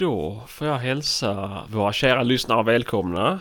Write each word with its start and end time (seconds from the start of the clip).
Då 0.00 0.42
får 0.46 0.66
jag 0.66 0.78
hälsa 0.78 1.64
våra 1.70 1.92
kära 1.92 2.22
lyssnare 2.22 2.62
välkomna 2.62 3.40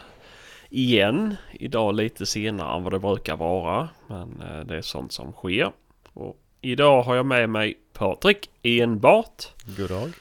igen. 0.70 1.36
Idag 1.52 1.96
lite 1.96 2.26
senare 2.26 2.78
än 2.78 2.84
vad 2.84 2.94
det 2.94 3.00
brukar 3.00 3.38
vara. 3.38 3.90
Men 4.08 4.42
eh, 4.42 4.66
det 4.66 4.78
är 4.78 4.82
sånt 4.82 5.12
som 5.12 5.32
sker. 5.32 5.72
Och 6.14 6.38
idag 6.62 7.04
har 7.04 7.16
jag 7.16 7.26
med 7.26 7.50
mig 7.50 7.78
Patrik 7.94 8.50
enbart. 8.64 9.48
God 9.78 9.90
dag. 9.90 10.14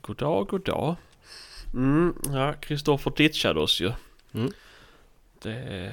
God 0.00 0.16
dag, 0.16 0.46
god 0.46 0.64
dag. 0.64 0.96
Mm, 1.74 2.14
ja, 2.32 2.52
Kristoffer 2.52 3.12
ditchade 3.16 3.60
oss 3.60 3.80
ju. 3.80 3.92
Mm. 4.34 4.52
Det, 5.42 5.92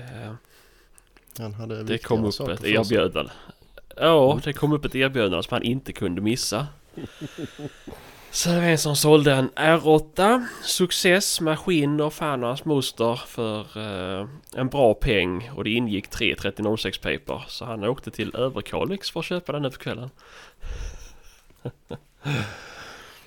Han 1.38 1.54
hade 1.54 1.84
det 1.84 1.98
kom 1.98 2.26
upp 2.26 2.50
ett 2.50 2.64
erbjudande. 2.64 3.32
Ja, 3.98 4.40
det 4.44 4.54
kom 4.54 4.74
upp 4.74 4.86
ett 4.86 4.96
erbjudande 4.96 5.44
som 5.44 5.54
han 5.54 5.64
inte 5.64 5.94
kunde 5.94 6.22
missa. 6.22 6.68
Så 8.36 8.50
det 8.50 8.56
var 8.56 8.64
en 8.64 8.78
som 8.78 8.96
sålde 8.96 9.34
en 9.34 9.50
R8 9.50 10.46
Success 10.64 11.42
maskin 11.42 12.02
och 12.02 12.14
fan 12.14 12.44
och 12.44 12.48
hans 12.50 12.66
moster 12.66 13.16
för 13.28 13.60
eh, 13.78 14.28
en 14.56 14.68
bra 14.68 14.94
peng 14.94 15.52
och 15.56 15.64
det 15.64 15.70
ingick 15.70 16.08
tre 16.08 16.36
3006 16.36 16.98
paper. 16.98 17.46
Så 17.48 17.66
han 17.66 17.84
åkte 17.84 18.12
till 18.12 18.36
Överkalix 18.36 19.12
för 19.12 19.20
att 19.20 19.26
köpa 19.26 19.52
den 19.52 19.62
nu 19.62 19.72
på 19.72 19.78
kvällen. 19.78 20.10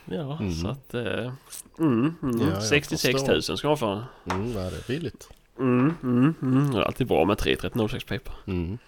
ja, 0.05 0.39
Mm. 0.41 0.53
så 0.53 0.69
att... 0.69 0.95
Eh, 0.95 1.33
mm, 1.79 2.14
mm, 2.23 2.41
Ja, 2.41 2.47
jag 2.55 2.62
66 2.62 3.27
000 3.27 3.42
ska 3.42 3.69
man 3.69 3.79
få. 3.79 4.03
Mm, 4.31 4.55
det 4.55 4.61
är 4.61 4.89
billigt. 4.89 5.29
Mm, 5.59 5.95
mm, 6.03 6.34
mm. 6.42 6.70
Det 6.73 6.79
är 6.79 6.83
alltid 6.83 7.06
bra 7.06 7.25
med 7.25 7.39
tre 7.39 7.56
3006 7.56 8.05
paper. 8.05 8.34
Mm. 8.47 8.79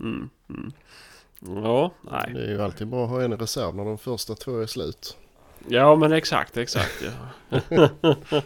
Mm, 0.00 0.28
mm. 0.48 0.72
Ja, 1.64 1.90
nej. 2.00 2.30
Det 2.34 2.44
är 2.44 2.50
ju 2.50 2.62
alltid 2.62 2.86
bra 2.86 3.04
att 3.04 3.10
ha 3.10 3.22
en 3.22 3.38
reserv 3.38 3.74
när 3.74 3.84
de 3.84 3.98
första 3.98 4.34
två 4.34 4.58
är 4.60 4.66
slut. 4.66 5.16
Ja 5.68 5.96
men 5.96 6.12
exakt, 6.12 6.56
exakt 6.56 7.02
ja. 7.02 7.88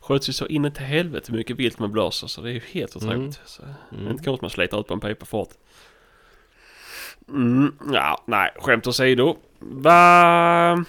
Sköts 0.00 0.28
ju 0.28 0.32
så 0.32 0.46
in 0.46 0.64
i 0.64 0.72
helvete 0.76 1.32
mycket 1.32 1.56
vilt 1.56 1.78
med 1.78 1.90
blåser 1.90 2.26
så 2.26 2.40
det 2.40 2.50
är 2.50 2.52
ju 2.52 2.60
helt 2.72 2.96
otroligt. 2.96 3.16
Mm. 3.16 3.32
Så, 3.44 3.62
det 3.62 3.96
är 3.96 4.00
Mm. 4.00 4.10
inte 4.12 4.24
konstigt 4.24 4.42
man 4.42 4.50
sliter 4.50 4.80
ut 4.80 4.86
på 4.86 4.94
en 4.94 5.00
paper 5.00 5.26
fort. 5.26 5.48
Mm, 7.28 7.74
ja, 7.92 8.22
nej, 8.26 8.50
skämt 8.60 8.86
åsido. 8.86 9.36
Va... 9.58 10.84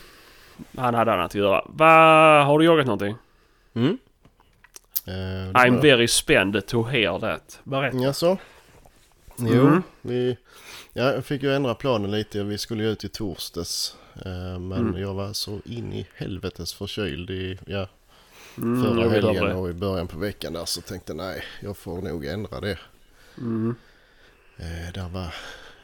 Han 0.78 0.94
hade 0.96 1.14
annat 1.14 1.26
att 1.26 1.36
göra. 1.36 1.66
Va... 1.70 2.44
Har 2.44 2.60
du 2.60 2.66
jagat 2.66 2.86
någonting? 2.86 3.16
Mm. 3.74 3.98
Eh, 5.08 5.14
det 5.14 5.52
I'm 5.54 5.76
var- 5.76 5.82
very 5.82 6.08
spend 6.08 6.68
to 6.68 6.84
hear 6.84 7.20
that. 7.20 7.60
Berätta. 7.64 7.98
Jaså? 7.98 8.38
Jo, 9.38 9.62
Mm. 9.68 9.84
vi... 10.02 10.38
Ja, 10.94 11.04
jag 11.14 11.26
fick 11.26 11.44
ju 11.44 11.54
ändra 11.56 11.76
planen 11.76 12.12
lite. 12.12 12.44
Vi 12.44 12.58
skulle 12.58 12.84
ju 12.84 12.90
ut 12.90 13.04
i 13.04 13.10
torsdags. 13.10 13.98
Eh, 14.26 14.60
men 14.60 14.72
Mm. 14.88 15.02
jag 15.02 15.14
var 15.14 15.34
så 15.34 15.60
in 15.66 15.94
i 15.94 16.08
helvetes 16.16 16.74
förkyld 16.74 17.30
i 17.30 17.60
ja, 17.68 17.88
Mm, 18.58 18.84
förra 18.84 19.10
helgen 19.10 19.52
och 19.56 19.70
i 19.70 19.74
början 19.74 20.08
på 20.08 20.18
veckan 20.20 20.54
där. 20.54 20.66
Så 20.66 20.82
tänkte 20.82 21.14
nej, 21.14 21.44
jag 21.62 21.78
får 21.78 22.02
nog 22.02 22.26
ändra 22.26 22.60
det. 22.60 22.80
Mm. 23.38 23.76
Eh, 24.58 24.94
där 24.94 25.10
var 25.10 25.34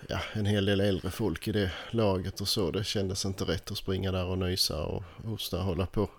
ja, 0.08 0.20
en 0.34 0.46
hel 0.46 0.66
del 0.66 0.80
äldre 0.80 1.12
folk 1.12 1.48
i 1.48 1.52
det 1.52 1.72
laget 1.92 2.42
och 2.42 2.48
så. 2.48 2.72
Det 2.72 2.84
kändes 2.84 3.26
inte 3.26 3.44
rätt 3.44 3.72
att 3.72 3.78
springa 3.78 4.12
där 4.12 4.26
och 4.26 4.38
nysa 4.38 4.84
och 4.86 5.04
hosta 5.24 5.58
och 5.58 5.64
hålla 5.64 5.86
på. 5.86 6.10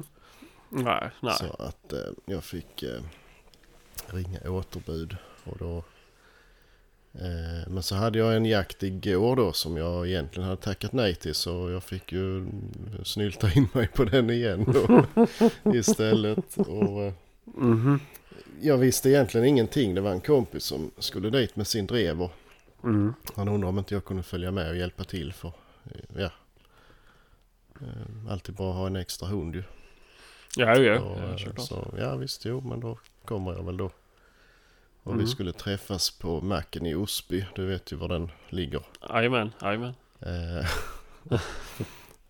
Nej, 0.69 1.11
nej. 1.21 1.35
Så 1.39 1.57
att 1.63 1.93
eh, 1.93 1.99
jag 2.27 2.45
fick 2.45 2.85
ringa 4.07 4.51
återbud. 4.51 5.17
Och 5.45 5.59
då, 5.59 5.85
men 7.69 7.83
så 7.83 7.95
hade 7.95 8.19
jag 8.19 8.37
en 8.37 8.45
jakt 8.45 8.83
igår 8.83 9.37
då 9.37 9.53
som 9.53 9.77
jag 9.77 10.09
egentligen 10.09 10.49
hade 10.49 10.63
tackat 10.63 10.93
nej 10.93 11.15
till. 11.15 11.35
Så 11.35 11.71
jag 11.71 11.83
fick 11.83 12.13
ju 12.13 12.47
snylta 13.05 13.53
in 13.53 13.69
mig 13.73 13.89
på 13.89 14.05
den 14.05 14.31
igen 14.31 14.65
då 14.75 15.05
istället. 15.75 16.57
Och, 16.57 17.03
eh, 17.05 17.13
Mhm. 17.45 18.01
jag 18.61 18.79
visste 18.79 19.11
egentligen 19.11 19.47
ingenting. 19.47 19.95
Det 19.95 20.01
var 20.01 20.11
en 20.11 20.21
kompis 20.21 20.63
som 20.65 20.91
skulle 20.99 21.31
dit 21.31 21.57
med 21.57 21.67
sin 21.67 21.87
drever. 21.87 22.31
Mm. 22.85 23.15
Han 23.37 23.49
undrade 23.49 23.69
om 23.69 23.79
inte 23.79 23.95
jag 23.95 24.05
kunde 24.05 24.23
följa 24.23 24.51
med 24.51 24.71
och 24.71 24.77
hjälpa 24.77 25.05
till 25.05 25.33
för 25.33 25.49
eh, 25.85 26.01
ja. 26.23 26.31
Eh, 27.81 28.31
Alltid 28.33 28.55
bra 28.55 28.71
att 28.71 28.77
ha 28.77 28.87
en 28.87 28.97
extra 28.97 29.29
hund 29.29 29.55
ju. 29.55 29.63
Ja, 30.57 30.77
ja. 30.79 31.01
Och, 31.01 31.19
ja 31.21 31.51
eh, 31.51 31.57
så, 31.57 31.95
ja 31.99 32.17
visst, 32.17 32.45
jo 32.45 32.61
men 32.61 32.81
då 32.81 32.99
kommer 33.25 33.53
jag 33.53 33.63
väl 33.65 33.77
då. 33.77 33.91
Och 35.09 35.15
Mm. 35.15 35.25
vi 35.25 35.31
skulle 35.31 35.53
träffas 35.53 36.11
på 36.11 36.41
macken 36.41 36.87
i 36.87 36.95
Osby. 36.95 37.47
Du 37.55 37.67
vet 37.67 37.93
ju 37.93 37.97
var 37.97 38.09
den 38.09 38.31
ligger. 38.49 38.83
Jajamän, 39.09 39.53
jajamän. 39.63 39.95
Eh, 40.21 40.67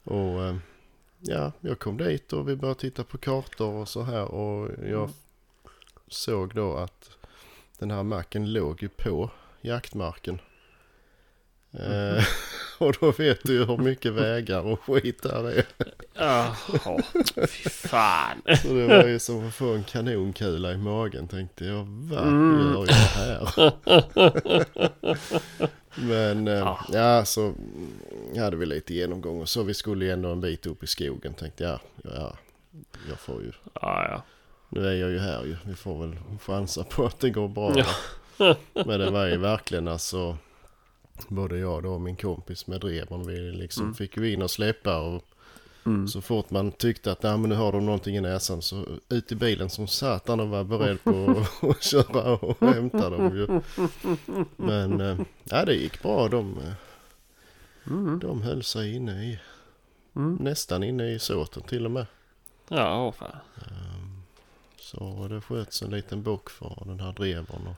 och 0.05 0.43
eh, 0.45 0.57
ja, 1.21 1.53
jag 1.61 1.79
kom 1.79 1.97
dit 1.97 2.33
och 2.33 2.49
vi 2.49 2.57
började 2.57 2.81
titta 2.81 3.05
på 3.05 3.19
kartor 3.19 3.75
och 3.75 3.89
så 3.89 4.03
här. 4.03 4.25
Och 4.25 4.71
jag 4.83 5.03
Mm. 5.03 5.11
såg 6.09 6.55
då 6.55 6.77
att 6.77 7.11
den 7.79 7.91
här 7.91 8.03
macken 8.03 8.53
låg 8.53 8.83
ju 8.83 8.89
på 8.89 9.31
jaktmarken. 9.61 10.41
Eh, 11.73 12.25
och 12.79 12.95
då 13.01 13.11
vet 13.13 13.39
du 13.45 13.53
ju 13.53 13.65
hur 13.65 13.77
mycket 13.77 14.13
vägar 14.13 14.61
och 14.67 14.81
skit 14.81 15.23
där 15.23 15.51
är. 15.51 15.65
Jaha, 16.15 17.03
fy 17.49 17.71
fan. 17.71 18.43
Så 18.63 18.69
det 18.75 18.87
var 18.87 19.05
ju 19.05 19.19
som 19.19 19.49
att 19.49 19.55
få 19.55 19.75
en 19.75 19.85
kanonkula 19.85 20.73
i 20.73 20.77
magen 20.77 21.29
tänkte 21.29 21.65
jag. 21.65 21.85
Vad 21.89 22.23
Mm. 22.29 22.73
gör 22.75 22.87
jag 22.87 22.95
här? 22.95 23.73
Men 25.95 26.49
eh, 26.49 26.55
Ja. 26.55 26.79
ja, 26.93 27.25
så 27.25 27.55
hade 28.37 28.57
vi 28.57 28.67
lite 28.67 28.95
genomgång 28.95 29.41
och 29.41 29.49
så. 29.49 29.63
Vi 29.63 29.75
skulle 29.75 30.05
ju 30.05 30.11
ändå 30.11 30.29
en 30.33 30.41
bit 30.41 30.67
upp 30.67 30.83
i 30.83 30.87
skogen 30.87 31.35
tänkte 31.35 31.65
jag. 31.65 31.81
Ja, 32.03 32.37
jag 33.09 33.19
får 33.19 33.43
ju. 33.43 33.53
Ja, 33.75 34.07
ja. 34.11 34.23
Nu 34.69 34.87
är 34.89 34.93
jag 34.95 35.11
ju 35.11 35.19
här 35.19 35.45
ju. 35.45 35.57
Vi 35.65 35.75
får 35.75 36.07
väl 36.07 36.17
chansa 36.47 36.85
på 36.85 37.07
att 37.07 37.21
det 37.21 37.31
går 37.31 37.49
bra. 37.49 37.73
Ja. 37.77 37.87
Men 38.87 39.01
det 39.01 39.11
var 39.11 39.27
ju 39.27 39.37
verkligen 39.37 39.89
alltså. 39.89 40.37
Både 41.29 41.59
jag 41.59 41.83
då 41.83 41.93
och 41.95 42.01
min 42.01 42.17
kompis 42.17 42.67
med 42.67 42.81
dreven. 42.81 43.27
Vi 43.27 43.39
liksom 43.53 43.83
Mm. 43.83 43.95
fick 43.95 44.17
ju 44.17 44.33
in 44.33 44.43
och 44.43 44.51
släppa 44.51 45.01
och 45.01 45.25
Mm. 45.87 46.09
så 46.09 46.21
fort 46.21 46.51
man 46.51 46.73
tyckte 46.73 47.13
att 47.13 47.23
Nej, 47.23 47.39
men 47.39 47.51
nu 47.51 47.57
har 47.57 47.73
de 47.73 47.87
någonting 47.87 48.17
i 48.17 48.21
näsan 48.21 48.63
så 48.63 48.85
ut 49.09 49.33
i 49.33 49.35
bilen 49.35 49.71
som 49.71 49.87
satan 49.89 50.41
och 50.41 50.49
var 50.49 50.65
beredd 50.65 51.05
på 51.05 51.45
att 51.71 51.83
köra 51.83 52.33
och 52.37 52.61
hämta 52.69 53.11
dem 53.11 53.37
ju. 53.37 53.61
Men 54.57 55.27
ja, 55.45 55.65
det 55.65 55.75
gick 55.75 56.03
bra. 56.03 56.29
De, 56.29 56.59
eh, 56.59 56.73
Mm. 57.87 58.19
de 58.19 58.43
höll 58.43 58.63
sig 58.63 58.95
inne 58.95 59.25
i, 59.25 59.39
Mm. 60.17 60.35
nästan 60.41 60.83
inne 60.83 61.13
i 61.13 61.19
såten 61.19 61.63
till 61.63 61.85
och 61.85 61.91
med. 61.91 62.07
Ja, 62.69 63.05
åh 63.07 63.13
fan. 63.13 63.37
Ehm, 63.57 64.23
Så 64.81 65.29
det 65.31 65.41
sköts 65.41 65.83
en 65.83 65.91
liten 65.91 66.23
bock 66.23 66.51
för 66.51 66.83
den 66.87 67.01
här 67.01 67.13
drevern. 67.13 67.67
Och, 67.67 67.77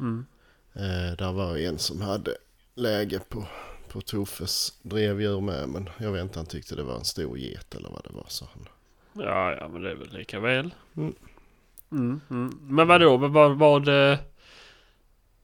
Mm. 0.00 0.26
Eh, 0.76 1.16
där 1.18 1.32
var 1.32 1.56
en 1.56 1.78
som 1.78 2.00
hade 2.00 2.36
läge 2.74 3.20
på, 3.28 3.44
på 3.88 4.00
Toffes 4.00 4.78
drevdjur 4.82 5.40
med. 5.40 5.68
Men 5.68 5.88
jag 5.98 6.12
vet 6.12 6.22
inte, 6.22 6.38
han 6.38 6.46
tyckte 6.46 6.76
det 6.76 6.82
var 6.82 6.94
en 6.96 7.04
stor 7.04 7.38
get 7.38 7.74
eller 7.74 7.90
vad 7.90 8.04
det 8.04 8.12
var. 8.12 8.26
Så 8.28 8.44
han, 8.54 8.68
Ja, 9.24 9.52
ja, 9.60 9.68
men 9.68 9.82
det 9.82 9.90
är 9.90 9.94
väl 9.94 10.12
lika 10.12 10.40
väl. 10.40 10.74
Mm. 10.96 11.14
Mm, 11.92 12.20
mm. 12.30 12.58
Men 12.62 12.88
vadå, 12.88 13.16
vad 13.16 13.30
var, 13.30 13.48
var 13.50 13.80
det 13.80 14.18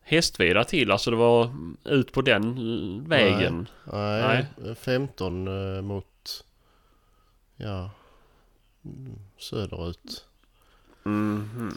hästvida 0.01 0.65
till? 0.65 0.91
Alltså 0.91 1.11
det 1.11 1.17
var 1.17 1.55
ut 1.85 2.13
på 2.13 2.23
den 2.23 2.59
l- 2.59 3.03
vägen? 3.07 3.69
Nej, 3.93 4.47
15 4.77 5.49
eh, 5.77 5.83
mot, 5.83 6.45
ja, 7.57 7.91
mm, 8.85 9.19
söderut. 9.39 10.25
Mhm. 11.03 11.75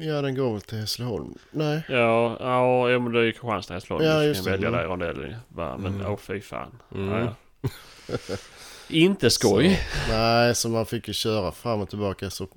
Ja, 0.00 0.22
den 0.22 0.34
går 0.34 0.52
väl 0.52 0.60
till 0.60 0.78
Hässleholm. 0.78 1.34
Nej, 1.50 1.82
Ja, 1.88 2.36
ja, 2.40 2.90
ja, 2.90 2.98
men 2.98 3.12
det 3.12 3.18
är 3.20 3.24
ju 3.24 3.32
Kristianstad, 3.32 3.74
Hässleholm. 3.74 4.04
Ja, 4.06 4.22
just 4.22 4.36
just 4.38 4.48
välja 4.48 4.70
det. 4.70 4.76
där 4.76 4.84
rondellen. 4.84 5.34
Men 5.48 5.86
Mm. 5.86 6.06
åh 6.06 6.16
fy 6.16 6.40
fan. 6.40 6.78
Mm. 6.94 7.08
Ja, 7.10 7.34
ja. 7.62 8.16
Inte 8.88 9.30
skoj. 9.30 9.80
Så, 10.06 10.12
nej, 10.12 10.54
så 10.54 10.68
man 10.68 10.86
fick 10.86 11.08
ju 11.08 11.14
köra 11.14 11.52
fram 11.52 11.80
och 11.80 11.88
tillbaka. 11.88 12.30
Så, 12.30 12.48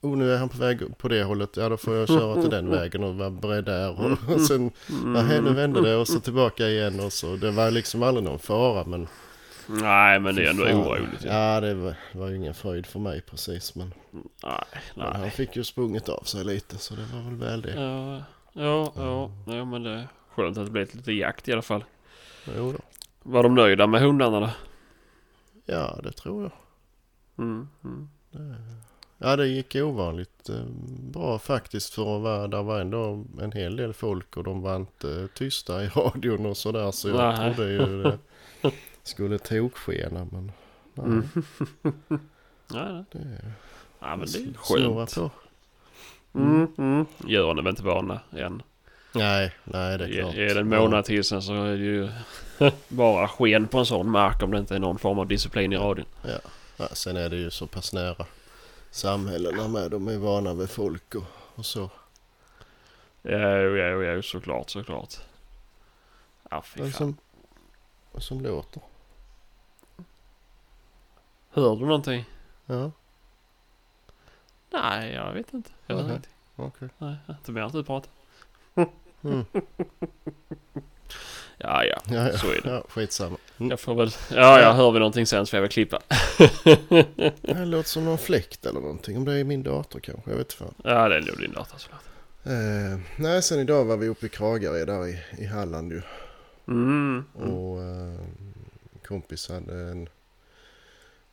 oh, 0.00 0.16
nu 0.16 0.32
är 0.32 0.38
han 0.38 0.48
på 0.48 0.58
väg 0.58 0.98
på 0.98 1.08
det 1.08 1.22
hållet. 1.22 1.56
Ja, 1.56 1.68
då 1.68 1.76
får 1.76 1.96
jag 1.96 2.08
köra 2.08 2.40
till 2.40 2.50
den 2.50 2.70
vägen 2.78 3.04
och 3.04 3.14
vara 3.14 3.30
beredd 3.30 3.64
där. 3.64 3.90
Och, 4.00 4.34
och 4.34 4.40
sen, 4.48 4.70
nej, 5.04 5.40
nu 5.42 5.54
vände 5.54 5.80
det 5.82 5.96
och 5.96 6.08
så 6.08 6.20
tillbaka 6.20 6.66
igen. 6.68 7.00
Och 7.00 7.12
så. 7.12 7.36
Det 7.36 7.50
var 7.50 7.70
liksom 7.70 8.02
aldrig 8.02 8.24
någon 8.24 8.38
fara, 8.38 8.84
men... 8.84 9.06
Nej, 9.68 10.20
men 10.20 10.34
det 10.34 10.44
är 10.46 10.50
ändå 10.50 10.64
Fan. 10.64 10.74
oroligt. 10.74 11.24
ju. 11.24 11.28
Ja, 11.28 11.60
det 11.60 11.74
var, 11.74 11.94
det 12.12 12.18
var 12.18 12.28
ju 12.28 12.36
ingen 12.36 12.54
fröjd 12.54 12.86
för 12.86 12.98
mig 12.98 13.20
precis. 13.20 13.74
Men, 13.74 13.94
Nej, 14.42 14.64
men 14.94 15.12
han 15.12 15.20
nej. 15.20 15.30
fick 15.30 15.56
ju 15.56 15.64
sprungit 15.64 16.08
av 16.08 16.22
sig 16.22 16.44
lite, 16.44 16.78
så 16.78 16.94
det 16.94 17.04
var 17.14 17.22
väl 17.22 17.34
väl 17.34 17.62
det. 17.62 17.74
Ja, 17.80 18.22
ja, 18.52 18.92
ja, 18.96 19.30
ja, 19.46 19.64
men 19.64 19.82
det 19.82 19.90
är 19.90 20.08
skönt 20.34 20.58
att 20.58 20.64
det 20.66 20.70
blev 20.72 20.96
lite 20.96 21.12
jakt 21.12 21.48
i 21.48 21.52
alla 21.52 21.62
fall. 21.62 21.84
Jo 22.56 22.72
då. 22.72 22.78
Var 23.22 23.42
de 23.42 23.54
nöjda 23.54 23.86
med 23.86 24.00
hundarna 24.00 24.40
då? 24.40 24.50
Ja, 25.66 26.00
det 26.02 26.12
tror 26.12 26.42
jag. 26.42 26.52
Mm, 27.44 27.68
mm. 27.84 28.08
Ja, 29.18 29.36
det 29.36 29.46
gick 29.46 29.74
ovanligt 29.76 30.48
eh, 30.48 30.64
bra 31.12 31.38
faktiskt 31.38 31.94
för 31.94 32.16
att 32.16 32.22
vara, 32.22 32.48
där 32.48 32.62
var 32.62 32.80
ändå 32.80 33.24
en 33.40 33.52
hel 33.52 33.76
del 33.76 33.92
folk 33.92 34.36
och 34.36 34.44
de 34.44 34.62
var 34.62 34.76
inte 34.76 35.28
tysta 35.34 35.84
i 35.84 35.88
radion 35.94 36.46
och 36.46 36.56
sådär. 36.56 36.90
Så 36.90 37.08
jag 37.08 37.16
Nej. 37.38 37.54
trodde 37.54 37.70
ju 37.70 38.02
det 38.02 38.18
skulle 39.08 39.38
tokskena 39.38 40.26
men 40.32 40.52
Nej, 40.94 41.06
Mm. 41.06 41.28
Nej, 42.70 42.92
nej. 42.92 43.04
det 43.12 43.18
är 43.18 43.52
Ja, 44.00 44.16
men 44.16 44.26
det 44.32 44.38
är 44.38 44.54
skönt. 44.56 45.14
på. 45.14 45.30
Mm, 46.38 46.66
mm. 46.78 47.06
Gör 47.26 47.54
ni 47.54 47.62
väl 47.62 47.70
inte 47.70 47.82
vana 47.82 48.20
än? 48.32 48.62
Nej, 49.12 49.54
nej 49.64 49.98
det 49.98 50.04
är 50.04 50.20
klart. 50.22 50.34
Är 50.34 50.38
är 50.40 50.54
det 50.54 50.60
en 50.60 50.68
månad 50.68 51.04
till 51.04 51.24
sen 51.24 51.42
så 51.42 51.52
är 51.64 51.76
det 51.76 51.84
ju 51.84 52.08
bara 52.88 53.28
sken 53.28 53.68
på 53.68 53.78
en 53.78 53.86
sån 53.86 54.10
mark 54.10 54.42
om 54.42 54.50
det 54.50 54.58
inte 54.58 54.74
är 54.74 54.78
någon 54.78 54.98
form 54.98 55.18
av 55.18 55.26
disciplin 55.26 55.72
i 55.72 55.76
radion. 55.76 56.06
Ja. 56.22 56.38
Ja, 56.76 56.88
sen 56.92 57.16
är 57.16 57.28
det 57.30 57.36
ju 57.36 57.50
så 57.50 57.66
pass 57.66 57.92
nära 57.92 58.26
samhällena 58.90 59.68
med. 59.68 59.90
De 59.90 60.08
är 60.08 60.18
vana 60.18 60.54
vid 60.54 60.70
folk 60.70 61.14
och, 61.14 61.24
och 61.54 61.66
så. 61.66 61.90
Ja, 63.22 63.38
ja, 63.58 64.02
ja, 64.02 64.22
såklart, 64.22 64.70
såklart. 64.70 65.14
Ja, 66.50 66.62
fy 66.62 66.80
fan. 66.80 66.92
som, 66.92 67.16
som 68.20 68.40
låter. 68.40 68.82
Hör 71.50 71.76
du 71.76 71.86
någonting? 71.86 72.24
Ja, 72.66 72.90
Nej, 74.72 75.12
jag 75.12 75.32
vet 75.32 75.54
inte. 75.54 75.70
Jag 75.86 75.96
hör 75.96 76.04
ingenting. 76.04 76.32
okej. 76.56 76.88
Nej, 76.98 77.16
inte 77.28 77.52
mer 77.52 77.60
än 77.60 77.66
att 77.66 77.72
du 77.72 77.84
pratar. 77.84 78.10
Mm. 79.22 79.44
Ja, 81.60 81.84
ja, 81.84 81.98
Ja, 82.08 82.28
ja. 82.28 82.38
så 82.38 82.46
är 82.50 82.60
det. 82.62 82.70
ja, 82.70 82.84
skitsamma. 82.88 83.36
Mm. 83.58 83.70
Jag 83.70 83.80
får 83.80 83.94
väl... 83.94 84.10
Ja, 84.30 84.60
ja, 84.60 84.72
hör 84.72 84.90
vi 84.90 84.98
någonting 84.98 85.26
sen 85.26 85.46
så 85.46 85.50
får 85.50 85.56
jag 85.56 85.62
väl 85.62 85.70
klippa. 85.70 86.00
Det 87.42 87.64
låter 87.64 87.88
som 87.88 88.04
någon 88.04 88.18
fläkt 88.18 88.66
eller 88.66 88.80
någonting. 88.80 89.16
Om 89.16 89.24
det 89.24 89.34
är 89.34 89.44
min 89.44 89.62
dator 89.62 90.00
kanske. 90.00 90.30
Jag 90.30 90.38
vet 90.38 90.52
fan. 90.52 90.74
Ja, 90.84 91.08
det 91.08 91.16
är 91.16 91.20
nog 91.20 91.38
din 91.38 91.52
dator 91.52 91.78
såklart. 91.78 92.00
Eh, 92.44 92.98
nej, 93.16 93.42
sen 93.42 93.60
idag 93.60 93.84
var 93.84 93.96
vi 93.96 94.08
uppe 94.08 94.26
i 94.26 94.28
Kragared 94.28 94.86
där 94.86 95.06
i, 95.08 95.18
i 95.38 95.44
Halland 95.46 95.92
ju. 95.92 96.02
Mm. 96.68 97.24
mm. 97.38 97.54
Och 97.54 97.82
eh, 97.82 98.20
kompis 99.06 99.48
hade 99.48 99.74
en, 99.90 100.08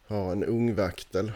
har 0.07 0.31
en 0.31 0.43
ungvaktel. 0.43 1.31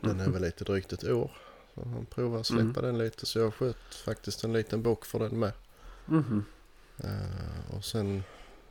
Den 0.00 0.20
är 0.20 0.24
Mhm. 0.24 0.32
väl 0.32 0.42
lite 0.42 0.64
drygt 0.64 0.92
ett 0.92 1.04
år. 1.04 1.30
Så 1.74 1.84
han 1.84 2.06
provar 2.06 2.40
att 2.40 2.46
släppa 2.46 2.80
den 2.80 2.98
lite. 2.98 3.26
Så 3.26 3.38
jag 3.38 3.54
sköt 3.54 3.94
faktiskt 4.04 4.44
en 4.44 4.52
liten 4.52 4.82
bock 4.82 5.04
för 5.04 5.18
den 5.18 5.38
med. 5.38 5.52
Mhm. 6.06 6.44
Eh, 6.98 7.76
och 7.76 7.84
sen 7.84 8.22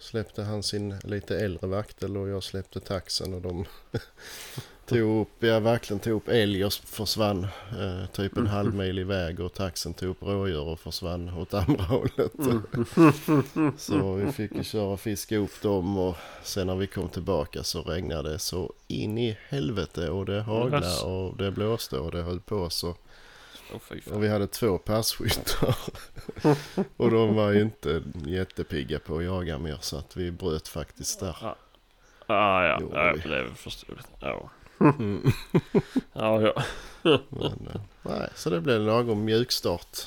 släppte 0.03 0.43
han 0.43 0.63
sin 0.63 0.95
lite 1.03 1.39
äldre 1.39 1.67
vaktel 1.67 2.17
och 2.17 2.29
jag 2.29 2.43
släppte 2.43 2.79
taxen 2.79 3.33
och 3.33 3.41
de 3.41 3.65
tog 4.85 5.21
upp, 5.21 5.43
ja 5.43 5.59
verkligen 5.59 5.99
tog 5.99 6.13
upp 6.13 6.27
älg 6.27 6.65
och 6.65 6.73
försvann 6.73 7.43
eh, 7.79 8.05
typ 8.11 8.37
en 8.37 8.47
halv 8.47 8.75
mil 8.75 8.99
iväg 8.99 9.39
och 9.39 9.53
taxen 9.53 9.93
tog 9.93 10.09
upp 10.09 10.23
rådjur 10.23 10.61
och 10.61 10.79
försvann 10.79 11.29
åt 11.29 11.53
andra 11.53 11.83
hållet. 11.83 12.33
Mm. 12.39 13.73
Så 13.77 14.13
vi 14.13 14.31
fick 14.31 14.55
ju 14.55 14.63
köra 14.63 14.83
och 14.83 14.99
fiska 14.99 15.37
upp 15.37 15.61
dem 15.61 15.97
och 15.97 16.15
sen 16.43 16.67
när 16.67 16.75
vi 16.75 16.87
kom 16.87 17.09
tillbaka 17.09 17.63
så 17.63 17.81
regnade 17.81 18.31
det 18.31 18.39
så 18.39 18.73
in 18.87 19.17
i 19.17 19.37
helvete 19.49 20.09
och 20.09 20.25
det 20.25 20.41
haglade 20.41 21.01
och 21.01 21.37
det 21.37 21.51
blåste 21.51 21.97
och 21.97 22.11
det 22.11 22.21
höll 22.21 22.39
på 22.39 22.69
så. 22.69 22.95
Och 24.13 24.23
vi 24.23 24.27
hade 24.29 24.47
två 24.47 24.77
passkyttar. 24.77 25.75
och 26.97 27.11
de 27.11 27.35
var 27.35 27.51
ju 27.51 27.61
inte 27.61 28.03
jättepigga 28.25 28.99
på 28.99 29.17
att 29.17 29.23
jaga 29.23 29.57
mer 29.57 29.77
så 29.81 29.97
att 29.97 30.17
vi 30.17 30.31
bröt 30.31 30.67
faktiskt 30.67 31.19
där. 31.19 31.35
Ah, 32.27 32.63
ja, 32.65 32.77
Jo, 32.81 32.91
ja, 32.93 33.13
vi- 33.23 33.29
det 33.29 33.37
är 33.37 33.43
väl 33.43 33.53
förståeligt. 33.53 34.07
Ja, 34.19 34.49
Mm. 34.79 35.23
ja. 36.13 36.41
ja. 36.41 36.53
Men, 37.29 37.67
eh, 37.73 37.81
nej, 38.01 38.29
så 38.35 38.49
det 38.49 38.61
blev 38.61 38.75
en 38.75 38.85
lagom 38.85 39.25
mjukstart 39.25 39.97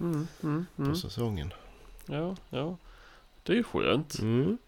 Mm, 0.00 0.26
mm, 0.42 0.66
på 0.76 0.82
mm. 0.82 0.96
säsongen. 0.96 1.52
Ja, 2.06 2.36
ja. 2.50 2.76
Det 3.42 3.52
är 3.52 3.56
ju 3.56 3.62
skönt. 3.64 4.18
Mm. 4.18 4.58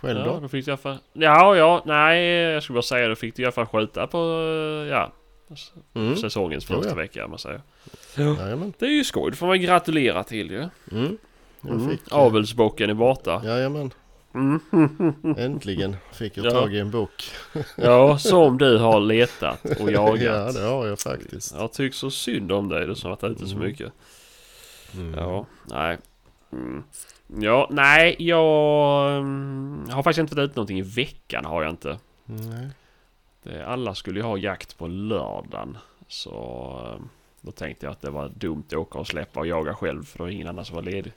Själv 0.00 0.18
Ja, 0.18 0.24
då? 0.24 0.40
då 0.40 0.48
fick 0.48 0.64
du 0.64 0.70
i 0.70 0.72
alla 0.72 0.78
fall... 0.78 0.98
Ja, 1.12 1.56
ja, 1.56 1.82
nej, 1.86 2.24
jag 2.26 2.62
skulle 2.62 2.74
bara 2.74 2.82
säga 2.82 3.08
då 3.08 3.14
fick 3.14 3.36
du 3.36 3.42
i 3.42 3.44
alla 3.44 3.52
fall 3.52 3.66
skjuta 3.66 4.06
på, 4.06 4.18
eh, 4.18 4.88
ja, 4.90 5.12
Mm. 5.94 6.16
säsongens 6.16 6.64
första 6.64 6.88
ja. 6.88 6.94
vecka, 6.94 7.24
om 7.24 7.30
man 7.30 7.38
säger. 7.38 7.62
Jajamän. 8.16 8.72
Det 8.78 8.86
är 8.86 8.90
ju 8.90 9.04
skoj, 9.04 9.30
det 9.30 9.36
får 9.36 9.46
man 9.46 9.60
gratulera 9.60 10.24
till 10.24 10.50
ju. 10.50 10.68
Mm. 10.92 11.18
Mm. 11.64 11.88
fick, 11.90 12.00
Avelsbocken 12.12 12.90
är 12.90 12.94
borta. 12.94 13.42
Jajamän. 13.44 13.90
Mm. 14.34 14.60
Äntligen 15.38 15.96
fick 16.12 16.36
jag 16.36 16.46
Ja. 16.46 16.50
tag 16.50 16.74
i 16.74 16.78
en 16.78 16.90
bok. 16.90 17.24
Ja, 17.76 18.18
som 18.18 18.58
du 18.58 18.78
har 18.78 19.00
letat 19.00 19.64
och 19.80 19.90
jagat. 19.92 20.22
Ja, 20.22 20.52
det 20.52 20.60
har 20.68 20.86
jag 20.86 20.98
faktiskt. 21.00 21.54
Jag 21.54 21.72
tycker 21.72 21.96
så 21.96 22.10
synd 22.10 22.52
om 22.52 22.68
dig, 22.68 22.86
du 22.86 22.94
som 22.94 23.10
har 23.10 23.16
varit 23.16 23.30
ute 23.36 23.46
så 23.46 23.56
Mm. 23.56 23.68
mycket. 23.68 23.92
Mm. 24.94 25.14
Ja, 25.14 25.46
nej. 25.64 25.98
Mm. 26.52 26.82
Ja, 27.40 27.68
nej, 27.70 28.16
jag 28.18 29.16
mm, 29.16 29.86
har 29.90 30.02
faktiskt 30.02 30.18
inte 30.20 30.34
varit 30.34 30.44
ute 30.50 30.56
någonting 30.56 30.78
i 30.78 30.82
veckan 30.82 31.44
har 31.44 31.62
jag 31.62 31.70
inte. 31.72 31.98
Nej. 32.24 32.68
Det, 33.42 33.66
alla 33.66 33.94
skulle 33.94 34.18
ju 34.20 34.24
ha 34.26 34.36
jakt 34.38 34.78
på 34.78 34.86
lördagen. 34.86 35.78
Så 36.08 36.30
eh, 36.84 37.02
då 37.40 37.50
tänkte 37.52 37.86
jag 37.86 37.92
att 37.92 38.00
det 38.00 38.10
var 38.10 38.28
dumt 38.28 38.64
att 38.66 38.72
åka 38.74 38.98
och 38.98 39.06
släppa 39.06 39.40
och 39.40 39.46
jaga 39.46 39.74
själv 39.74 40.04
för 40.04 40.18
då 40.18 40.24
var 40.24 40.30
ingen 40.30 40.48
annan 40.48 40.64
som 40.64 40.76
var 40.76 40.82
ledig. 40.82 41.12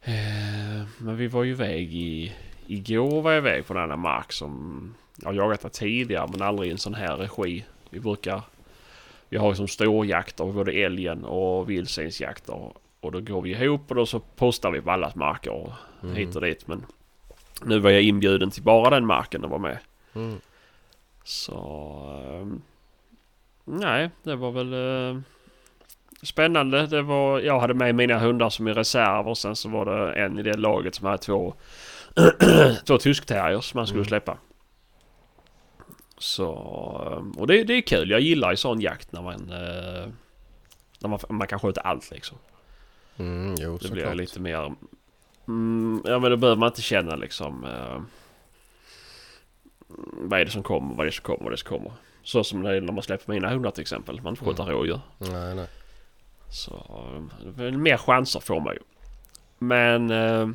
Eh, 0.00 0.86
Men 0.98 1.16
vi 1.16 1.26
var 1.26 1.44
ju 1.44 1.50
iväg 1.50 1.94
i... 1.94 2.32
Igår 2.66 3.22
var 3.22 3.30
jag 3.32 3.38
iväg 3.38 3.66
på 3.66 3.74
denna 3.74 3.96
mark 3.96 4.32
som 4.32 4.94
jag 5.16 5.28
har 5.28 5.34
jagat 5.34 5.60
där 5.60 5.68
tidigare 5.68 6.28
men 6.32 6.42
aldrig 6.42 6.68
i 6.68 6.72
en 6.72 6.78
sån 6.78 6.94
här 6.94 7.16
regi. 7.16 7.64
Vi 7.90 8.00
brukar... 8.00 8.42
Vi 9.28 9.36
har 9.36 9.48
ju 9.48 9.54
som 9.54 9.68
storjakter 9.68 10.44
på 10.44 10.52
både 10.52 10.72
älgen 10.72 11.24
och 11.24 11.70
vildsvinsjakter. 11.70 12.72
Och 13.00 13.12
då 13.12 13.20
går 13.20 13.42
vi 13.42 13.50
ihop 13.50 13.82
och 13.88 13.94
då 13.94 14.06
så 14.06 14.20
postar 14.20 14.70
vi 14.70 14.80
på 14.80 14.90
allas 14.90 15.14
marker 15.14 15.50
och 15.52 15.72
Mm. 16.02 16.16
hit 16.16 16.36
och 16.36 16.42
dit. 16.42 16.66
Men 16.68 16.86
nu 17.62 17.78
var 17.78 17.90
jag 17.90 18.02
inbjuden 18.02 18.50
till 18.50 18.62
bara 18.62 18.90
den 18.90 19.06
marken 19.06 19.44
och 19.44 19.50
var 19.50 19.58
med. 19.58 19.78
Mm. 20.14 20.40
Så... 21.28 21.54
ehm, 22.24 22.62
nej, 23.64 24.10
det 24.22 24.36
var 24.36 24.50
väl 24.50 24.72
eh, 24.72 25.20
spännande. 26.22 26.86
Det 26.86 27.02
var, 27.02 27.40
jag 27.40 27.60
hade 27.60 27.74
med 27.74 27.94
mina 27.94 28.18
hundar 28.18 28.50
som 28.50 28.66
är 28.66 28.74
reserv 28.74 29.28
och 29.28 29.38
sen 29.38 29.56
så 29.56 29.68
var 29.68 29.84
det 29.86 30.14
en 30.14 30.38
i 30.38 30.42
det 30.42 30.56
laget 30.56 30.94
som 30.94 31.06
hade 31.06 31.18
två, 31.18 31.54
två 32.86 32.98
tyskterriers 32.98 33.64
som 33.64 33.78
man 33.78 33.86
skulle 33.86 33.98
Mm. 34.00 34.08
släppa. 34.08 34.38
Så... 36.18 36.52
ehm, 37.16 37.30
Och 37.30 37.46
det, 37.46 37.64
det 37.64 37.74
är 37.74 37.80
kul. 37.80 38.10
Jag 38.10 38.20
gillar 38.20 38.50
ju 38.50 38.56
sån 38.56 38.80
jakt 38.80 39.12
när 39.12 39.22
man... 39.22 39.50
eh, 39.50 40.08
när 41.00 41.08
man, 41.08 41.18
man 41.28 41.46
kan 41.48 41.58
skjuta 41.60 41.80
allt 41.80 42.10
liksom. 42.10 42.38
Mm, 43.16 43.54
jo, 43.58 43.78
Det 43.82 43.88
blir 43.90 44.02
såklart. 44.02 44.16
lite 44.16 44.40
mer... 44.40 44.74
Mm, 45.48 46.02
ja 46.04 46.18
men 46.18 46.30
då 46.30 46.36
behöver 46.36 46.60
man 46.60 46.66
inte 46.68 46.82
känna 46.82 47.16
liksom... 47.16 47.64
Eh, 47.64 48.00
vad 50.12 50.40
är 50.40 50.44
det 50.44 50.50
som 50.50 50.62
kommer, 50.62 50.94
vad 50.94 51.00
är 51.06 51.10
det 51.10 51.12
som 51.16 51.24
kommer, 51.24 51.38
vad 51.38 51.46
är 51.46 51.50
det 51.50 51.56
som 51.56 51.68
kommer. 51.68 51.92
Så 52.22 52.44
som 52.44 52.62
när 52.62 52.80
man 52.80 53.02
släpper 53.02 53.32
mina 53.32 53.48
hundar 53.48 53.70
till 53.70 53.80
exempel. 53.82 54.20
Man 54.22 54.36
får 54.36 54.46
skjuta 54.46 54.62
Mm. 54.62 54.74
rådjur. 54.74 55.00
Nej, 55.18 55.54
nej. 55.54 55.66
Så... 56.50 56.74
eh, 57.58 57.70
mer 57.72 57.96
chanser 57.96 58.40
får 58.40 58.60
man 58.60 58.74
ju. 58.74 58.80
Men... 59.58 60.10
Eh, 60.10 60.48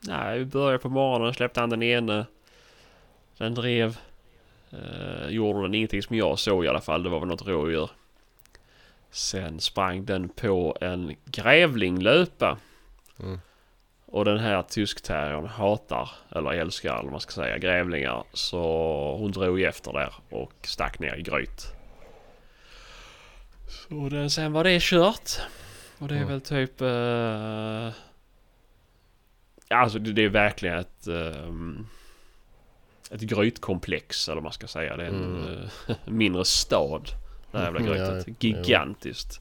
nej, 0.00 0.38
vi 0.38 0.44
började 0.44 0.78
på 0.78 0.88
morgonen, 0.88 1.34
släppte 1.34 1.60
han 1.60 1.70
den 1.70 1.82
ene. 1.82 2.26
Den 3.38 3.54
drev. 3.54 3.98
Eh, 4.70 5.28
gjorde 5.28 5.62
den 5.62 5.74
ingenting 5.74 6.02
som 6.02 6.16
jag 6.16 6.38
såg 6.38 6.64
i 6.64 6.68
alla 6.68 6.80
fall. 6.80 7.02
Det 7.02 7.08
var 7.08 7.18
väl 7.20 7.28
något 7.28 7.46
rådjur. 7.46 7.90
Sen 9.10 9.60
sprang 9.60 10.04
den 10.04 10.28
på 10.28 10.76
en 10.80 11.16
grävlinglöpa. 11.24 12.58
Mm. 13.20 13.40
Och 14.12 14.24
den 14.24 14.38
här 14.38 14.62
tyskterriern 14.62 15.46
hatar, 15.46 16.10
eller 16.30 16.50
älskar 16.52 17.00
eller 17.00 17.10
man 17.10 17.20
ska 17.20 17.32
säga, 17.32 17.58
grävlingar. 17.58 18.24
Så 18.32 18.58
hon 19.18 19.32
drog 19.32 19.60
efter 19.62 19.92
där 19.92 20.14
och 20.30 20.52
stack 20.62 20.98
ner 20.98 21.14
i 21.14 21.22
gryt. 21.22 21.66
Så 23.68 24.08
det, 24.08 24.30
sen 24.30 24.52
var 24.52 24.64
det 24.64 24.78
kört. 24.82 25.30
Och 25.98 26.08
det 26.08 26.14
är 26.14 26.18
Mm. 26.18 26.28
väl 26.28 26.40
typ... 26.40 26.82
Uh, 26.82 27.90
alltså 29.68 29.98
det, 29.98 30.12
det 30.12 30.24
är 30.24 30.28
verkligen 30.28 30.78
ett... 30.78 31.06
ehm, 31.06 31.86
ett 33.10 33.20
grytkomplex 33.20 34.28
eller 34.28 34.34
vad 34.36 34.42
man 34.42 34.52
ska 34.52 34.66
säga. 34.66 34.96
Det 34.96 35.02
är 35.04 35.08
en 35.08 35.36
Mm. 35.46 35.68
eh, 35.88 35.96
mindre 36.06 36.44
stad. 36.44 37.08
Det 37.52 37.58
här 37.58 37.64
jävla 37.64 37.80
Ja, 37.80 37.86
grytet. 38.14 38.42
Gigantiskt. 38.44 39.40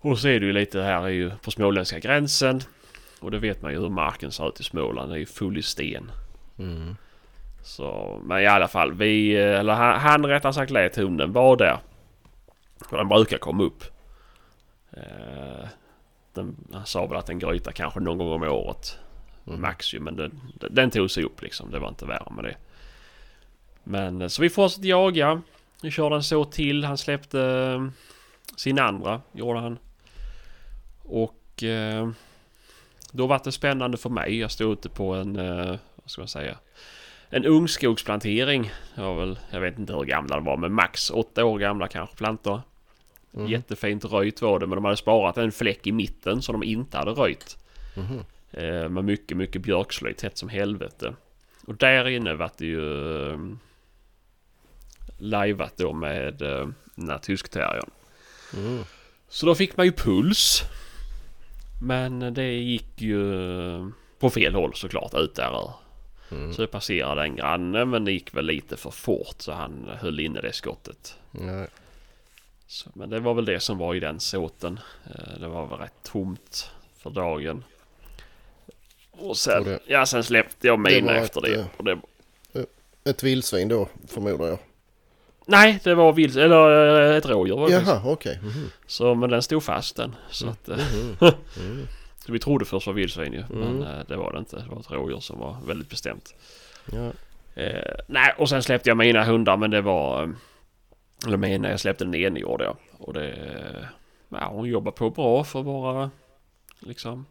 Och 0.00 0.18
så 0.18 0.28
är 0.28 0.40
det 0.40 0.46
ju 0.46 0.52
lite 0.52 0.80
här 0.82 1.02
är 1.02 1.08
ju 1.08 1.30
på 1.42 1.50
småländska 1.50 1.98
gränsen. 1.98 2.60
Och 3.20 3.30
det 3.30 3.38
vet 3.38 3.62
man 3.62 3.72
ju 3.72 3.80
hur 3.80 3.88
marken 3.88 4.32
ser 4.32 4.48
ut 4.48 4.60
i 4.60 4.64
Småland. 4.64 5.10
Det 5.10 5.16
är 5.16 5.18
ju 5.18 5.26
full 5.26 5.58
i 5.58 5.62
sten. 5.62 6.10
Mm. 6.58 6.96
Så, 7.62 8.20
men 8.24 8.42
i 8.42 8.46
alla 8.46 8.68
fall, 8.68 8.92
vi, 8.92 9.36
eh, 9.36 9.60
eller 9.60 9.72
han, 9.72 10.00
han 10.00 10.26
rättare 10.26 10.52
sagt 10.52 10.70
lät 10.70 10.96
hunden 10.96 11.32
vara 11.32 11.56
där. 11.56 11.78
Den 12.90 13.08
brukar 13.08 13.38
komma 13.38 13.62
upp. 13.62 13.84
Eh, 14.90 15.68
den, 16.34 16.56
han 16.72 16.86
sa 16.86 17.06
väl 17.06 17.18
att 17.18 17.26
den 17.26 17.38
grytar 17.38 17.72
kanske 17.72 18.00
någon 18.00 18.18
gång 18.18 18.32
om 18.32 18.42
året. 18.42 18.98
Mm. 19.46 19.60
Max 19.60 19.94
ju, 19.94 20.00
men 20.00 20.16
den, 20.16 20.40
den 20.70 20.90
tog 20.90 21.10
sig 21.10 21.24
upp 21.24 21.42
liksom. 21.42 21.70
Det 21.70 21.78
var 21.78 21.88
inte 21.88 22.06
värre 22.06 22.32
med 22.36 22.44
det. 22.44 22.56
Men 23.84 24.22
eh, 24.22 24.28
så 24.28 24.42
vi 24.42 24.50
fortsatte 24.50 24.88
jaga. 24.88 25.42
Vi 25.82 25.90
körde 25.90 26.14
en 26.14 26.22
så 26.22 26.44
till. 26.44 26.84
Han 26.84 26.98
släppte 26.98 27.90
sin 28.56 28.78
andra, 28.78 29.20
gjorde 29.32 29.60
han. 29.60 29.78
Och 31.02 31.62
eh, 31.62 32.10
då 33.12 33.26
var 33.26 33.40
det 33.44 33.52
spännande 33.52 33.96
för 33.96 34.10
mig. 34.10 34.38
Jag 34.38 34.50
stod 34.50 34.72
ute 34.72 34.88
på 34.88 35.14
en, 35.14 35.36
eh, 35.36 35.76
vad 35.94 36.10
ska 36.10 36.20
man 36.20 36.28
säga, 36.28 36.58
en 37.30 37.44
ungskogsplantering. 37.44 38.72
Det 38.94 39.02
var 39.02 39.14
väl, 39.14 39.38
jag 39.50 39.60
vet 39.60 39.78
inte 39.78 39.92
hur 39.92 40.04
gamla 40.04 40.36
de 40.36 40.44
var, 40.44 40.56
men 40.56 40.72
max 40.72 41.10
åtta 41.10 41.44
år 41.44 41.58
gamla 41.58 41.88
kanske 41.88 42.16
plantor. 42.16 42.60
Mm. 43.34 43.48
Jättefint 43.48 44.04
röjt 44.04 44.42
var 44.42 44.58
det, 44.58 44.66
men 44.66 44.76
de 44.76 44.84
hade 44.84 44.96
sparat 44.96 45.38
en 45.38 45.52
fläck 45.52 45.86
i 45.86 45.92
mitten 45.92 46.42
som 46.42 46.60
de 46.60 46.66
inte 46.66 46.98
hade 46.98 47.10
röjt. 47.10 47.58
Mhm. 47.96 48.24
Eh, 48.50 48.88
med 48.88 49.04
mycket, 49.04 49.36
mycket 49.36 49.62
björkslöjd 49.62 50.16
tätt 50.16 50.38
som 50.38 50.48
helvete. 50.48 51.14
Och 51.66 51.76
där 51.76 52.08
inne 52.08 52.34
var 52.34 52.50
det 52.58 52.66
ju 52.66 53.32
eh, 53.32 53.38
lajvat 55.18 55.76
då 55.76 55.92
med 55.92 56.42
eh, 56.42 56.68
den 56.94 57.10
här 57.10 57.18
tyskterriern. 57.18 57.90
Mm. 58.56 58.84
Så 59.28 59.46
då 59.46 59.54
fick 59.54 59.76
man 59.76 59.86
ju 59.86 59.92
puls. 59.92 60.62
Men 61.82 62.34
det 62.34 62.52
gick 62.52 63.00
ju 63.00 63.22
på 64.18 64.30
fel 64.30 64.54
håll 64.54 64.74
såklart 64.74 65.14
ut 65.14 65.34
där. 65.34 65.70
Mm. 66.30 66.52
Så 66.54 66.60
det 66.62 66.68
passerade 66.68 67.22
en 67.22 67.36
granne 67.36 67.84
men 67.84 68.04
det 68.04 68.12
gick 68.12 68.34
väl 68.34 68.44
lite 68.46 68.76
för 68.76 68.90
fort 68.90 69.34
så 69.38 69.52
han 69.52 69.90
höll 70.00 70.20
inne 70.20 70.40
det 70.40 70.52
skottet. 70.52 71.16
Ja. 71.32 71.66
Så, 72.66 72.90
men 72.94 73.10
det 73.10 73.20
var 73.20 73.34
väl 73.34 73.44
det 73.44 73.60
som 73.60 73.78
var 73.78 73.94
i 73.94 74.00
den 74.00 74.20
såten. 74.20 74.80
Eh, 75.06 75.40
Det 75.40 75.48
var 75.48 75.66
väl 75.66 75.78
rätt 75.78 76.02
tomt 76.02 76.70
för 76.98 77.10
dagen. 77.10 77.64
Och 79.10 79.36
sen, 79.36 79.58
Och 79.58 79.64
det- 79.64 79.80
ja, 79.86 80.06
sen 80.06 80.24
släppte 80.24 80.66
jag 80.66 80.78
mina 80.80 81.16
efter 81.16 81.40
det. 81.40 81.54
eh, 81.60 81.66
Och 81.76 81.84
det. 81.84 81.98
Ett 83.04 83.22
vildsvin 83.22 83.68
då 83.68 83.88
förmodar 84.06 84.46
jag. 84.46 84.58
Nej, 85.50 85.80
det 85.84 85.94
var 85.94 86.12
vilt, 86.12 86.36
eller 86.36 87.10
eh, 87.10 87.16
ett 87.16 87.26
rådjur 87.26 87.56
var 87.56 87.68
det. 87.68 87.74
Jaha, 87.74 88.02
okej. 88.04 88.38
Mhm. 88.42 88.70
Så 88.86 89.14
men 89.14 89.30
den 89.30 89.42
stod 89.42 89.62
fast 89.62 89.96
den. 89.96 90.16
Så, 90.30 90.48
att. 90.48 90.68
Mm. 90.68 91.16
så 92.26 92.32
vi 92.32 92.38
trodde 92.38 92.64
först 92.64 92.86
var 92.86 92.94
vildsvin 92.94 93.32
ju. 93.32 93.44
Men 93.50 93.62
Mm. 93.76 93.82
eh, 93.82 93.98
det 94.08 94.16
var 94.16 94.32
det 94.32 94.38
inte. 94.38 94.56
Det 94.56 94.68
var 94.70 94.80
ett 94.80 94.90
rådjur 94.90 95.20
som 95.20 95.38
var 95.38 95.56
väldigt 95.66 95.90
bestämt. 95.90 96.34
Ja. 96.92 97.10
Eh, 97.62 97.94
nej, 98.06 98.34
och 98.38 98.48
sen 98.48 98.62
släppte 98.62 98.90
jag 98.90 98.96
mina 98.96 99.24
hundar 99.24 99.56
men 99.56 99.70
det 99.70 99.80
var... 99.80 100.34
Eller 101.26 101.36
mina, 101.36 101.70
jag 101.70 101.80
släppte 101.80 102.04
den 102.04 102.14
ene 102.14 102.40
gjorde 102.40 102.64
jag. 102.64 102.76
Och 102.98 103.12
det... 103.12 103.88
Ja, 104.28 104.48
hon 104.52 104.68
jobbar 104.68 104.92
på 104.92 105.10
bra 105.10 105.44
för 105.44 105.62
vara 105.62 106.10
liksom... 106.80 107.26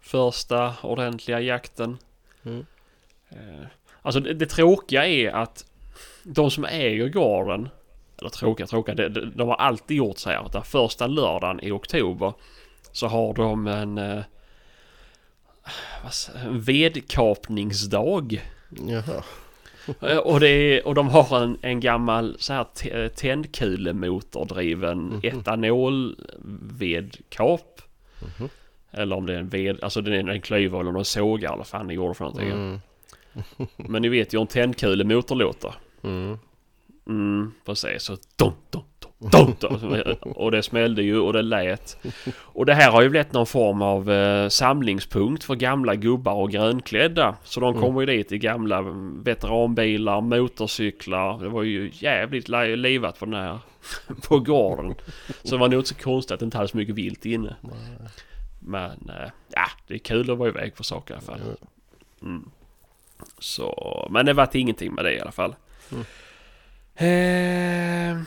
Första 0.00 0.74
ordentliga 0.82 1.40
jakten. 1.40 1.98
Mm. 2.44 2.66
Eh, 3.30 3.66
alltså 4.02 4.20
det, 4.20 4.34
det 4.34 4.46
tråkiga 4.46 5.06
är 5.06 5.30
att 5.30 5.64
de 6.22 6.50
som 6.50 6.64
äger 6.64 7.08
gården 7.08 7.68
eller 8.20 8.30
tråkiga, 8.30 8.66
tråkiga, 8.66 8.94
de, 8.94 9.08
de, 9.08 9.32
de 9.36 9.48
har 9.48 9.56
alltid 9.56 9.96
gjort 9.96 10.18
så 10.18 10.30
här 10.30 10.36
att 10.46 10.52
den 10.52 10.62
första 10.62 11.06
lördagen 11.06 11.60
i 11.64 11.70
oktober 11.70 12.32
så 12.92 13.06
har 13.06 13.34
de 13.34 13.66
en, 13.66 13.98
eh, 13.98 14.22
en 16.44 16.60
vedkapningsdag. 16.60 18.42
Jaha. 18.88 19.22
Eh, 20.00 20.16
Och, 20.18 20.40
det 20.40 20.48
är, 20.48 20.86
och 20.86 20.94
de 20.94 21.08
har 21.08 21.42
en, 21.42 21.58
en 21.62 21.80
gammal 21.80 22.36
så 22.38 22.52
här 22.52 22.64
te- 22.64 23.08
tändkulemotordriven 23.08 24.98
Mhm. 24.98 25.20
etanolvedkap. 25.24 27.82
Mhm. 28.38 28.48
Eller 28.90 29.16
om 29.16 29.26
det 29.26 29.34
är 29.34 29.38
en 29.38 29.48
ved, 29.48 29.84
alltså 29.84 30.00
det 30.00 30.16
är 30.16 30.28
en 30.28 30.40
klyver 30.40 30.80
eller 30.80 30.92
någon 30.92 31.04
såga 31.04 31.52
eller 31.52 31.64
fan 31.64 31.86
det 31.86 31.94
gjorde 31.94 32.14
för 32.14 32.24
någonting. 32.24 32.50
Mm. 32.50 32.80
Men 33.76 34.02
ni 34.02 34.08
vet 34.08 34.34
ju 34.34 34.38
hur 34.38 34.42
en 34.42 34.46
tändkulemotor 34.46 35.36
låter. 35.36 35.74
Mm. 36.02 36.38
Mm, 37.06 37.52
precis. 37.64 38.02
Så 38.02 38.16
dum, 38.36 38.52
dum, 38.70 38.82
dum, 39.18 39.54
dum. 39.60 40.16
Och 40.32 40.50
det 40.50 40.62
smällde 40.62 41.02
ju 41.02 41.18
och 41.18 41.32
det 41.32 41.42
lät. 41.42 41.96
Och 42.38 42.66
det 42.66 42.74
här 42.74 42.90
har 42.90 43.02
ju 43.02 43.08
blivit 43.08 43.32
någon 43.32 43.46
form 43.46 43.82
av 43.82 44.10
eh, 44.10 44.48
samlingspunkt 44.48 45.44
för 45.44 45.54
gamla 45.54 45.94
gubbar 45.94 46.34
och 46.34 46.50
grönklädda. 46.50 47.36
Så 47.44 47.60
de 47.60 47.80
kommer 47.80 48.00
ju 48.00 48.06
dit 48.06 48.32
i 48.32 48.38
gamla 48.38 48.78
mm, 48.78 49.22
veteranbilar, 49.22 50.20
motorcyklar. 50.20 51.38
Det 51.38 51.48
var 51.48 51.62
ju 51.62 51.90
jävligt 51.94 52.48
li- 52.48 52.76
livat 52.76 53.18
på 53.18 53.24
den 53.24 53.34
här 53.34 53.58
på 54.28 54.38
gården. 54.38 54.94
Så 55.42 55.54
det 55.54 55.60
var 55.60 55.68
nog 55.68 55.78
inte 55.80 55.88
så 55.88 55.94
konstigt 55.94 56.32
att 56.34 56.40
det 56.40 56.44
inte 56.44 56.56
hade 56.56 56.68
så 56.68 56.76
mycket 56.76 56.94
vilt 56.94 57.26
inne. 57.26 57.56
Men 58.60 58.90
eh, 58.90 59.30
ja, 59.48 59.66
det 59.86 59.94
är 59.94 59.98
kul 59.98 60.30
att 60.30 60.38
vara 60.38 60.48
iväg 60.48 60.74
på 60.76 60.84
saker 60.84 61.14
i 61.14 61.16
alla 61.16 61.26
fall. 61.26 61.40
Mm. 62.22 62.50
Så, 63.38 64.08
men 64.10 64.26
det 64.26 64.32
vart 64.32 64.54
ingenting 64.54 64.94
med 64.94 65.04
det 65.04 65.14
i 65.14 65.20
alla 65.20 65.32
fall. 65.32 65.54
Mm. 65.90 66.04
Eh, 66.94 68.22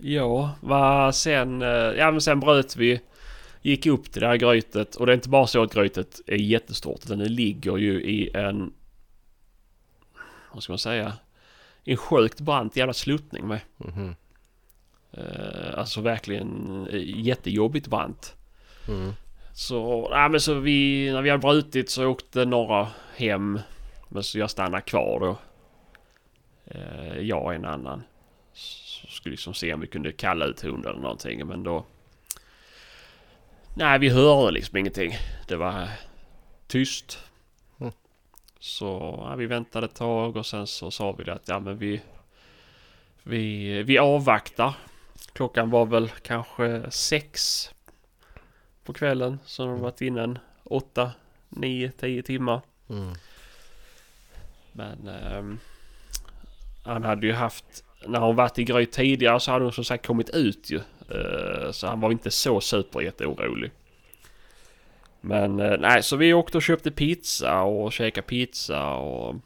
ja, 0.00 0.54
vad 0.60 1.14
sen... 1.14 1.62
eh, 1.62 1.68
Ja, 1.68 2.10
men 2.10 2.20
sen 2.20 2.40
bröt 2.40 2.76
vi. 2.76 3.00
Gick 3.62 3.86
upp 3.86 4.12
till 4.12 4.20
det 4.22 4.26
här 4.28 4.36
grytet 4.36 4.94
och 4.96 5.06
det 5.06 5.12
är 5.12 5.14
inte 5.14 5.28
bara 5.28 5.46
så 5.46 5.62
att 5.62 5.74
grytet 5.74 6.20
är 6.26 6.36
jättestort 6.36 7.00
utan 7.04 7.18
det 7.18 7.28
ligger 7.28 7.76
ju 7.76 8.02
i 8.02 8.30
en... 8.34 8.72
Vad 10.52 10.62
ska 10.62 10.72
man 10.72 10.78
säga? 10.78 11.12
I 11.84 11.90
en 11.90 11.96
sjukt 11.96 12.40
brant 12.40 12.76
jävla 12.76 12.92
sluttning 12.92 13.46
med. 13.48 13.60
Mhm. 13.76 14.14
Eh, 15.12 15.78
alltså 15.78 16.00
verkligen 16.00 16.86
eh, 16.92 17.02
jättejobbigt 17.26 17.86
brant. 17.86 18.34
Mm. 18.88 19.12
Så, 19.54 20.08
ja, 20.10 20.28
men 20.28 20.40
så 20.40 20.54
vi, 20.54 21.10
när 21.12 21.22
vi 21.22 21.30
hade 21.30 21.40
brutit 21.40 21.90
så 21.90 22.06
åkte 22.06 22.44
några 22.44 22.88
hem. 23.16 23.60
Men 24.14 24.22
så 24.22 24.38
jag 24.38 24.50
stannade 24.50 24.82
kvar 24.82 25.20
då. 25.20 25.36
Eh, 26.64 27.18
jag 27.18 27.44
och 27.44 27.54
en 27.54 27.64
annan. 27.64 28.02
Så 28.52 29.06
skulle 29.06 29.30
liksom 29.30 29.54
se 29.54 29.74
om 29.74 29.80
vi 29.80 29.86
kunde 29.86 30.12
kalla 30.12 30.44
ut 30.44 30.62
hunden 30.62 30.90
eller 30.90 31.02
någonting. 31.02 31.46
Men 31.46 31.62
då... 31.62 31.84
Nej, 33.76 33.98
vi 33.98 34.08
hörde 34.08 34.50
liksom 34.50 34.76
ingenting. 34.76 35.12
Det 35.48 35.56
var 35.56 35.88
tyst. 36.66 37.18
Mm. 37.80 37.92
Så 38.60 38.84
ja, 39.28 39.34
vi 39.34 39.46
väntade 39.46 39.86
ett 39.86 39.94
tag 39.94 40.36
och 40.36 40.46
sen 40.46 40.66
så 40.66 40.90
sa 40.90 41.12
vi 41.12 41.24
det 41.24 41.32
att 41.32 41.48
ja 41.48 41.60
men 41.60 41.78
vi... 41.78 42.00
Vi, 43.22 43.82
vi 43.82 43.98
avvaktar. 43.98 44.74
Klockan 45.32 45.70
var 45.70 45.86
väl 45.86 46.08
kanske 46.08 46.90
sex 46.90 47.70
på 48.84 48.92
kvällen. 48.92 49.38
Så 49.44 49.62
de 49.62 49.70
har 49.70 49.78
varit 49.78 50.00
inne 50.00 50.22
en 50.22 50.38
åtta, 50.64 51.12
nio, 51.48 51.90
tio 51.90 52.22
timmar. 52.22 52.60
Mm. 52.88 53.14
Men 54.76 55.08
ehm, 55.08 55.58
han 56.84 57.04
hade 57.04 57.26
ju 57.26 57.32
haft, 57.32 57.84
när 58.06 58.20
hon 58.20 58.36
varit 58.36 58.58
i 58.58 58.64
Gryt 58.64 58.92
tidigare 58.92 59.40
så 59.40 59.50
hade 59.50 59.64
hon 59.64 59.72
som 59.72 59.84
sagt 59.84 60.06
kommit 60.06 60.30
ut 60.30 60.70
ju. 60.70 60.80
Eh, 61.10 61.70
så 61.70 61.86
han 61.86 62.00
var 62.00 62.10
inte 62.10 62.30
så 62.30 62.60
super 62.60 63.00
jätteorolig. 63.00 63.70
Men 65.20 65.60
eh, 65.60 65.78
nej, 65.78 66.02
så 66.02 66.16
vi 66.16 66.34
åkte 66.34 66.56
och 66.56 66.62
köpte 66.62 66.90
pizza 66.90 67.62
och 67.62 67.92
käkade 67.92 68.26
pizza 68.26 68.90
och 68.94 69.36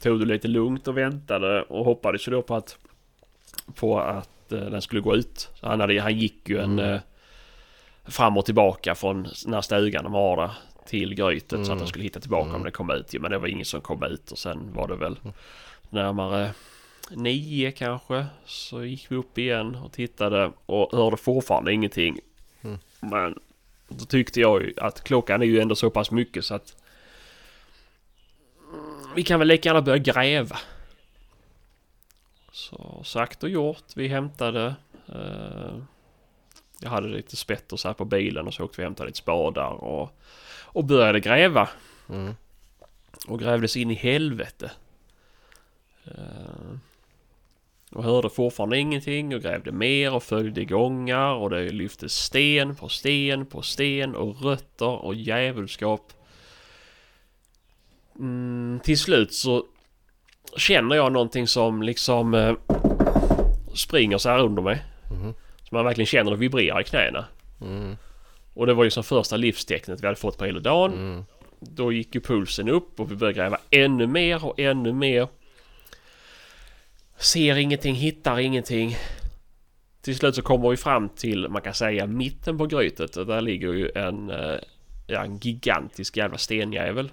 tog 0.00 0.20
det 0.20 0.26
lite 0.26 0.48
lugnt 0.48 0.88
och 0.88 0.98
väntade 0.98 1.62
och 1.62 1.84
hoppades 1.84 2.28
ju 2.28 2.32
då 2.32 2.42
på 2.42 2.54
att 2.54 2.78
på 3.74 4.00
att 4.00 4.52
eh, 4.52 4.60
den 4.60 4.82
skulle 4.82 5.00
gå 5.00 5.16
ut. 5.16 5.48
Så 5.54 5.66
han, 5.66 5.80
hade, 5.80 6.00
han 6.00 6.18
gick 6.18 6.48
ju 6.48 6.58
en 6.58 6.78
Mm. 6.78 7.00
fram 8.04 8.36
och 8.36 8.44
tillbaka 8.44 8.94
från 8.94 9.28
den 9.44 9.54
här 9.54 9.60
stugan 9.60 10.04
de 10.04 10.14
har 10.14 10.36
där 10.36 10.50
till 10.88 11.14
grytet 11.14 11.50
så 11.50 11.56
att 11.60 11.66
Mm. 11.66 11.78
de 11.78 11.86
skulle 11.86 12.04
hitta 12.04 12.20
tillbaka 12.20 12.48
om 12.48 12.50
Mm. 12.54 12.64
det 12.64 12.70
kom 12.70 12.90
ut. 12.90 13.14
Men 13.20 13.30
det 13.30 13.38
var 13.38 13.48
ingen 13.48 13.64
som 13.64 13.80
kom 13.80 14.02
ut 14.02 14.30
och 14.30 14.38
sen 14.38 14.72
var 14.74 14.88
det 14.88 14.96
väl 14.96 15.18
närmare 15.90 16.52
nio 17.10 17.72
kanske. 17.72 18.26
Så 18.46 18.84
gick 18.84 19.10
vi 19.10 19.16
upp 19.16 19.38
igen 19.38 19.74
och 19.74 19.92
tittade 19.92 20.52
och 20.66 20.92
hörde 20.92 21.16
fortfarande 21.16 21.72
ingenting. 21.72 22.18
Mm. 22.62 22.78
Men 23.00 23.38
då 23.88 24.04
tyckte 24.04 24.40
jag 24.40 24.62
ju 24.62 24.74
att 24.76 25.04
klockan 25.04 25.42
är 25.42 25.46
ju 25.46 25.60
ändå 25.60 25.74
så 25.74 25.90
pass 25.90 26.10
mycket 26.10 26.44
så 26.44 26.54
att 26.54 26.76
mm, 28.72 29.10
vi 29.16 29.22
kan 29.22 29.38
väl 29.38 29.48
lika 29.48 29.68
gärna 29.68 29.82
börja 29.82 29.98
gräva. 29.98 30.58
Så 32.52 33.02
sagt 33.04 33.42
och 33.42 33.48
gjort. 33.48 33.84
Vi 33.96 34.08
hämtade 34.08 34.74
eh, 35.08 35.78
jag 36.80 36.90
hade 36.90 37.08
lite 37.08 37.36
spett 37.36 37.72
och 37.72 37.80
så 37.80 37.88
här 37.88 37.94
på 37.94 38.04
bilen 38.04 38.46
och 38.46 38.54
så 38.54 38.64
åkte 38.64 38.76
vi 38.80 38.82
och 38.84 38.86
hämtade 38.86 39.06
lite 39.06 39.18
spadar 39.18 39.70
och, 39.70 40.18
och 40.72 40.84
började 40.84 41.20
gräva. 41.20 41.68
Mm. 42.08 42.34
Och 43.28 43.40
grävdes 43.40 43.76
in 43.76 43.90
i 43.90 43.94
helvete. 43.94 44.70
Eh, 46.04 46.78
och 47.92 48.04
hörde 48.04 48.30
fortfarande 48.30 48.78
ingenting 48.78 49.34
och 49.34 49.42
grävde 49.42 49.72
mer 49.72 50.14
och 50.14 50.22
följde 50.22 50.64
gångar 50.64 51.34
och 51.34 51.50
det 51.50 51.70
lyfte 51.70 52.08
sten 52.08 52.76
på 52.76 52.88
sten 52.88 53.46
på 53.46 53.62
sten 53.62 54.14
och 54.14 54.42
rötter 54.42 55.04
och 55.04 55.14
djävulskap. 55.14 56.12
Mm, 58.18 58.80
till 58.84 58.98
slut 58.98 59.34
så 59.34 59.64
känner 60.56 60.96
jag 60.96 61.12
någonting 61.12 61.46
som 61.46 61.82
liksom 61.82 62.34
eh, 62.34 62.54
springer 63.74 64.18
så 64.18 64.28
här 64.28 64.38
under 64.38 64.62
mig. 64.62 64.84
Mhm. 65.10 65.34
Så 65.62 65.74
man 65.74 65.84
verkligen 65.84 66.06
känner 66.06 66.30
det 66.30 66.36
vibrera 66.36 66.80
i 66.80 66.84
knäna. 66.84 67.24
Mm. 67.60 67.96
Och 68.58 68.66
det 68.66 68.74
var 68.74 68.84
ju 68.84 68.90
som 68.90 69.04
första 69.04 69.36
livstecknet 69.36 70.02
vi 70.02 70.06
hade 70.06 70.18
fått 70.18 70.38
på 70.38 70.44
hela 70.44 70.60
dagen. 70.60 70.92
Mm. 70.92 71.24
Då 71.60 71.92
gick 71.92 72.14
ju 72.14 72.20
pulsen 72.20 72.68
upp 72.68 73.00
och 73.00 73.12
vi 73.12 73.16
började 73.16 73.38
gräva 73.38 73.58
ännu 73.70 74.06
mer 74.06 74.44
och 74.44 74.60
ännu 74.60 74.92
mer. 74.92 75.28
Ser 77.16 77.56
ingenting, 77.56 77.94
hittar 77.94 78.38
ingenting. 78.38 78.96
Till 80.00 80.16
slut 80.16 80.34
så 80.34 80.42
kommer 80.42 80.70
vi 80.70 80.76
fram 80.76 81.08
till, 81.08 81.48
man 81.48 81.62
kan 81.62 81.74
säga 81.74 82.06
mitten 82.06 82.58
på 82.58 82.66
grytet. 82.66 83.16
Och 83.16 83.26
där 83.26 83.40
ligger 83.40 83.72
ju 83.72 83.90
en, 83.94 84.30
eh, 84.30 84.58
ja, 85.06 85.24
en 85.24 85.38
gigantisk 85.38 86.16
jävla 86.16 86.38
stenjävel. 86.38 87.10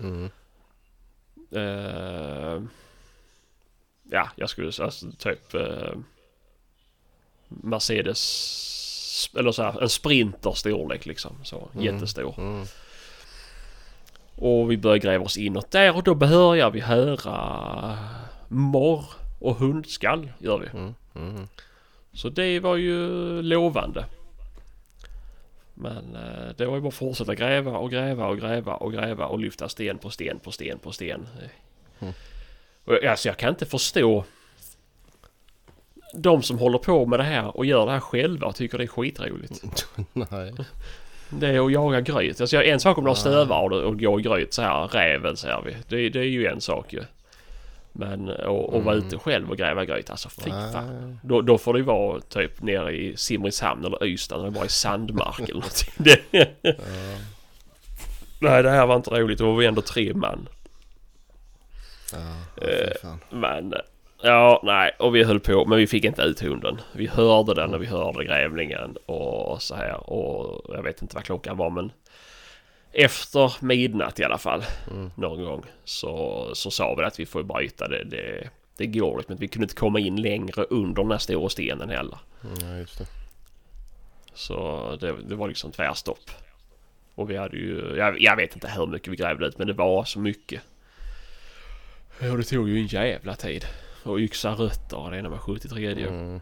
Mm. 0.00 0.30
Eh, 1.50 2.62
ja, 4.10 4.30
jag 4.36 4.50
skulle 4.50 4.72
säga 4.72 4.86
alltså, 4.86 5.12
typ 5.18 5.54
eh, 5.54 5.94
Mercedes 7.48 8.71
eller 9.38 9.52
så 9.52 9.62
här, 9.62 9.82
en 9.82 9.88
sprinter 9.88 10.52
storlek 10.52 11.06
liksom. 11.06 11.36
Så 11.42 11.68
Mm. 11.74 11.84
jättestor. 11.84 12.34
Mm. 12.38 12.64
Och 14.36 14.70
vi 14.70 14.76
börjar 14.76 14.98
gräva 14.98 15.24
oss 15.24 15.36
inåt 15.36 15.70
där 15.70 15.96
och 15.96 16.02
då 16.02 16.14
börjar 16.14 16.70
vi 16.70 16.80
höra 16.80 17.98
morr 18.48 19.04
och 19.38 19.56
hundskall 19.56 20.32
gör 20.38 20.58
vi. 20.58 20.66
Mm. 20.66 20.94
Mm. 21.14 21.48
Så 22.12 22.28
det 22.28 22.60
var 22.60 22.76
ju 22.76 23.08
lovande. 23.42 24.04
Men 25.74 26.16
eh, 26.16 26.56
det 26.56 26.66
var 26.66 26.74
ju 26.74 26.80
bara 26.80 26.88
att 26.88 26.94
fortsätta 26.94 27.34
gräva 27.34 27.78
och 27.78 27.90
gräva 27.90 28.26
och 28.26 28.38
gräva 28.38 28.74
och 28.74 28.92
gräva 28.92 29.26
och 29.26 29.38
lyfta 29.38 29.68
sten 29.68 29.98
på 29.98 30.10
sten 30.10 30.38
på 30.38 30.52
sten 30.52 30.78
på 30.78 30.92
sten. 30.92 31.28
Mm. 32.00 32.14
Alltså 33.08 33.28
jag 33.28 33.36
kan 33.36 33.48
inte 33.50 33.66
förstå 33.66 34.24
de 36.12 36.42
som 36.42 36.58
håller 36.58 36.78
på 36.78 37.06
med 37.06 37.18
det 37.18 37.24
här 37.24 37.56
och 37.56 37.66
gör 37.66 37.86
det 37.86 37.92
här 37.92 38.00
själva 38.00 38.52
tycker 38.52 38.78
det 38.78 38.84
är 38.84 38.88
skitroligt. 38.88 39.86
Nej. 40.12 40.52
Det 41.30 41.46
är 41.48 41.66
att 41.66 41.72
jaga 41.72 42.00
gryt. 42.00 42.40
Alltså 42.40 42.62
en 42.62 42.80
sak 42.80 42.98
om 42.98 43.04
de 43.04 43.10
Ja. 43.10 43.14
stövar 43.14 43.72
och, 43.72 43.82
och 43.82 44.00
går 44.00 44.18
gryt 44.18 44.54
så 44.54 44.62
här, 44.62 44.88
räven 44.88 45.36
ser 45.36 45.62
vi. 45.66 45.76
Det, 45.88 46.08
det 46.08 46.18
är 46.20 46.24
ju 46.30 46.46
en 46.46 46.60
sak 46.60 46.92
ju. 46.92 47.02
Men 47.92 48.28
och, 48.28 48.74
och 48.74 48.84
vara 48.84 48.94
Mm. 48.94 49.06
ute 49.06 49.18
själv 49.18 49.50
och 49.50 49.56
gräva 49.56 49.84
gryt, 49.84 50.10
alltså 50.10 50.28
fy 50.28 50.50
fan. 50.50 51.18
Då, 51.22 51.40
då 51.42 51.58
får 51.58 51.72
det 51.72 51.78
ju 51.78 51.84
vara 51.84 52.20
typ 52.20 52.62
nere 52.62 52.92
i 52.96 53.16
Simrishamn 53.16 53.84
eller 53.84 54.04
Ystad 54.04 54.34
eller 54.40 54.50
bara 54.50 54.64
i 54.64 54.68
sandmark 54.68 55.38
eller 55.40 55.54
någonting. 55.54 55.92
Det, 55.96 56.20
Ja. 56.30 56.74
nej 58.40 58.62
det 58.62 58.70
här 58.70 58.86
var 58.86 58.96
inte 58.96 59.10
roligt. 59.10 59.38
Då 59.38 59.50
var 59.52 59.58
vi 59.58 59.66
ändå 59.66 59.80
tre 59.82 60.14
man. 60.14 60.48
Ja, 62.12 62.18
Eh. 62.68 63.14
Men 63.30 63.74
ja, 64.22 64.60
nej 64.62 64.90
och 64.98 65.14
vi 65.14 65.24
höll 65.24 65.40
på 65.40 65.64
men 65.64 65.78
vi 65.78 65.86
fick 65.86 66.04
inte 66.04 66.22
ut 66.22 66.40
hunden. 66.40 66.80
Vi 66.92 67.06
hörde 67.06 67.54
den 67.54 67.74
och 67.74 67.82
vi 67.82 67.86
hörde 67.86 68.24
grävlingen 68.24 68.96
och 69.06 69.62
så 69.62 69.74
här 69.74 70.10
och 70.10 70.74
jag 70.74 70.82
vet 70.82 71.02
inte 71.02 71.14
vad 71.14 71.24
klockan 71.24 71.56
var 71.56 71.70
men 71.70 71.92
efter 72.92 73.64
midnatt 73.64 74.20
i 74.20 74.24
alla 74.24 74.38
fall 74.38 74.64
Mm. 74.90 75.10
någon 75.16 75.44
gång 75.44 75.64
så, 75.84 76.50
så 76.54 76.70
sa 76.70 76.94
vi 76.94 77.04
att 77.04 77.20
vi 77.20 77.26
får 77.26 77.42
bryta 77.42 77.88
det. 77.88 78.04
Det, 78.04 78.48
det 78.76 78.86
går 78.86 79.18
liksom. 79.18 79.36
Vi 79.36 79.48
kunde 79.48 79.64
inte 79.64 79.74
komma 79.74 80.00
in 80.00 80.22
längre 80.22 80.62
under 80.64 81.02
den 81.02 81.10
här 81.10 81.18
stora 81.18 81.48
stenen 81.48 81.90
heller. 81.90 82.18
Ja, 82.60 82.76
just 82.76 82.98
det. 82.98 83.06
Så 84.34 84.96
det, 85.00 85.14
det 85.28 85.34
var 85.34 85.48
liksom 85.48 85.72
tvärstopp. 85.72 86.30
Och 87.14 87.30
vi 87.30 87.36
hade 87.36 87.56
ju, 87.56 87.94
jag, 87.96 88.20
jag 88.20 88.36
vet 88.36 88.54
inte 88.54 88.68
hur 88.68 88.86
mycket 88.86 89.08
vi 89.08 89.16
grävde 89.16 89.46
ut 89.46 89.58
men 89.58 89.66
det 89.66 89.72
var 89.72 90.04
så 90.04 90.18
mycket. 90.18 90.62
Och 92.30 92.38
det 92.38 92.44
tog 92.44 92.68
ju 92.68 92.78
en 92.78 92.86
jävla 92.86 93.34
tid. 93.34 93.64
Och 94.02 94.20
yxa 94.20 94.50
rötter 94.50 94.96
och 94.96 95.10
det 95.10 95.18
ena 95.18 95.28
med 95.28 95.40
73 95.40 95.86
mm. 95.86 96.14
Mm. 96.14 96.40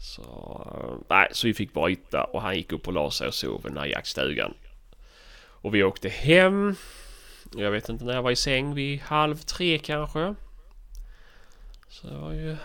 Så, 0.00 1.04
nej, 1.08 1.28
så 1.32 1.46
vi 1.46 1.54
fick 1.54 1.74
bryta 1.74 2.24
och 2.24 2.42
han 2.42 2.56
gick 2.56 2.72
upp 2.72 2.86
och 2.86 2.92
la 2.92 3.10
sig 3.10 3.28
och 3.28 3.34
sov 3.34 3.60
i 3.64 3.68
den 3.68 3.78
här 3.78 3.86
jaktstugan. 3.86 4.54
Och 5.46 5.74
vi 5.74 5.82
åkte 5.82 6.08
hem. 6.08 6.74
Jag 7.56 7.70
vet 7.70 7.88
inte 7.88 8.04
när 8.04 8.14
jag 8.14 8.22
var 8.22 8.30
i 8.30 8.36
säng, 8.36 8.74
vid 8.74 9.00
halv 9.00 9.36
tre 9.36 9.78
kanske. 9.78 10.34
Så 11.88 12.06
det 12.06 12.16
var 12.16 12.32
ju 12.32 12.56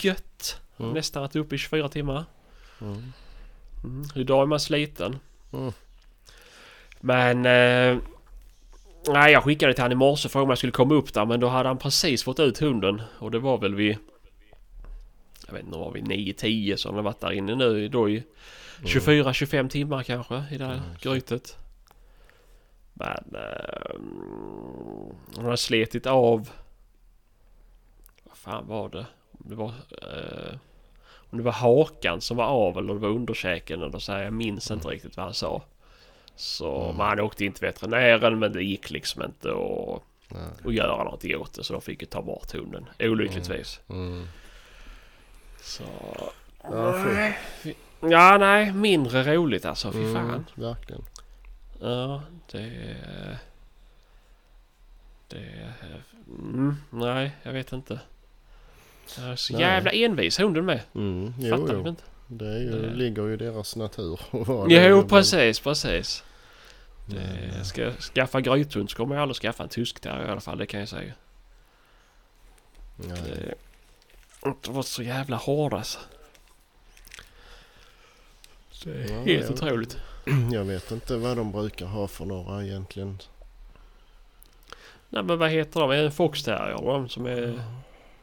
gött. 0.00 0.60
Mm. 0.78 0.92
Nästan 0.92 1.22
varit 1.22 1.36
uppe 1.36 1.54
i 1.54 1.58
24 1.58 1.88
timmar. 1.88 2.24
Mm. 2.80 3.12
Mm. 3.84 4.04
Idag 4.14 4.42
är 4.42 4.46
man 4.46 4.60
sliten. 4.60 5.18
Mm. 5.52 5.72
Men... 7.00 7.46
Eh, 7.46 8.02
nej, 9.12 9.32
jag 9.32 9.44
skickade 9.44 9.74
till 9.74 9.82
han 9.82 9.92
i 9.92 9.94
morse 9.94 10.28
för 10.28 10.40
om 10.42 10.48
jag 10.48 10.58
skulle 10.58 10.72
komma 10.72 10.94
upp 10.94 11.14
där 11.14 11.26
men 11.26 11.40
då 11.40 11.48
hade 11.48 11.68
han 11.68 11.78
precis 11.78 12.24
fått 12.24 12.40
ut 12.40 12.58
hunden. 12.58 13.02
Och 13.18 13.30
det 13.30 13.38
var 13.38 13.58
väl 13.58 13.74
vid... 13.74 13.96
Jag 15.46 15.52
vet 15.54 15.64
inte, 15.64 15.78
var 15.78 15.92
vid 15.92 16.04
9-10 16.04 16.76
så 16.76 16.88
han 16.88 16.96
har 16.96 17.02
varit 17.02 17.20
där 17.20 17.32
inne 17.32 17.54
nu 17.54 17.88
då 17.88 18.08
i 18.10 18.22
24-25 18.82 19.68
timmar 19.68 20.02
kanske 20.02 20.44
i 20.50 20.58
det 20.58 20.64
här 20.64 20.74
Mm, 20.74 20.84
grytet. 21.00 21.58
Men... 22.94 23.34
Eh, 23.34 24.00
han 25.36 25.44
har 25.44 25.56
slitit 25.56 26.06
av... 26.06 26.50
Vad 28.24 28.36
fan 28.36 28.66
var 28.66 28.88
det? 28.88 29.06
Det 29.32 29.54
var... 29.54 29.68
Eh, 30.02 30.58
om 31.30 31.38
det 31.38 31.44
var 31.44 31.52
hakan 31.52 32.20
som 32.20 32.36
var 32.36 32.44
av 32.44 32.78
eller 32.78 32.94
det 32.94 33.00
var 33.00 33.08
underkäken 33.08 33.82
eller 33.82 33.98
så 33.98 34.12
här, 34.12 34.22
Jag 34.22 34.32
minns 34.32 34.70
inte 34.70 34.88
riktigt 34.88 35.16
vad 35.16 35.24
han 35.24 35.34
sa. 35.34 35.62
Så 36.40 36.82
Mm. 36.84 36.96
men 36.96 37.06
han 37.06 37.20
åkte 37.20 37.44
in 37.44 37.52
till 37.52 37.66
veterinären 37.66 38.38
men 38.38 38.52
det 38.52 38.62
gick 38.62 38.90
liksom 38.90 39.22
inte 39.22 39.48
att, 39.48 40.02
Nej. 40.28 40.42
att 40.64 40.74
göra 40.74 41.04
någonting 41.04 41.36
åt 41.36 41.54
det. 41.54 41.64
Så 41.64 41.72
de 41.72 41.82
fick 41.82 42.00
ju 42.02 42.06
ta 42.06 42.22
bort 42.22 42.52
hunden. 42.52 42.86
Olyckligtvis. 43.00 43.80
Mm. 43.88 44.24
Så... 45.60 45.82
Ja, 46.62 47.32
fy. 47.62 47.74
Ja, 48.00 48.36
nej. 48.38 48.72
Mindre 48.72 49.34
roligt 49.34 49.64
alltså. 49.64 49.92
Fy 49.92 50.14
fan. 50.14 50.28
Mm, 50.28 50.44
verkligen. 50.54 51.02
Ja, 51.80 52.22
det... 52.52 52.96
Det... 55.28 55.72
Mm, 56.28 56.76
nej, 56.90 57.30
jag 57.42 57.52
vet 57.52 57.72
inte. 57.72 58.00
Jag 59.18 59.26
är 59.28 59.36
så 59.36 59.52
Nej. 59.52 59.62
jävla 59.62 59.90
envis 59.90 60.40
hunden 60.40 60.64
med. 60.64 60.80
Mm. 60.94 61.34
Jo, 61.38 61.56
Fattar 61.56 61.82
du 61.82 61.88
inte? 61.88 62.02
Det 62.28 62.46
är 62.46 62.58
ju, 62.58 62.70
Det- 62.70 62.94
ligger 62.94 63.26
ju 63.26 63.34
i 63.34 63.36
deras 63.36 63.76
natur. 63.76 64.20
att 64.30 64.48
vara. 64.48 64.66
Jo, 64.70 64.96
Men- 64.96 65.08
precis, 65.08 65.60
precis. 65.60 66.24
Det, 67.06 67.14
Men, 67.52 67.64
ska 67.64 67.82
jag 67.82 67.94
skaffa 68.00 68.40
grythund 68.40 68.90
så 68.90 68.96
kommer 68.96 69.14
jag 69.14 69.22
aldrig 69.22 69.36
skaffa 69.36 69.62
en 69.62 69.68
tysk 69.68 70.02
där 70.02 70.26
i 70.26 70.30
alla 70.30 70.40
fall, 70.40 70.58
det 70.58 70.66
kan 70.66 70.80
jag 70.80 70.88
säga. 70.88 71.12
ja, 72.96 73.04
Det 73.14 73.54
har 74.40 74.50
inte 74.50 74.70
varit 74.70 74.86
så 74.86 75.02
jävla 75.02 75.36
hård 75.36 75.74
alltså. 75.74 75.98
Det 78.84 78.90
är 78.90 79.08
Ja, 79.12 79.20
helt 79.22 79.46
ja. 79.48 79.54
otroligt. 79.54 79.96
Jag 80.52 80.64
vet 80.64 80.90
inte 80.90 81.16
vad 81.16 81.36
de 81.36 81.52
brukar 81.52 81.86
ha 81.86 82.08
för 82.08 82.24
några 82.24 82.64
egentligen. 82.64 83.18
Nej 85.08 85.22
men 85.22 85.38
vad 85.38 85.50
heter 85.50 85.80
de? 85.80 85.90
Är 85.90 85.96
det 85.96 86.04
en 86.04 86.12
foxterrier 86.12 86.76
de 86.82 87.08
som 87.08 87.26
är 87.26 87.62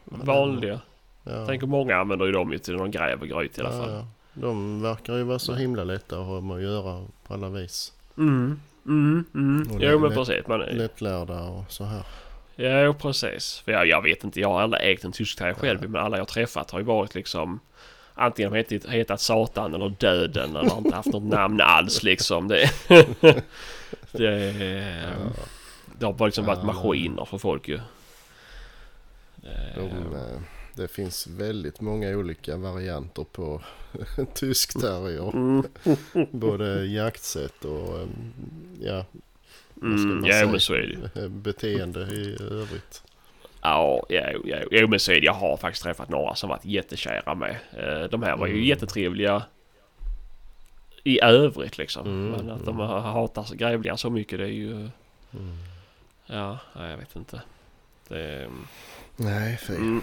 vanliga? 0.04 0.80
Ja. 1.26 1.46
Tänker 1.46 1.66
många 1.66 1.96
använder 1.96 2.26
ju 2.26 2.32
dem 2.32 2.52
ju 2.52 2.58
till 2.58 2.74
någon 2.76 2.90
gräv 2.90 3.26
gryt 3.26 3.58
i 3.58 3.60
alla 3.60 3.74
Ja, 3.76 3.82
fall. 3.82 3.90
ja. 3.92 4.06
De 4.32 4.82
verkar 4.82 5.16
ju 5.16 5.22
vara 5.22 5.38
så 5.38 5.54
himla 5.54 5.84
lätta 5.84 6.18
att 6.18 6.26
ha 6.26 6.40
med 6.40 6.56
att 6.56 6.62
göra 6.62 7.04
på 7.26 7.34
alla 7.34 7.48
vis. 7.48 7.92
Mm, 8.18 8.60
mm, 8.86 9.24
mm. 9.34 9.70
Och 9.72 9.82
Jo 9.82 9.98
men 9.98 10.10
precis. 10.14 10.46
Man, 10.46 10.60
Lättlärda 10.60 11.40
och 11.42 11.64
så 11.72 11.84
här. 11.84 12.02
jo 12.84 12.94
precis. 12.94 13.62
För 13.64 13.72
jag, 13.72 13.86
jag 13.86 14.02
vet 14.02 14.24
inte, 14.24 14.40
jag 14.40 14.48
har 14.48 14.60
aldrig 14.62 14.92
ägt 14.92 15.04
en 15.04 15.12
tysk 15.12 15.38
terrier 15.38 15.54
själv. 15.54 15.78
Ja. 15.82 15.88
Men 15.88 16.02
alla 16.02 16.18
jag 16.18 16.28
träffat 16.28 16.70
har 16.70 16.78
ju 16.78 16.84
varit 16.84 17.14
liksom 17.14 17.60
Antingen 18.18 18.52
hetat, 18.54 18.84
hetat 18.90 19.20
Satan 19.20 19.74
eller 19.74 19.88
Döden 19.88 20.56
eller 20.56 20.78
inte 20.78 20.94
haft 20.96 21.12
något 21.12 21.22
namn 21.22 21.60
alls 21.60 22.02
liksom. 22.02 22.48
Det, 22.48 22.70
det, 24.12 24.52
det 25.98 26.06
har 26.06 26.12
bara 26.12 26.26
liksom 26.26 26.46
varit 26.46 26.58
Ja, 26.58 26.64
maskiner 26.66 27.24
för 27.24 27.38
folk 27.38 27.68
ju. 27.68 27.80
De, 29.74 29.80
eh, 29.80 30.40
det 30.76 30.88
finns 30.88 31.26
väldigt 31.26 31.80
många 31.80 32.08
olika 32.16 32.56
varianter 32.56 33.24
på 33.32 33.62
tysk 34.34 34.80
terrier. 34.80 35.30
Mm, 35.34 35.62
Både 36.30 36.86
jaktsätt 36.86 37.64
och 37.64 37.98
eh, 38.00 38.06
ja, 38.80 39.04
mm, 39.82 40.24
ja 40.24 40.46
men 40.46 40.60
så 40.60 40.74
är 40.74 41.10
det 41.14 41.28
beteende 41.42 42.00
i 42.00 42.36
övrigt. 42.50 43.02
Ja, 43.62 44.06
ja, 44.08 44.30
ja, 44.44 44.56
ja 44.70 44.86
men 44.86 45.00
så 45.00 45.12
är 45.12 45.20
det. 45.20 45.26
Jag 45.26 45.32
har 45.32 45.56
faktiskt 45.56 45.82
träffat 45.82 46.08
några 46.08 46.34
som 46.34 46.48
varit 46.48 46.64
jättekära 46.64 47.34
med. 47.34 47.56
Eh, 47.72 48.10
De 48.10 48.22
här 48.22 48.36
var 48.36 48.46
ju 48.46 48.52
Mm. 48.52 48.64
jättetrevliga 48.64 49.42
i 51.04 51.20
övrigt 51.22 51.78
liksom. 51.78 52.06
Mm, 52.06 52.30
Men 52.30 52.50
att 52.50 52.64
de 52.64 52.80
mm. 52.80 52.86
hatar 52.88 53.54
grävlingar 53.54 53.96
så 53.96 54.10
mycket 54.10 54.38
det 54.38 54.44
är 54.44 54.48
ju... 54.48 54.72
Mm. 54.72 55.56
Ja, 56.26 56.58
jag 56.74 56.96
vet 56.96 57.16
inte. 57.16 57.42
Det, 58.08 58.48
Nej, 59.16 59.58
fy. 59.66 59.74
mm, 59.74 60.02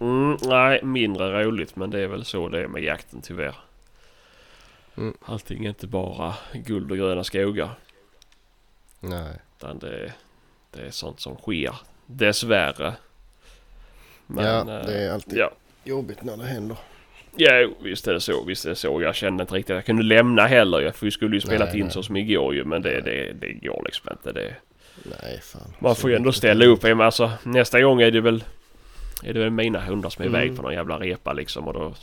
mm, 0.00 0.36
nej, 0.42 0.80
mindre 0.82 1.44
roligt 1.44 1.76
men 1.76 1.90
det 1.90 2.00
är 2.00 2.06
väl 2.06 2.24
så 2.24 2.48
det 2.48 2.60
är 2.60 2.68
med 2.68 2.82
jakten 2.82 3.20
tyvärr. 3.22 3.54
Mm. 4.96 5.14
Allting 5.24 5.64
är 5.64 5.68
inte 5.68 5.86
bara 5.86 6.34
guld 6.52 6.90
och 6.90 6.96
gröna 6.96 7.24
skogar. 7.24 7.70
Nej. 9.00 9.32
Utan 9.58 9.78
det, 9.78 10.12
det 10.70 10.80
är 10.86 10.90
sånt 10.90 11.20
som 11.20 11.36
sker. 11.36 11.74
Dessvärre. 12.06 12.94
ja, 14.36 14.58
eh, 14.58 14.64
det 14.64 14.98
är 15.04 15.12
alltid 15.12 15.38
Ja, 15.38 15.50
jobbigt 15.84 16.22
när 16.22 16.36
det 16.36 16.44
händer. 16.44 16.76
ja, 17.36 17.68
visst 17.82 18.08
är 18.08 18.12
det 18.14 18.20
så. 18.20 18.44
Visst 18.44 18.64
är 18.64 18.68
det 18.68 18.74
så. 18.76 19.02
Jag 19.02 19.14
kände 19.14 19.42
inte 19.42 19.54
riktigt 19.54 19.70
att 19.70 19.76
jag 19.76 19.84
kunde 19.86 20.02
lämna 20.02 20.46
heller. 20.46 20.92
vi 21.00 21.10
skulle 21.10 21.36
ju 21.36 21.40
spela 21.40 21.64
Nej, 21.64 21.74
in 21.78 21.84
nej. 21.84 21.92
så 21.92 22.02
som 22.02 22.16
igår 22.16 22.54
ju. 22.54 22.64
Men 22.64 22.82
det, 22.82 23.00
det, 23.00 23.32
det 23.32 23.52
går 23.52 23.82
liksom 23.84 24.08
inte. 24.12 24.32
Det, 24.32 24.54
Nej, 25.22 25.40
fan. 25.42 25.72
man 25.78 25.96
får 25.96 26.10
ju 26.10 26.16
ändå 26.16 26.32
ställa 26.32 26.64
upp. 26.64 26.82
Men 26.82 27.00
alltså, 27.00 27.30
nästa 27.42 27.80
gång 27.80 28.00
är 28.02 28.10
det 28.10 28.20
väl... 28.20 28.44
Är 29.22 29.32
det 29.34 29.40
väl 29.40 29.50
mina 29.50 29.80
hundar 29.80 30.10
som 30.10 30.22
är 30.22 30.26
iväg 30.28 30.44
Mm. 30.44 30.56
på 30.56 30.62
någon 30.62 30.72
jävla 30.74 30.98
repa 31.00 31.32
liksom. 31.32 31.68
Och 31.68 31.74
då... 31.74 31.94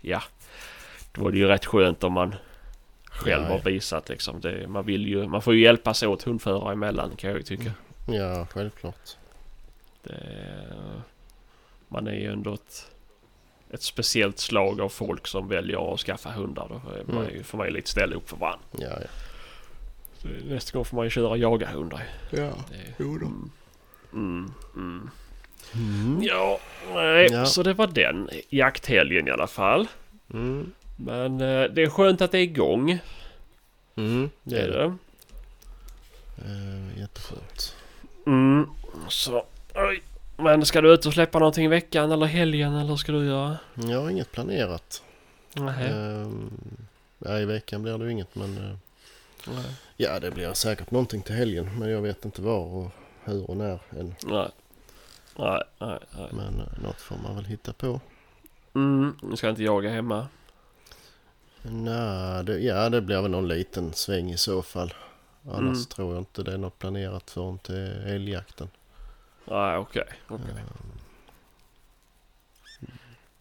Ja. 0.00 0.22
Då 1.12 1.28
är 1.28 1.32
det 1.32 1.38
ju 1.38 1.46
rätt 1.46 1.64
skönt 1.66 2.04
om 2.04 2.12
man 2.12 2.34
själv 3.10 3.42
Ja, 3.42 3.48
har 3.48 3.56
ja. 3.58 3.62
visat 3.64 4.08
liksom. 4.08 4.40
Det, 4.40 4.68
man 4.68 4.86
vill 4.86 5.06
ju... 5.08 5.26
Man 5.28 5.42
får 5.42 5.54
ju 5.54 5.60
hjälpas 5.62 6.02
åt 6.02 6.22
hundförare 6.22 6.72
emellan 6.72 7.10
kan 7.16 7.30
jag 7.30 7.36
ju 7.38 7.42
tycka. 7.42 7.72
Ja, 8.08 8.46
självklart. 8.50 9.16
Det, 10.02 10.14
man 11.88 12.06
är 12.06 12.12
ju 12.14 12.32
ändå 12.32 12.54
ett, 12.54 12.90
ett 13.70 13.82
speciellt 13.82 14.38
slag 14.38 14.80
av 14.80 14.88
folk 14.88 15.26
som 15.26 15.48
väljer 15.48 15.94
att 15.94 16.00
skaffa 16.00 16.30
hundar. 16.30 16.68
Då 16.68 16.80
man 17.12 17.22
Mm. 17.24 17.34
ju, 17.36 17.42
får 17.42 17.58
man 17.58 17.66
ju 17.66 17.72
lite 17.72 17.90
ställa 17.90 18.16
upp 18.16 18.28
för 18.28 18.36
varandra. 18.36 18.64
Ja, 18.78 18.88
ja. 19.00 19.06
Så 20.18 20.28
nästa 20.48 20.78
gång 20.78 20.84
får 20.84 20.96
man 20.96 21.06
ju 21.06 21.10
köra 21.10 21.36
jagarhundar. 21.36 22.02
Ja, 22.30 22.38
Det, 22.70 22.94
jo 22.98 23.18
då. 23.18 23.26
mm, 23.26 23.50
mm, 24.12 24.52
mm. 24.76 25.10
Mm. 25.74 26.22
Ja, 26.22 26.58
nej, 26.94 27.28
Ja. 27.32 27.46
så 27.46 27.62
det 27.62 27.72
var 27.74 27.86
den 27.86 28.30
jakthelgen 28.48 29.28
i 29.28 29.30
alla 29.30 29.46
fall. 29.46 29.86
Mm. 30.32 30.72
Men 30.96 31.32
eh, 31.40 31.62
det 31.70 31.82
är 31.82 31.88
skönt 31.90 32.20
att 32.20 32.32
det 32.32 32.38
är 32.38 32.42
igång. 32.42 32.98
Mm, 33.96 34.30
det 34.42 34.58
är 34.58 34.68
det. 34.68 34.96
Eh, 36.38 37.00
jätteskönt. 37.00 37.76
Mm, 38.26 38.66
så 39.08 39.44
oj. 39.74 40.02
Men 40.36 40.64
ska 40.66 40.80
du 40.80 40.94
ut 40.94 41.06
och 41.06 41.12
släppa 41.12 41.38
någonting 41.38 41.64
i 41.64 41.68
veckan 41.68 42.12
eller 42.12 42.26
helgen 42.26 42.74
eller 42.74 42.96
ska 42.96 43.12
du 43.12 43.26
göra? 43.26 43.58
Jag 43.74 44.00
har 44.00 44.10
inget 44.10 44.32
planerat. 44.32 45.02
Nej. 45.54 45.90
Ehm, 45.90 46.50
ja, 47.18 47.38
I 47.38 47.44
veckan 47.44 47.82
blir 47.82 47.98
det 47.98 48.04
ju 48.04 48.10
inget 48.10 48.34
men 48.34 48.56
eh, 48.56 48.74
Nej. 49.54 49.64
ja 49.96 50.20
det 50.20 50.30
blir 50.30 50.52
säkert 50.52 50.90
någonting 50.90 51.22
till 51.22 51.34
helgen. 51.34 51.70
Men 51.78 51.90
jag 51.90 52.00
vet 52.02 52.24
inte 52.24 52.42
var 52.42 52.58
och 52.58 52.90
hur 53.24 53.50
och 53.50 53.56
när 53.56 53.78
än. 54.00 54.14
Nej. 54.26 54.48
Nej, 55.36 55.62
nej, 55.78 55.98
nej. 56.18 56.28
Men 56.32 56.60
eh, 56.60 56.82
något 56.82 57.00
får 57.00 57.16
man 57.16 57.36
väl 57.36 57.44
hitta 57.44 57.72
på. 57.72 58.00
Mm, 58.74 59.16
nu 59.22 59.36
ska 59.36 59.46
jag 59.46 59.52
inte 59.52 59.62
jaga 59.62 59.90
hemma. 59.90 60.28
Nej, 61.62 62.44
det, 62.44 62.58
ja 62.58 62.88
det 62.90 63.00
blir 63.00 63.22
väl 63.22 63.30
någon 63.30 63.48
liten 63.48 63.92
sväng 63.92 64.30
i 64.30 64.36
så 64.38 64.62
fall. 64.62 64.94
Annars 65.44 65.60
Mm. 65.60 65.84
tror 65.84 66.12
jag 66.14 66.20
inte 66.20 66.42
det 66.42 66.52
är 66.52 66.58
något 66.58 66.78
planerat 66.78 67.30
förrän 67.30 67.58
till 67.58 67.74
älgjakten. 68.06 68.68
Nej, 69.44 69.76
okej. 69.76 70.04
okej. 70.28 70.46
Ehm, 70.50 70.98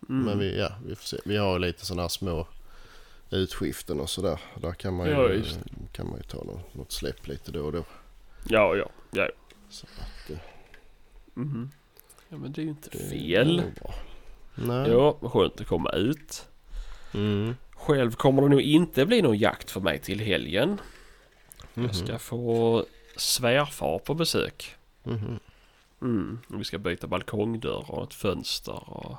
Mm. 0.09 0.25
Men 0.25 0.39
vi, 0.39 0.59
ja, 0.59 0.69
vi 0.85 0.95
får 0.95 1.03
se. 1.03 1.17
Vi 1.25 1.37
har 1.37 1.59
lite 1.59 1.85
sådana 1.85 2.01
här 2.01 2.09
små 2.09 2.47
utskiften 3.29 3.99
och 3.99 4.09
sådär. 4.09 4.39
Där 4.61 4.71
kan 4.71 4.93
man 4.93 5.07
ju, 5.07 5.13
Ja, 5.13 5.29
just 5.29 5.59
kan 5.91 6.07
man 6.09 6.17
ju 6.17 6.23
ta 6.23 6.37
något, 6.43 6.73
något 6.75 6.91
släpp 6.91 7.27
lite 7.27 7.51
då 7.51 7.65
och 7.65 7.71
då. 7.71 7.83
Ja, 8.47 8.75
ja, 8.75 8.89
ja. 9.11 9.29
Så 9.69 9.87
att, 10.01 10.29
eh, 10.29 10.37
Mhm. 11.33 11.71
Ja, 12.33 12.39
men 12.39 12.51
det 12.51 12.61
är 12.61 12.63
ju 12.63 12.69
inte 12.69 12.97
fel. 12.97 13.63
Nej. 14.55 14.89
Ja, 14.89 15.17
skönt 15.21 15.61
att 15.61 15.67
komma 15.67 15.89
ut. 15.89 16.45
Mm. 17.13 17.55
Själv 17.71 18.15
kommer 18.15 18.41
det 18.41 18.49
nog 18.49 18.61
inte 18.61 19.05
bli 19.05 19.21
någon 19.21 19.37
jakt 19.37 19.71
för 19.71 19.81
mig 19.81 19.99
till 19.99 20.19
helgen. 20.19 20.81
Mhm. 21.73 21.85
Jag 21.85 21.95
ska 21.95 22.19
få 22.19 22.85
svärfar 23.17 23.99
på 23.99 24.13
besök. 24.13 24.75
Mhm. 25.03 25.39
Mm. 26.01 26.39
och 26.49 26.59
Vi 26.59 26.63
ska 26.63 26.77
byta 26.77 27.07
balkongdörr 27.07 27.91
och 27.91 28.03
ett 28.03 28.13
fönster 28.13 28.89
och 28.89 29.17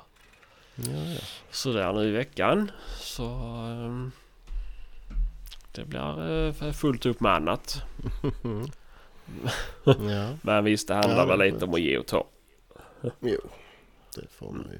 Ja, 0.75 0.91
ja. 0.91 1.19
sådär 1.51 1.93
nu 1.93 2.07
i 2.07 2.11
veckan. 2.11 2.71
Så 2.99 3.25
ehm, 3.25 4.11
det 5.71 5.85
blir 5.85 6.47
eh, 6.63 6.71
fullt 6.71 7.05
upp 7.05 7.19
med 7.19 7.31
annat. 7.31 7.81
ja, 9.85 10.29
Men 10.41 10.63
visst, 10.63 10.87
det 10.87 10.93
handlar 10.93 11.17
Ja, 11.17 11.25
väl 11.25 11.39
lite 11.53 11.65
om 11.65 11.73
att 11.73 11.81
ge 11.81 11.97
och 11.97 12.05
ta. 12.05 12.27
Jo. 13.19 13.39
Det 14.15 14.27
får 14.29 14.51
man 14.51 14.69
ju. 14.71 14.79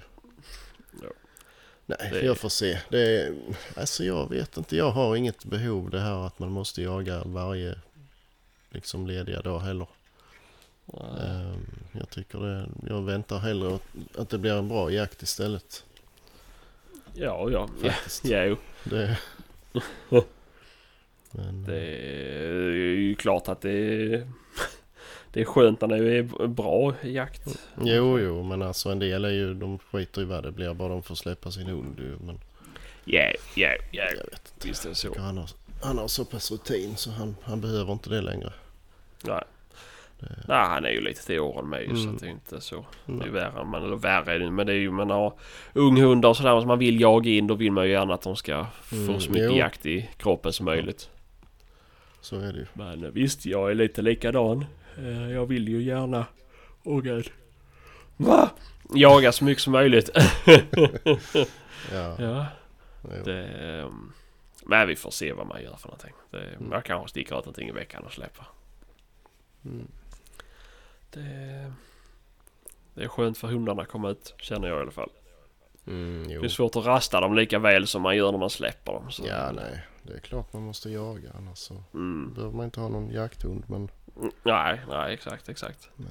Ja. 1.01 1.09
Nej, 1.85 2.09
Det- 2.13 2.25
jag 2.25 2.37
får 2.37 2.49
se. 2.49 2.79
Det 2.89 3.21
är, 3.21 3.33
alltså 3.77 4.03
jag 4.03 4.29
vet 4.29 4.57
inte. 4.57 4.75
Jag 4.77 4.91
har 4.91 5.15
inget 5.15 5.45
behov 5.45 5.89
det 5.89 5.99
här 5.99 6.27
att 6.27 6.39
man 6.39 6.51
måste 6.51 6.81
jaga 6.81 7.23
varje 7.25 7.75
liksom 8.69 9.07
lediga 9.07 9.41
dag 9.41 9.59
heller. 9.59 9.87
Ehm, 10.93 11.65
Jag 11.91 12.09
tycker 12.09 12.39
det, 12.39 12.69
jag 12.89 13.01
väntar 13.01 13.37
hellre 13.39 13.75
att, 13.75 13.83
att 14.17 14.29
det 14.29 14.37
blir 14.37 14.53
en 14.53 14.67
bra 14.69 14.91
jakt 14.91 15.21
istället. 15.23 15.83
Ja, 17.13 17.49
ja. 17.51 17.69
ja. 17.83 17.89
Faktiskt. 17.91 18.21
Jo, 18.25 18.57
Det, 18.83 19.17
men, 21.31 21.63
det 21.63 21.81
är 21.81 22.71
ju 22.95 23.15
klart 23.15 23.47
att 23.47 23.61
det 23.61 23.71
är, 23.71 24.27
det 25.35 25.41
är 25.41 25.45
skönt 25.45 25.81
när 25.81 25.87
det 25.87 26.17
är 26.17 26.47
bra 26.47 26.93
jakt. 27.03 27.59
Jo, 27.81 28.19
jo, 28.19 28.43
men 28.43 28.61
alltså 28.61 28.89
en 28.89 28.99
del 28.99 29.25
är 29.25 29.29
ju, 29.29 29.53
de 29.53 29.79
skiter 29.79 30.21
i 30.21 30.25
vad 30.25 30.43
det 30.43 30.51
blir, 30.51 30.73
bara 30.73 30.89
de 30.89 31.03
får 31.03 31.15
släppa 31.15 31.51
sin 31.51 31.67
hund 31.67 31.99
ju. 31.99 32.15
Men 32.25 32.39
Ja, 33.05 33.31
ja, 33.55 33.69
ja. 33.91 34.03
jag 34.03 34.09
vet 34.11 34.51
inte. 34.55 34.67
Visst 34.67 34.85
är 34.85 34.89
det 34.89 34.95
så. 34.95 35.19
Han 35.19 35.37
har, 35.37 35.49
han 35.83 35.97
har 35.97 36.07
så 36.07 36.25
pass 36.25 36.51
rutin 36.51 36.95
så 36.97 37.11
han, 37.11 37.35
han 37.43 37.61
behöver 37.61 37.93
inte 37.93 38.09
det 38.09 38.21
längre. 38.21 38.53
Nej. 39.23 39.43
Nej, 40.47 40.65
han 40.67 40.85
är 40.85 40.89
ju 40.89 41.01
lite 41.01 41.25
till 41.25 41.39
åren 41.39 41.69
med 41.69 41.81
ju, 41.81 41.87
så 41.95 42.01
Mm. 42.01 42.15
att 42.15 42.21
det 42.21 42.27
är 42.27 42.31
inte 42.31 42.61
så. 42.61 42.85
Det 43.05 43.13
Nej. 43.13 43.27
är 43.27 43.31
värre, 43.31 43.63
man, 43.63 43.83
eller 43.83 43.95
värre 43.95 44.33
är 44.35 44.39
det 44.39 44.51
men 44.51 44.67
det 44.67 44.73
är 44.73 44.77
ju 44.77 44.91
man 44.91 45.09
har 45.09 45.33
unghundar 45.73 46.29
och 46.29 46.37
sådär 46.37 46.59
som 46.59 46.67
man 46.67 46.79
vill 46.79 47.01
jaga 47.01 47.29
in. 47.31 47.47
Då 47.47 47.53
vill 47.55 47.71
man 47.71 47.85
ju 47.85 47.91
gärna 47.91 48.13
att 48.13 48.21
de 48.21 48.35
ska 48.35 48.65
få 48.83 48.95
Mm, 48.95 49.19
så 49.19 49.31
mycket 49.31 49.49
jo. 49.51 49.57
jakt 49.57 49.85
i 49.85 50.09
kroppen 50.17 50.53
som 50.53 50.65
möjligt. 50.65 51.09
Så 52.21 52.35
är 52.39 52.53
det 52.53 52.59
ju. 52.59 52.65
Men 52.73 53.11
visst, 53.13 53.45
jag 53.45 53.71
är 53.71 53.75
lite 53.75 54.01
likadan. 54.01 54.65
Eh, 54.97 55.31
Jag 55.31 55.45
vill 55.45 55.67
ju 55.67 55.81
gärna... 55.83 56.25
Åh 56.83 57.01
gud. 57.01 57.31
Va? 58.17 58.49
Jaga 58.95 59.31
så 59.31 59.43
mycket 59.43 59.63
som 59.63 59.73
möjligt. 59.73 60.09
Ja, 61.91 62.15
ja, 62.21 62.45
det... 63.25 63.43
ehm, 63.47 64.11
Men 64.65 64.87
vi 64.87 64.95
får 64.95 65.11
se 65.11 65.33
vad 65.33 65.47
man 65.47 65.63
gör 65.63 65.75
för 65.75 65.87
någonting. 65.87 66.13
Det, 66.31 66.37
Mm. 66.37 66.71
Jag 66.71 66.85
kanske 66.85 67.09
sticker 67.09 67.39
ut 67.39 67.45
någonting 67.45 67.69
i 67.69 67.71
veckan 67.71 68.03
och 68.03 68.13
släpper. 68.13 68.45
Mm. 69.65 69.87
Det, 71.11 71.71
det 72.93 73.03
är 73.03 73.07
skönt 73.07 73.37
för 73.37 73.47
hundarna 73.47 73.81
att 73.81 73.87
komma 73.87 74.09
ut, 74.09 74.33
känner 74.37 74.67
jag 74.67 74.77
i 74.77 74.81
alla 74.81 74.91
fall. 74.91 75.09
Mm. 75.87 76.27
Det 76.27 76.33
är 76.35 76.47
svårt 76.47 76.75
att 76.75 76.85
rasta 76.85 77.21
dem 77.21 77.35
lika 77.35 77.59
väl 77.59 77.87
som 77.87 78.01
man 78.01 78.15
gör 78.17 78.31
när 78.31 78.39
man 78.39 78.49
släpper 78.49 78.93
dem. 78.93 79.11
Så. 79.11 79.23
Ja, 79.27 79.51
nej. 79.51 79.85
Det 80.03 80.13
är 80.13 80.19
klart 80.19 80.53
man 80.53 80.61
måste 80.63 80.89
jaga 80.89 81.29
annars 81.37 81.57
så 81.57 81.83
Mm. 81.93 82.33
behöver 82.33 82.55
man 82.55 82.65
inte 82.65 82.79
ha 82.79 82.87
någon 82.89 83.11
jakthund. 83.11 83.63
Men 83.67 83.89
Nej, 84.43 84.81
nej, 84.89 85.13
exakt, 85.13 85.49
exakt. 85.49 85.89
Men, 85.95 86.07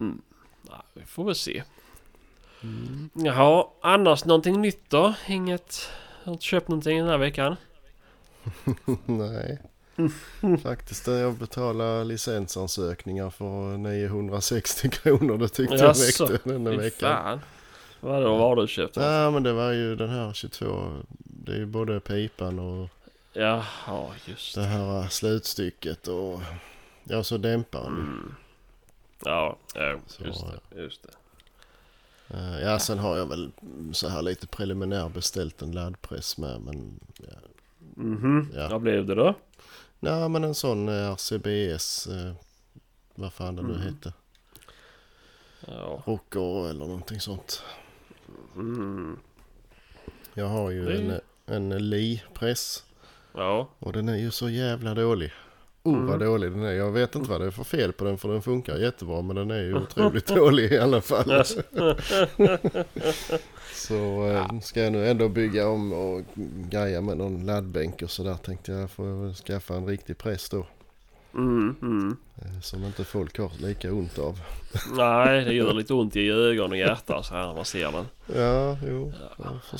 Mm. 0.00 0.22
Nej, 0.62 0.80
vi 0.94 1.04
får 1.04 1.24
väl 1.24 1.34
se. 1.34 1.62
mm. 2.62 3.10
Jaha, 3.12 3.66
annars 3.82 4.24
någonting 4.24 4.60
nytt 4.60 4.90
då? 4.90 5.14
Inget... 5.26 5.88
Har 6.24 6.32
inte 6.32 6.44
köpt 6.44 6.68
någonting 6.68 6.98
den 6.98 7.08
här 7.08 7.18
veckan? 7.18 7.56
nej. 9.06 9.58
Faktiskt 10.62 11.06
jag 11.06 11.34
betalade 11.34 12.04
licensansökningar 12.04 13.30
för 13.30 13.76
960 13.76 14.88
kronor. 14.90 15.38
Det 15.38 15.48
tyckte 15.48 15.74
jag 15.76 15.88
räckte 16.00 16.38
den 16.44 16.66
här 16.66 16.72
Fy 16.72 16.78
veckan. 16.78 17.12
fan. 17.22 17.40
Vadå, 18.00 18.30
vad 18.36 18.40
har 18.40 18.56
du 18.56 18.66
köpt? 18.66 18.96
Ja 18.96 19.30
men 19.30 19.42
det 19.42 19.52
var 19.52 19.72
ju 19.72 19.96
den 19.96 20.08
här 20.08 20.32
22. 20.32 20.92
Det 21.18 21.52
är 21.52 21.56
ju 21.56 21.66
både 21.66 22.00
pipan 22.00 22.58
och 22.58 22.88
Jaha, 23.34 24.14
just 24.26 24.54
det 24.54 24.60
det. 24.60 24.66
här 24.66 25.08
slutstycket 25.08 26.08
och 26.08 26.40
ja 27.04 27.24
så 27.24 27.36
dämparen. 27.38 27.86
Mm. 27.92 28.34
Ja, 29.24 29.56
ja, 29.74 29.98
Så, 30.06 30.24
just 30.24 30.44
det. 30.70 30.80
Just 30.82 31.02
det. 31.02 31.12
Eh, 32.36 32.60
Ja 32.62 32.78
sen 32.78 32.98
har 32.98 33.16
jag 33.16 33.26
väl 33.26 33.50
så 33.92 34.08
här 34.08 34.22
lite 34.22 34.46
preliminär 34.46 35.08
beställt 35.08 35.62
en 35.62 35.72
laddpress 35.72 36.38
med 36.38 36.60
men 36.60 37.00
ja. 37.16 37.36
Mhm, 37.94 38.52
Ja. 38.54 38.68
vad 38.68 38.80
blev 38.80 39.06
det 39.06 39.14
då? 39.14 39.34
Nej 40.00 40.28
men 40.28 40.44
en 40.44 40.54
sån 40.54 40.88
eh, 40.88 41.12
RCBS 41.12 42.06
eh, 42.06 42.32
vad 43.14 43.32
fan 43.32 43.56
det 43.56 43.62
nu 43.62 43.74
Mm. 43.74 43.82
hette. 43.94 44.12
Ja. 45.66 46.02
Rocker 46.06 46.70
eller 46.70 46.86
någonting 46.86 47.20
sånt. 47.20 47.62
Mm. 48.56 49.18
Jag 50.34 50.46
har 50.48 50.70
ju 50.70 50.84
Det- 50.84 51.20
en, 51.46 51.72
en 51.72 51.90
Li-press 51.90 52.84
Ja. 53.34 53.68
och 53.78 53.92
den 53.92 54.08
är 54.08 54.16
ju 54.16 54.30
så 54.30 54.48
jävla 54.50 54.94
dålig. 54.94 55.32
Oh 55.82 55.98
vad 55.98 56.14
Mm. 56.14 56.26
dålig 56.28 56.50
den 56.50 56.62
är. 56.64 56.72
Jag 56.72 56.92
vet 56.92 57.14
inte 57.14 57.30
vad 57.30 57.40
det 57.40 57.46
är 57.46 57.50
för 57.50 57.64
fel 57.64 57.92
på 57.92 58.04
den 58.04 58.18
för 58.18 58.28
den 58.28 58.42
funkar 58.42 58.76
jättebra 58.76 59.22
men 59.22 59.36
den 59.36 59.50
är 59.50 59.62
ju 59.62 59.74
otroligt 59.82 60.26
dålig 60.26 60.72
i 60.72 60.78
alla 60.78 61.00
fall. 61.00 61.44
så 63.74 64.28
eh, 64.28 64.60
ska 64.60 64.80
jag 64.80 64.92
nu 64.92 65.08
ändå 65.08 65.28
bygga 65.28 65.68
om 65.68 65.92
och 65.92 66.22
greja 66.70 67.00
med 67.00 67.16
någon 67.16 67.46
laddbänk 67.46 68.02
och 68.02 68.10
sådär 68.10 68.34
tänkte 68.34 68.72
jag 68.72 68.90
får 68.90 69.06
jag 69.08 69.36
skaffa 69.36 69.74
en 69.74 69.86
riktig 69.86 70.18
press 70.18 70.48
då. 70.48 70.66
Mm, 71.34 71.76
mm. 71.82 72.16
eh, 72.36 72.60
Som 72.60 72.84
inte 72.84 73.04
folk 73.04 73.38
har 73.38 73.50
lika 73.60 73.92
ont 73.92 74.18
av. 74.18 74.40
Nej, 74.96 75.44
det 75.44 75.52
gör 75.52 75.72
lite 75.72 75.94
ont 75.94 76.16
i 76.16 76.30
ögon 76.30 76.70
och 76.70 76.76
hjärta 76.78 77.22
så 77.22 77.34
här 77.34 77.46
när 77.46 77.54
man 77.54 77.64
ser 77.64 77.92
den. 77.92 78.04
Ja, 78.36 78.78
jo. 78.88 79.12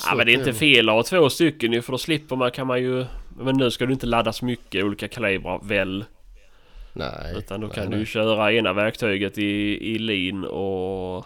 Ja, 0.06 0.14
men 0.16 0.26
det 0.26 0.32
är 0.32 0.38
inte 0.38 0.52
fel 0.52 0.88
att 0.88 0.94
ha 0.94 1.02
två 1.02 1.30
stycken 1.30 1.72
ju 1.72 1.82
för 1.82 1.92
då 1.92 1.98
slipper 1.98 2.36
man 2.36 2.50
kan 2.50 2.66
man 2.66 2.82
ju... 2.82 3.04
Men 3.36 3.56
nu 3.56 3.70
ska 3.70 3.86
du 3.86 3.92
inte 3.92 4.06
ladda 4.06 4.32
så 4.32 4.44
mycket 4.44 4.84
olika 4.84 5.08
kalibrar 5.08 5.60
väl? 5.62 6.04
Nej. 6.92 7.34
Utan 7.36 7.60
då 7.60 7.66
nej, 7.66 7.74
kan 7.76 7.90
du 7.90 7.96
nej. 7.96 8.06
köra 8.06 8.52
ena 8.52 8.72
verktyget 8.72 9.38
i, 9.38 9.44
i 9.94 9.98
lin 9.98 10.44
och, 10.44 11.16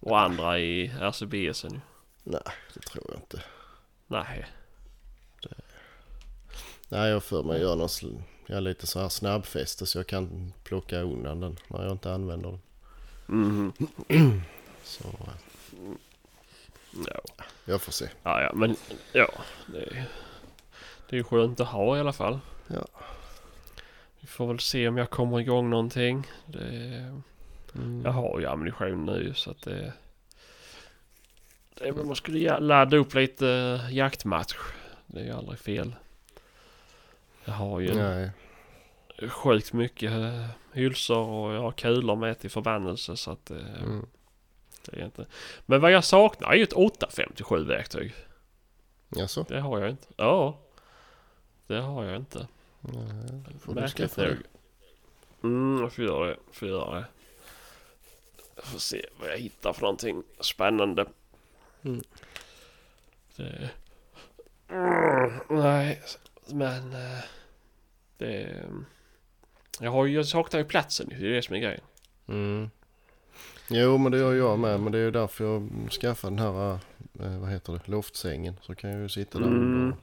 och 0.00 0.20
andra 0.20 0.58
i 0.58 0.88
RCBSen 1.00 1.72
ju. 1.72 1.80
Nej, 2.24 2.40
det 2.74 2.80
tror 2.80 3.04
jag 3.08 3.16
inte. 3.18 3.40
Nej. 4.06 4.46
Nej, 6.88 7.10
jag 7.10 7.22
för 7.22 7.42
mig 7.42 7.60
göra 7.60 7.74
någon 7.74 7.86
sl- 7.88 8.22
ja, 8.46 8.60
lite 8.60 8.86
så 8.86 9.00
här 9.00 9.08
snabbfäste 9.08 9.86
så 9.86 9.98
jag 9.98 10.06
kan 10.06 10.52
plocka 10.64 11.00
undan 11.00 11.40
den 11.40 11.56
när 11.68 11.82
jag 11.82 11.92
inte 11.92 12.12
använder 12.12 12.48
den. 12.50 12.60
Mhm. 13.26 13.72
Så 14.84 15.04
eh, 15.08 15.94
Ja. 17.06 17.44
jag 17.64 17.80
får 17.82 17.92
se. 17.92 18.08
ja, 18.22 18.42
ja, 18.42 18.52
men 18.54 18.76
ja. 19.12 19.28
Det 19.66 19.78
är, 19.82 20.04
det 21.12 21.18
är 21.18 21.22
skönt 21.22 21.60
att 21.60 21.68
ha 21.68 21.96
i 21.96 22.00
alla 22.00 22.12
fall. 22.12 22.38
Ja. 22.68 22.86
Vi 24.20 24.26
får 24.26 24.46
väl 24.46 24.58
se 24.58 24.88
om 24.88 24.96
jag 24.96 25.10
kommer 25.10 25.40
igång 25.40 25.70
någonting. 25.70 26.26
Det, 26.46 27.22
Mm. 27.74 28.02
jag 28.04 28.12
har 28.12 28.40
ju 28.40 28.46
ammunition 28.46 29.06
nu 29.06 29.32
så 29.34 29.50
att 29.50 29.62
det... 29.62 29.92
det 31.74 31.88
är, 31.88 31.92
man 31.92 32.16
skulle 32.16 32.58
ladda 32.60 32.96
upp 32.96 33.14
lite 33.14 33.48
eh, 33.48 33.94
jaktmatch. 33.96 34.54
Det 35.06 35.20
är 35.20 35.24
ju 35.24 35.30
aldrig 35.32 35.58
fel. 35.58 35.94
Jag 37.44 37.52
har 37.52 37.80
ju 37.80 37.94
Nej. 37.94 38.30
sjukt 39.28 39.72
mycket 39.72 40.10
eh, 40.12 40.46
hylsor 40.72 41.28
och 41.28 41.52
jag 41.54 41.60
har 41.60 41.72
kulor 41.72 42.16
med 42.16 42.38
till 42.38 42.50
förbannelse 42.50 43.16
så 43.16 43.30
att 43.30 43.50
eh, 43.50 43.82
Mm. 43.82 44.06
det 44.90 45.00
är 45.00 45.04
inte... 45.04 45.26
Men 45.66 45.80
vad 45.80 45.92
jag 45.92 46.04
saknar 46.04 46.48
är 46.52 46.54
ju 46.56 46.62
ett 46.62 46.72
857 46.72 47.64
verktyg. 47.64 48.14
Jaså? 49.16 49.44
Det 49.48 49.60
har 49.60 49.80
jag 49.80 49.90
inte. 49.90 50.06
Ja. 50.16 50.58
Det 51.66 51.80
har 51.80 52.04
jag 52.04 52.16
inte. 52.16 52.48
Nej, 52.80 53.54
får 53.60 53.74
du 53.74 53.88
skaffa 53.88 54.22
det. 54.22 54.36
Mm, 55.42 55.78
jag 55.82 55.92
får 55.92 56.04
göra 56.04 56.26
det. 56.26 56.36
Jag 56.46 56.54
får 56.54 56.68
göra 56.68 56.94
det. 57.00 57.04
Jag 58.56 58.64
får 58.64 58.78
se 58.78 59.06
vad 59.20 59.28
jag 59.30 59.38
hittar 59.38 59.72
för 59.72 59.80
någonting 59.82 60.22
spännande. 60.40 61.06
Mm. 61.82 62.02
Det... 63.36 63.70
Mm, 64.68 65.32
nej, 65.48 66.02
men... 66.46 66.92
eh, 66.92 67.24
Det... 68.18 68.62
Jag, 69.80 69.90
har 69.90 70.06
ju, 70.06 70.14
jag 70.14 70.26
saknar 70.26 70.60
ju 70.60 70.66
platsen. 70.66 71.08
Det 71.08 71.14
är 71.14 71.20
det 71.32 71.42
som 71.42 71.54
är 71.54 71.60
grejen. 71.60 71.80
Mm. 72.28 72.70
Jo 73.68 73.98
men 73.98 74.12
det 74.12 74.18
gör 74.18 74.32
jag 74.34 74.58
med. 74.58 74.80
Men 74.80 74.92
det 74.92 74.98
är 74.98 75.02
ju 75.02 75.10
därför 75.10 75.44
jag 75.44 75.68
skaffade 75.90 76.36
den 76.36 76.38
här, 76.38 76.72
eh, 77.20 77.38
vad 77.40 77.50
heter 77.50 77.72
det, 77.72 77.88
loftsängen. 77.88 78.54
Så 78.62 78.74
kan 78.74 78.90
jag 78.90 79.00
ju 79.00 79.08
sitta 79.08 79.38
där 79.38 79.46
Mm. 79.46 79.58
under. 79.62 79.96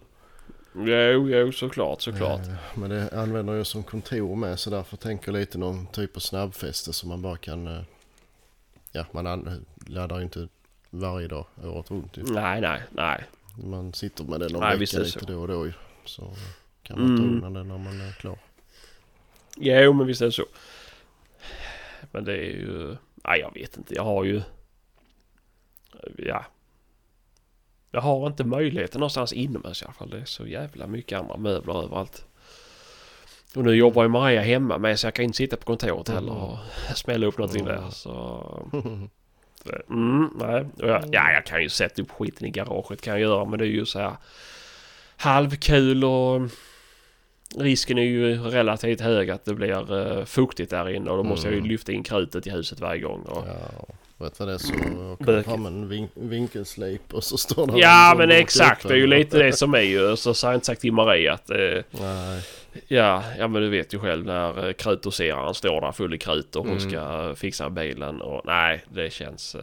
Jo, 0.76 1.30
jo, 1.30 1.52
såklart, 1.52 2.02
såklart. 2.02 2.40
Eh, 2.48 2.54
Men 2.76 2.90
det 2.90 3.10
använder 3.14 3.54
jag 3.54 3.68
som 3.68 3.84
kontor 3.84 4.36
med 4.36 4.60
så 4.60 4.70
därför 4.70 4.98
tänker 4.98 5.32
jag 5.32 5.40
lite 5.40 5.58
någon 5.58 5.88
typ 5.88 6.16
av 6.16 6.20
snabbfäste 6.20 6.94
som 6.94 7.10
man 7.10 7.22
bara 7.22 7.38
kan... 7.38 7.68
eh, 7.68 7.82
Ja, 8.92 9.06
man 9.12 9.28
an- 9.28 9.66
laddar 9.88 10.18
ju 10.18 10.24
inte 10.24 10.48
varje 10.90 11.28
dag 11.28 11.46
året 11.64 11.92
runt 11.92 12.18
ju. 12.18 12.24
Nej, 12.24 12.62
nej, 12.62 12.82
nej. 12.92 13.24
Man 13.64 13.94
sitter 13.94 14.24
med 14.24 14.40
den 14.40 14.52
någon 14.52 14.62
Nej, 14.62 14.78
vecka 14.78 14.98
lite 15.00 15.20
så. 15.20 15.26
då 15.26 15.42
och 15.42 15.48
då 15.48 15.66
ju. 15.66 15.74
Så 16.06 16.34
kan 16.84 17.00
man 17.00 17.18
ta 17.18 17.24
Mm. 17.24 17.34
undan 17.36 17.54
den 17.54 17.68
när 17.68 17.78
man 17.78 18.02
är 18.02 18.12
klar. 18.12 18.40
Jo, 19.58 19.94
men 19.94 20.08
visst 20.08 20.22
är 20.22 20.26
det 20.26 20.32
så. 20.32 20.46
Men 22.12 22.24
det 22.26 22.34
är 22.34 22.52
ju... 22.52 22.96
Nej, 23.16 23.40
jag 23.40 23.54
vet 23.54 23.78
inte. 23.78 23.96
Jag 23.96 24.04
har 24.04 24.24
ju... 24.24 24.42
Ja. 26.18 26.46
Jag 27.92 28.02
har 28.02 28.28
inte 28.28 28.44
möjligheten 28.44 29.00
någonstans 29.00 29.34
inomhus 29.34 29.82
i 29.82 29.86
alla 29.86 29.94
fall. 29.94 30.10
Det 30.10 30.18
är 30.20 30.26
så 30.26 30.48
jävla 30.48 30.88
mycket 30.88 31.20
andra 31.20 31.38
möbler 31.38 31.84
överallt. 31.84 32.26
Och 33.56 33.64
nu 33.64 33.74
jobbar 33.76 34.04
ju 34.04 34.10
Maria 34.10 34.42
hemma 34.42 34.78
med 34.78 35.00
så 35.00 35.08
jag 35.08 35.14
kan 35.14 35.26
inte 35.26 35.38
sitta 35.38 35.58
på 35.58 35.66
kontoret 35.66 36.10
heller 36.10 36.34
och 36.34 36.58
smälla 36.96 37.28
upp 37.28 37.38
någonting 37.38 37.62
Mm. 37.62 37.76
där. 37.82 37.90
Så... 37.90 38.70
Mm, 39.90 40.30
nej. 40.40 40.66
Jag, 40.78 41.04
ja, 41.12 41.32
jag 41.32 41.46
kan 41.46 41.62
ju 41.64 41.70
sätta 41.70 42.02
upp 42.02 42.12
skiten 42.12 42.48
i 42.48 42.50
garaget 42.50 43.02
kan 43.02 43.14
jag 43.14 43.22
göra 43.22 43.46
men 43.46 43.60
det 43.60 43.66
är 43.66 43.70
ju 43.70 43.86
så 43.86 44.00
här 44.00 44.12
halvkul 45.18 46.04
och 46.04 46.42
risken 47.58 47.98
är 47.98 48.02
ju 48.04 48.38
relativt 48.44 49.02
hög 49.02 49.30
att 49.30 49.46
det 49.46 49.54
blir 49.54 49.94
uh, 49.94 50.26
fuktigt 50.26 50.70
där 50.70 50.90
inne 50.90 51.10
och 51.12 51.18
då 51.18 51.24
måste 51.24 51.48
jag 51.48 51.54
ju 51.54 51.58
Mm. 51.60 51.70
lyfta 51.70 51.92
in 51.92 52.04
krutet 52.04 52.48
i 52.48 52.50
huset 52.50 52.80
varje 52.80 53.02
gång. 53.02 53.22
Och, 53.22 53.44
Ja, 53.48 53.86
vet 54.20 54.40
vad 54.40 54.48
det 54.50 54.54
är 54.54 54.58
så 54.58 54.74
Bökigt. 55.20 55.50
fram 55.50 55.66
en 55.66 55.90
vin- 55.90 56.10
vinkelslip 56.14 57.14
och 57.14 57.24
så 57.24 57.38
står 57.38 57.68
det 57.68 57.80
Ja 57.80 58.12
en 58.12 58.18
men 58.18 58.32
exakt, 58.32 58.88
det 58.88 58.94
är 58.94 58.98
ju 58.98 59.08
lite 59.08 59.38
det 59.38 59.54
som 59.54 59.74
är 59.74 59.80
ju. 59.82 60.16
Så 60.18 60.30
har 60.30 60.52
jag 60.52 60.56
inte 60.58 60.66
sagt 60.66 60.82
till 60.82 60.94
Marie 60.94 61.34
att 61.34 61.50
eh, 61.50 61.58
Nej, 61.92 62.42
ja, 62.88 63.24
ja 63.38 63.48
men 63.48 63.62
du 63.62 63.70
vet 63.70 63.94
ju 63.94 64.00
själv 64.00 64.26
när 64.26 64.68
eh, 64.68 64.74
krutdoseraren 64.74 65.54
står 65.54 65.82
där 65.82 65.92
full 65.92 66.14
i 66.14 66.18
krut 66.18 66.56
och 66.56 66.66
hon 66.68 66.78
Mm. 66.78 66.90
ska 66.90 67.34
fixa 67.36 67.70
bilen 67.70 68.22
och 68.22 68.42
nej 68.46 68.84
det 68.90 69.14
känns... 69.14 69.56
Eh, 69.56 69.62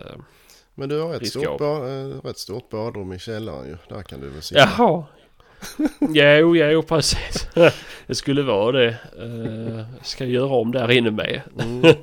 men 0.74 0.88
du 0.88 1.00
har 1.00 1.14
ett 1.14 1.20
Riskab. 1.20 1.42
stort, 1.42 1.58
ba- 1.58 1.88
eh, 1.88 2.26
rätt 2.28 2.38
stort 2.38 2.70
badrum 2.70 3.12
i 3.12 3.18
källaren 3.18 3.66
ju. 3.68 3.76
Där 3.96 4.02
kan 4.02 4.20
du 4.20 4.28
väl 4.28 4.42
sitta. 4.42 4.60
jaha. 4.60 5.04
jo, 6.14 6.56
jo 6.56 6.82
precis. 6.82 7.48
det 8.06 8.14
skulle 8.14 8.42
vara 8.42 8.72
det. 8.72 8.88
Eh, 8.88 10.02
ska 10.02 10.24
göra 10.24 10.46
om 10.54 10.72
där 10.72 10.90
inne 10.90 11.10
med. 11.10 11.40
Mm, 11.60 11.82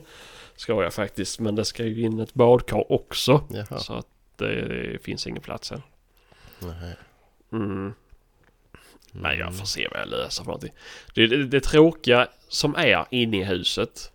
Ska 0.64 0.84
jag 0.84 0.94
faktiskt. 0.94 1.40
Men 1.40 1.56
det 1.56 1.66
ska 1.66 1.86
ju 1.86 2.02
in 2.02 2.20
ett 2.20 2.34
badkar 2.34 2.92
också. 2.92 3.44
jaha. 3.50 3.80
Så 3.80 3.94
att 3.94 4.08
det 4.36 5.04
finns 5.04 5.28
ingen 5.28 5.42
plats 5.42 5.72
än. 5.72 5.82
Nej. 6.60 6.96
Mm. 7.52 7.94
Nej, 9.12 9.38
jag 9.38 9.48
Mm. 9.48 9.60
får 9.60 9.66
se 9.66 9.88
vad 9.92 10.00
jag 10.02 10.08
löser 10.08 10.44
för 10.44 10.48
någonting. 10.48 10.74
Det, 11.16 11.28
det, 11.28 11.44
det 11.46 11.60
tråkiga 11.60 12.28
som 12.48 12.76
är 12.76 13.06
inne 13.12 13.38
i 13.38 13.44
huset. 13.44 14.12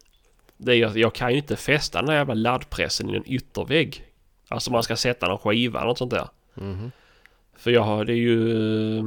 Det 0.56 0.76
är 0.76 0.86
att 0.86 0.96
jag 0.96 1.14
kan 1.14 1.30
ju 1.32 1.36
inte 1.38 1.56
fästa 1.56 2.00
den 2.00 2.08
här 2.08 2.16
jävla 2.16 2.34
laddpressen 2.34 3.10
i 3.10 3.16
en 3.16 3.22
yttervägg. 3.32 4.04
Alltså 4.48 4.72
man 4.72 4.82
ska 4.82 4.96
sätta 4.96 5.28
någon 5.28 5.38
skiva 5.38 5.78
eller 5.80 5.88
något 5.88 5.98
sånt 5.98 6.10
där. 6.10 6.28
Mhm. 6.54 6.90
För 7.56 7.70
jag 7.70 7.82
har, 7.82 8.04
det 8.04 8.12
är 8.12 8.16
ju... 8.16 8.98
eh, 8.98 9.04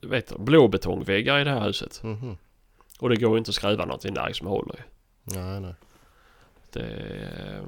Vet 0.00 0.26
du, 0.28 0.38
blåbetongväggar 0.38 1.38
i 1.40 1.44
det 1.44 1.50
här 1.50 1.66
huset. 1.66 2.02
Mhm. 2.02 2.36
Och 2.98 3.08
det 3.08 3.16
går 3.16 3.30
ju 3.32 3.38
inte 3.38 3.48
att 3.48 3.54
skruva 3.54 3.84
någonting 3.84 4.14
där 4.14 4.32
som 4.32 4.46
håller 4.46 4.74
ju. 4.74 4.82
Nej, 5.40 5.74
nej. 6.74 6.84
Det, 6.84 7.62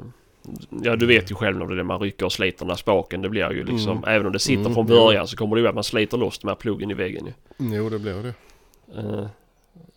ja 0.89 0.97
du 0.97 1.07
vet 1.07 1.31
ju 1.31 1.35
själv 1.35 1.57
när 1.59 1.67
det 1.67 1.81
är 1.81 1.85
man 1.85 2.01
rycker 2.01 2.27
och 2.27 2.33
sliter 2.33 2.59
den 2.59 2.69
där 2.69 2.75
spaken. 2.77 3.23
Det 3.23 3.29
blir 3.29 3.53
ju 3.53 3.65
liksom, 3.65 3.91
Mm. 3.99 4.05
även 4.09 4.27
om 4.27 4.33
det 4.33 4.39
sitter 4.39 4.61
Mm, 4.61 4.75
från 4.75 4.87
början 4.87 5.29
så 5.29 5.37
kommer 5.37 5.57
det 5.57 5.63
ju 5.63 5.69
att 5.69 5.75
man 5.75 5.85
sliter 5.85 6.17
loss 6.17 6.39
den 6.39 6.49
här 6.49 6.55
pluggen 6.55 6.91
i 6.91 6.95
väggen 6.95 7.27
ju. 7.27 7.33
Jo, 7.77 7.89
det 7.91 7.99
blir 7.99 8.23
det. 8.23 8.35
Eh, 9.01 9.27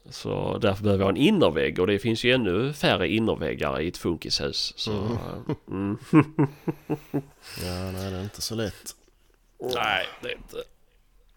Så 0.10 0.58
därför 0.58 0.84
behöver 0.84 1.04
jag 1.04 1.10
en 1.10 1.17
innervägg 1.17 1.80
och 1.80 1.88
det 1.88 2.00
finns 2.00 2.24
ju 2.24 2.32
ännu 2.32 2.74
färre 2.74 3.08
innerväggar 3.08 3.80
i 3.82 3.88
ett 3.88 3.98
funkishus. 3.98 4.74
Så, 4.78 4.91
Mm. 4.91 5.12
eh, 5.12 5.56
mm. 5.72 5.98
Ja, 7.65 7.91
nej, 7.91 8.12
det 8.12 8.17
är 8.17 8.24
inte 8.24 8.41
så 8.41 8.56
lätt. 8.56 8.96
Nej, 9.60 10.06
det 10.22 10.28
är 10.28 10.36
inte. 10.36 10.58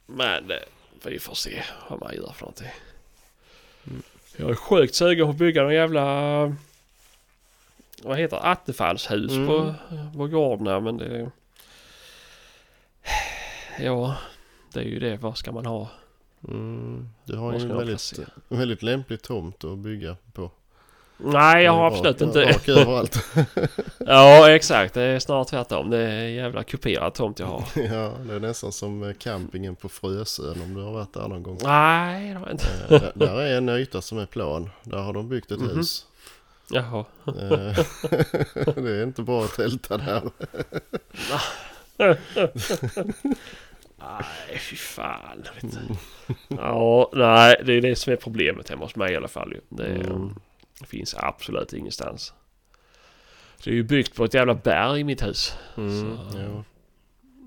Men 0.07 0.51
eh, 0.51 0.57
vi 1.05 1.19
får 1.19 1.35
se 1.35 1.63
vad 1.91 2.01
man 2.01 2.15
gör 2.15 2.33
för 2.33 2.43
någonting. 2.43 2.69
Mm. 3.87 4.03
Jag 4.37 4.51
är 4.51 4.55
sjukt 4.55 4.95
sugen 4.95 5.27
på 5.27 5.31
att 5.31 5.37
bygga 5.37 5.63
någon 5.63 5.75
jävla... 5.75 6.57
Vad 8.03 8.19
heter 8.19 8.37
det? 8.37 8.43
Attefallshus 8.43 9.33
Mm. 9.33 9.47
på, 9.47 9.75
på 10.19 10.27
gården 10.27 10.67
här 10.67 10.81
men 10.81 10.97
det... 10.97 11.31
Ja, 13.81 14.17
det 14.73 14.81
är 14.81 14.85
ju 14.85 14.99
det. 14.99 15.17
Vad 15.17 15.37
ska 15.39 15.53
man 15.53 15.67
ha? 15.67 15.89
Mm. 16.49 17.09
Du 17.25 17.37
har 17.37 17.53
ju 17.53 17.59
en 17.61 17.77
väldigt, 17.77 18.19
väldigt 18.49 18.83
lämplig 18.83 19.23
tomt 19.23 19.65
att 19.65 19.79
bygga 19.79 20.17
på. 20.33 20.51
Nej, 21.25 21.65
jag 21.65 21.73
har 21.73 21.83
är 21.83 21.87
absolut 21.87 22.21
rak- 22.21 22.27
inte... 22.27 22.45
Rak 22.45 22.69
överallt. 22.69 23.25
Ja, 23.99 24.51
exakt. 24.51 24.95
Det 24.95 25.03
är 25.03 25.19
snarare 25.19 25.45
tvärtom. 25.45 25.91
Det 25.91 25.99
är 25.99 26.09
en 26.25 26.33
jävla 26.35 26.63
kuperad 26.63 27.15
tomt 27.15 27.39
jag 27.39 27.47
har. 27.47 27.65
ja, 27.77 28.13
det 28.27 28.35
är 28.35 28.41
nästan 28.41 28.73
som 28.73 29.03
eh, 29.03 29.13
campingen 29.15 29.77
på 29.77 29.89
Frösön 29.89 30.63
om 30.63 30.75
du 30.75 30.81
har 30.83 30.93
varit 30.93 31.13
där 31.15 31.29
någon 31.29 31.43
gång. 31.43 31.59
Nej, 31.65 32.29
det 32.33 32.39
har 32.39 32.47
jag 32.47 32.55
inte. 32.55 32.67
Eh, 32.91 33.01
där, 33.01 33.13
där 33.15 33.41
är 33.41 33.57
en 33.59 33.69
yta 33.69 34.01
som 34.03 34.19
är 34.19 34.27
plan. 34.27 34.71
Där 34.83 34.99
har 34.99 35.13
de 35.13 35.29
byggt 35.29 35.51
ett 35.51 35.61
Mhm. 35.61 35.77
hus. 35.77 36.07
Jaha. 36.71 37.05
Eh, 37.27 37.33
det 38.75 38.91
är 38.91 39.03
inte 39.03 39.23
bra 39.23 39.45
att 39.45 39.55
tälta 39.55 39.97
där. 39.97 40.23
Nej, 43.99 44.59
fy 44.59 44.77
fan. 44.77 45.45
Ja, 46.49 47.11
nej, 47.15 47.63
det 47.65 47.73
är 47.73 47.81
det 47.81 47.97
som 47.97 48.13
är 48.13 48.17
problemet 48.17 48.69
hemma 48.71 48.85
hos 48.85 48.97
mig 48.97 49.13
i 49.13 49.17
alla 49.17 49.29
fall. 49.29 49.55
Det, 49.69 49.87
Mm. 49.87 50.35
finns 50.87 51.15
absolut 51.19 51.73
ingenstans. 51.73 52.35
Det 53.65 53.71
är 53.71 53.75
ju 53.75 53.83
byggt 53.83 54.15
på 54.17 54.25
ett 54.25 54.35
jävla 54.35 54.55
berg 54.55 55.01
i 55.01 55.05
mitt 55.05 55.23
hus. 55.23 55.57
Mm, 55.77 56.19
jo. 56.35 56.65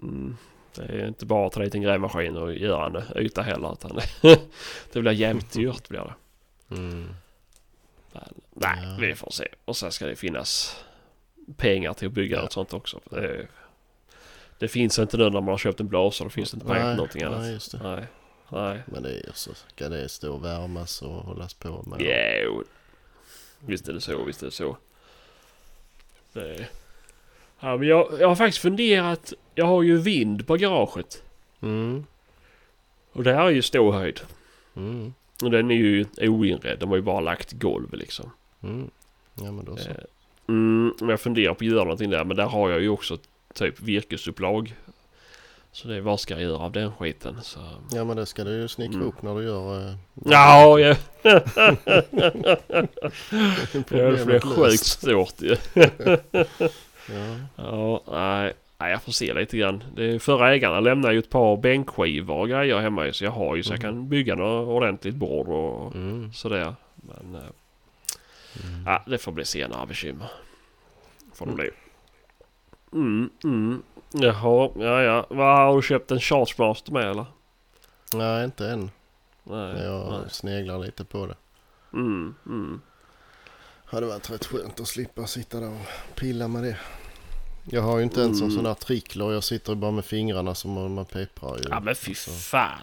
Mm. 0.02 0.38
Det 0.76 0.82
är 0.82 1.08
inte 1.08 1.26
bara 1.26 1.48
att 1.48 1.54
ta 1.54 1.60
dit 1.60 1.76
en 1.76 1.82
grävmaskin 1.82 2.38
och 2.38 2.54
göra 2.54 2.86
en 2.86 3.18
yta 3.24 3.42
heller. 3.42 3.74
Utan 3.74 4.00
det 4.94 5.02
blir 5.02 5.12
jämnt 5.12 5.52
dyrt 5.52 5.90
blir 5.90 6.00
det. 6.00 6.14
Mm. 6.76 7.10
Men, 8.14 8.34
nej, 8.52 8.78
Ja. 8.84 8.98
vi 9.00 9.16
får 9.16 9.32
se. 9.32 9.48
Och 9.66 9.78
sen 9.78 9.92
ska 9.92 10.06
det 10.06 10.16
finnas 10.16 10.84
pengar 11.58 11.94
till 11.94 12.08
att 12.08 12.14
bygga 12.14 12.36
Ja. 12.38 12.42
något 12.42 12.54
sånt 12.54 12.74
också. 12.74 13.00
Det, 13.10 13.48
det 14.60 14.68
finns 14.68 15.00
inte 15.00 15.18
nu 15.18 15.24
när 15.24 15.32
man 15.32 15.48
har 15.48 15.58
köpt 15.58 15.80
en 15.80 15.88
blåsa. 15.88 16.24
Då 16.24 16.30
finns 16.30 16.52
det 16.52 16.56
inte 16.56 16.68
pengar 16.68 16.90
till 16.90 16.96
någonting 16.98 17.24
annat. 17.24 17.40
nej, 17.42 17.52
just 17.54 17.72
det. 17.72 17.80
Nej. 17.84 18.06
Nej. 18.50 18.82
Men 18.86 19.04
det 19.04 19.10
är 19.20 19.32
så. 19.34 19.52
Ska 19.54 19.90
det 19.90 20.10
stå 20.10 20.34
och 20.34 20.46
värmas 20.46 21.02
och 21.02 21.10
hållas 21.14 21.54
på 21.54 21.84
med? 21.84 22.02
Jo. 22.44 22.64
Visst 23.60 23.88
är 23.88 23.94
det 23.94 24.02
så, 24.02 24.24
visst 24.24 24.42
är 24.42 24.46
det 24.46 24.52
så. 24.52 24.78
Det... 26.34 26.68
Ja, 27.60 27.78
men 27.78 27.88
jag, 27.88 28.14
jag 28.20 28.28
har 28.28 28.36
faktiskt 28.36 28.62
funderat. 28.62 29.34
Jag 29.56 29.66
har 29.66 29.84
ju 29.84 29.98
vind 29.98 30.48
på 30.48 30.56
garaget. 30.56 31.24
Mm. 31.62 32.06
Och 33.12 33.24
det 33.24 33.34
här 33.34 33.46
är 33.46 33.50
ju 33.52 33.62
ståhöjd. 33.62 34.22
Mm. 34.76 35.14
Och 35.44 35.52
den 35.52 35.72
är 35.72 35.76
ju 35.76 36.06
oinredd. 36.18 36.80
De 36.80 36.90
har 36.90 36.96
ju 36.96 37.02
bara 37.02 37.20
lagt 37.20 37.52
golv 37.52 37.94
liksom. 37.94 38.32
Mm. 38.64 38.90
Ja 39.36 39.52
men 39.52 39.66
då 39.66 39.78
så. 39.78 39.90
Eh, 39.90 39.96
Mm, 40.48 40.94
jag 41.00 41.20
funderar 41.22 41.54
på 41.54 41.58
att 41.66 41.72
göra 41.72 41.84
någonting 41.84 42.10
där. 42.10 42.24
Men 42.24 42.38
där 42.38 42.46
har 42.46 42.70
jag 42.70 42.82
ju 42.82 42.90
också 42.90 43.18
typ 43.54 43.82
virkesupplag. 43.82 44.76
Så 45.72 45.88
det 45.88 45.96
är 45.96 46.02
vad 46.02 46.20
ska 46.20 46.34
jag 46.34 46.44
göra 46.44 46.58
av 46.60 46.72
den 46.72 46.92
skiten? 46.92 47.38
Så... 47.44 47.60
Ja 47.92 48.04
men 48.04 48.18
det 48.18 48.26
ska 48.26 48.44
du 48.44 48.52
ju 48.52 48.68
snickra 48.68 48.96
Mm. 48.96 49.08
upp 49.08 49.22
när 49.22 49.36
du 49.36 49.44
gör... 49.44 49.88
Eh, 49.90 49.96
Ja, 50.26 50.80
ja. 50.80 50.96
det 53.90 54.26
blir 54.26 54.40
sjukt 54.56 54.86
stort 54.86 55.42
ju. 55.42 55.56
Ja. 57.10 57.36
Ja, 57.56 58.02
nej. 58.12 58.54
Nej, 58.84 58.92
jag 58.92 59.04
får 59.04 59.12
se 59.12 59.34
lite 59.34 59.58
grann. 59.58 59.84
Det, 59.96 60.20
förra 60.20 60.54
ägarna 60.54 60.80
lämnade 60.80 61.14
ju 61.14 61.20
ett 61.20 61.30
par 61.30 61.58
bänkskivor 61.58 62.36
och 62.36 62.50
grejer 62.50 62.80
hemma 62.80 63.06
ju, 63.06 63.14
så 63.14 63.24
jag 63.24 63.32
har 63.32 63.56
ju 63.56 63.64
så 63.64 63.74
jag 63.74 63.82
kan 63.82 64.10
bygga 64.10 64.36
något 64.36 64.68
ordentligt 64.68 65.16
bord 65.16 65.48
och 65.48 65.96
Mm. 65.96 66.34
sådär. 66.34 66.76
Men 66.96 67.36
eh, 67.36 67.42
Mm. 68.66 68.84
ja, 68.86 69.04
det 69.08 69.18
får 69.18 69.32
bli 69.32 69.46
senare 69.46 69.86
bekymmer. 69.88 70.28
Får 71.34 71.46
det 71.46 71.52
bli. 71.52 71.70
Mm, 72.94 73.30
mm. 73.44 73.84
Jaha, 74.12 74.70
ja 74.76 75.02
ja. 75.02 75.26
Vad 75.30 75.58
har 75.58 75.76
du 75.76 75.82
köpt 75.82 76.12
en 76.12 76.20
Chargemaster 76.20 76.92
med 76.92 77.10
eller? 77.12 77.26
Nej 78.14 78.46
inte 78.46 78.68
än. 78.70 78.92
Nej. 79.44 79.84
Jag 79.84 80.12
nej. 80.12 80.30
sneglar 80.30 80.80
lite 80.80 81.06
på 81.06 81.26
det. 81.28 81.36
Mm, 81.94 82.36
mm. 82.46 82.82
Hade 83.86 84.06
varit 84.06 84.32
rätt 84.32 84.46
skönt 84.46 84.80
att 84.80 84.88
slippa 84.88 85.28
sitta 85.28 85.60
där 85.60 85.70
och 85.70 86.16
pilla 86.16 86.48
med 86.48 86.64
det. 86.64 86.78
Jag 87.66 87.82
har 87.82 87.98
ju 87.98 88.04
inte 88.04 88.22
ens 88.22 88.42
en 88.42 88.46
Mm. 88.48 88.56
sån 88.58 88.66
här 88.66 88.74
trickler. 88.74 89.32
Jag 89.32 89.44
sitter 89.44 89.76
bara 89.76 89.92
med 89.92 90.06
fingrarna 90.06 90.56
som 90.56 90.72
man, 90.94 91.06
pepprar 91.06 91.58
ju. 91.58 91.64
Ja 91.70 91.80
men 91.80 91.96
fy 91.96 92.14
fan. 92.16 92.80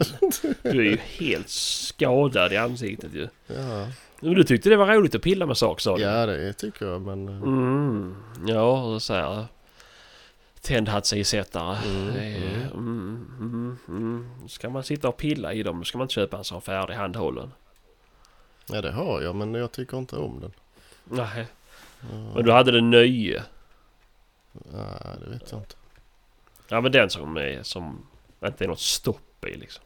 Du 0.63 0.69
är 0.69 0.75
ju 0.91 0.97
helt 0.97 1.49
skadad 1.49 2.53
i 2.53 2.57
ansiktet 2.57 3.15
ju. 3.15 3.29
Ja. 3.47 3.89
Men 4.21 4.35
du 4.35 4.45
tyckte 4.45 4.69
det 4.69 4.77
var 4.77 4.87
roligt 4.87 5.15
att 5.15 5.23
pilla 5.23 5.47
med 5.47 5.57
saker 5.57 5.83
sa 5.83 5.97
du? 5.97 6.03
ja 6.03 6.27
det 6.27 6.53
tycker 6.53 6.87
jag 6.87 7.03
men... 7.03 7.29
eh, 7.29 7.35
Mm. 7.43 8.17
Ja, 8.47 8.83
och 8.85 9.03
så 9.03 9.15
här. 9.15 9.47
Tändhattsisättare. 10.61 11.77
Mm, 11.87 12.09
mm. 12.09 12.63
Mm, 12.75 13.27
mm, 13.41 13.77
mm. 13.89 14.49
Ska 14.49 14.71
man 14.71 14.85
sitta 14.85 15.09
och 15.09 15.17
pilla 15.17 15.53
i 15.53 15.63
dem 15.63 15.85
ska 15.85 15.99
man 15.99 16.05
inte 16.05 16.15
köpa 16.15 16.37
en 16.39 16.45
sån 16.45 16.63
färdig 16.63 16.95
handhållen. 16.95 17.53
Ja 18.67 18.81
det 18.81 18.93
har 18.93 19.21
jag 19.23 19.37
men 19.37 19.55
jag 19.55 19.73
tycker 19.73 19.99
inte 19.99 20.17
om 20.17 20.41
den. 20.41 20.53
Nej. 21.05 21.47
Ja. 22.01 22.17
Men 22.35 22.45
du 22.45 22.53
hade 22.53 22.73
den 22.73 22.91
nöje. 22.91 23.43
Nej 24.53 25.17
det 25.25 25.31
vet 25.31 25.51
jag 25.53 25.61
inte. 25.61 25.75
Ja 26.69 26.81
men 26.81 26.93
den 26.93 27.11
som 27.11 27.37
är 27.37 27.63
som 27.63 28.07
inte 28.45 28.65
är 28.65 28.69
något 28.69 28.81
stopp 28.81 29.45
i 29.45 29.55
liksom. 29.57 29.85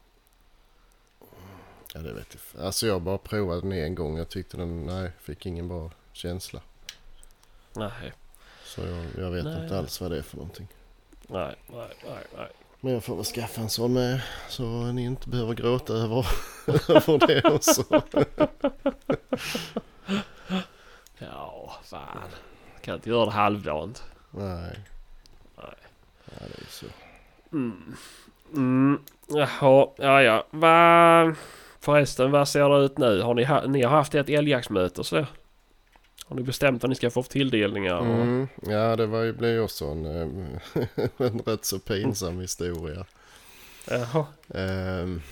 Ja 1.94 2.00
det 2.00 2.12
vet 2.12 2.37
jag 2.55 2.64
Alltså 2.64 2.87
jag 2.87 3.03
bara 3.03 3.18
provade 3.18 3.61
den 3.61 3.72
en 3.72 3.94
gång. 3.94 4.18
Jag 4.18 4.29
tyckte 4.29 4.57
den, 4.57 4.87
nej, 4.87 5.11
fick 5.20 5.46
ingen 5.46 5.68
bra 5.68 5.90
känsla. 6.12 6.61
Nej, 7.77 8.12
Så 8.64 8.81
jag, 8.81 9.07
jag 9.18 9.31
vet 9.31 9.44
Nej. 9.44 9.62
inte 9.62 9.79
alls 9.79 10.00
vad 10.00 10.11
det 10.11 10.18
är 10.18 10.22
för 10.22 10.37
någonting. 10.37 10.68
nej, 11.29 11.55
nej, 11.66 11.88
nej, 12.07 12.24
nej. 12.37 12.48
Men 12.81 12.92
jag 12.92 13.05
får 13.05 13.16
väl 13.16 13.24
skaffa 13.24 13.61
en 13.61 13.70
sån 13.70 13.92
med. 13.92 14.22
Så 14.48 14.62
ni 14.92 15.03
inte 15.05 15.29
behöver 15.29 15.55
gråta 15.55 15.92
över, 15.94 16.27
över 16.88 17.27
det 17.27 17.44
också. 17.50 17.85
Ja, 21.18 21.72
fan. 21.85 22.29
Kan 22.81 22.94
inte 22.94 23.09
göra 23.09 23.24
det 23.24 23.31
halvdant. 23.31 24.03
Nej. 24.38 24.79
Nej. 25.57 25.75
Ja 26.25 26.47
det 26.49 26.62
är 26.62 26.70
så. 26.70 26.87
Mm. 27.53 27.94
Mm. 28.55 29.01
Jaha, 29.29 29.88
ja 29.97 30.23
ja. 30.23 30.47
Va... 30.51 31.35
Förresten, 31.81 32.31
vad 32.31 32.49
ser 32.49 32.68
det 32.68 32.85
ut 32.85 32.99
nu? 32.99 33.20
Har 33.23 33.35
ni, 33.35 33.44
ha... 33.44 33.66
ni 33.66 33.83
har 33.83 33.90
haft 33.90 34.14
ett 34.14 34.29
älgjaktsmöte 34.29 35.05
så? 35.05 35.16
Har 36.27 36.37
ni 36.37 36.42
bestämt 36.42 36.83
vad 36.83 36.88
ni 36.90 36.94
ska 36.97 37.11
få 37.11 37.23
för 37.23 37.31
tilldelningar? 37.31 37.94
och- 37.94 38.07
Mm. 38.07 38.49
Ja 38.62 38.97
det 38.97 39.07
var 39.07 39.23
ju, 39.23 39.33
blev 39.33 39.51
ju 39.51 39.61
också 39.61 39.85
en, 39.85 40.07
eh, 40.07 40.85
en 41.27 41.38
rätt 41.38 41.64
så 41.64 41.79
pinsam 41.79 42.40
historia. 42.40 43.05
Jaha. 43.90 44.27
Ehm, 44.55 45.23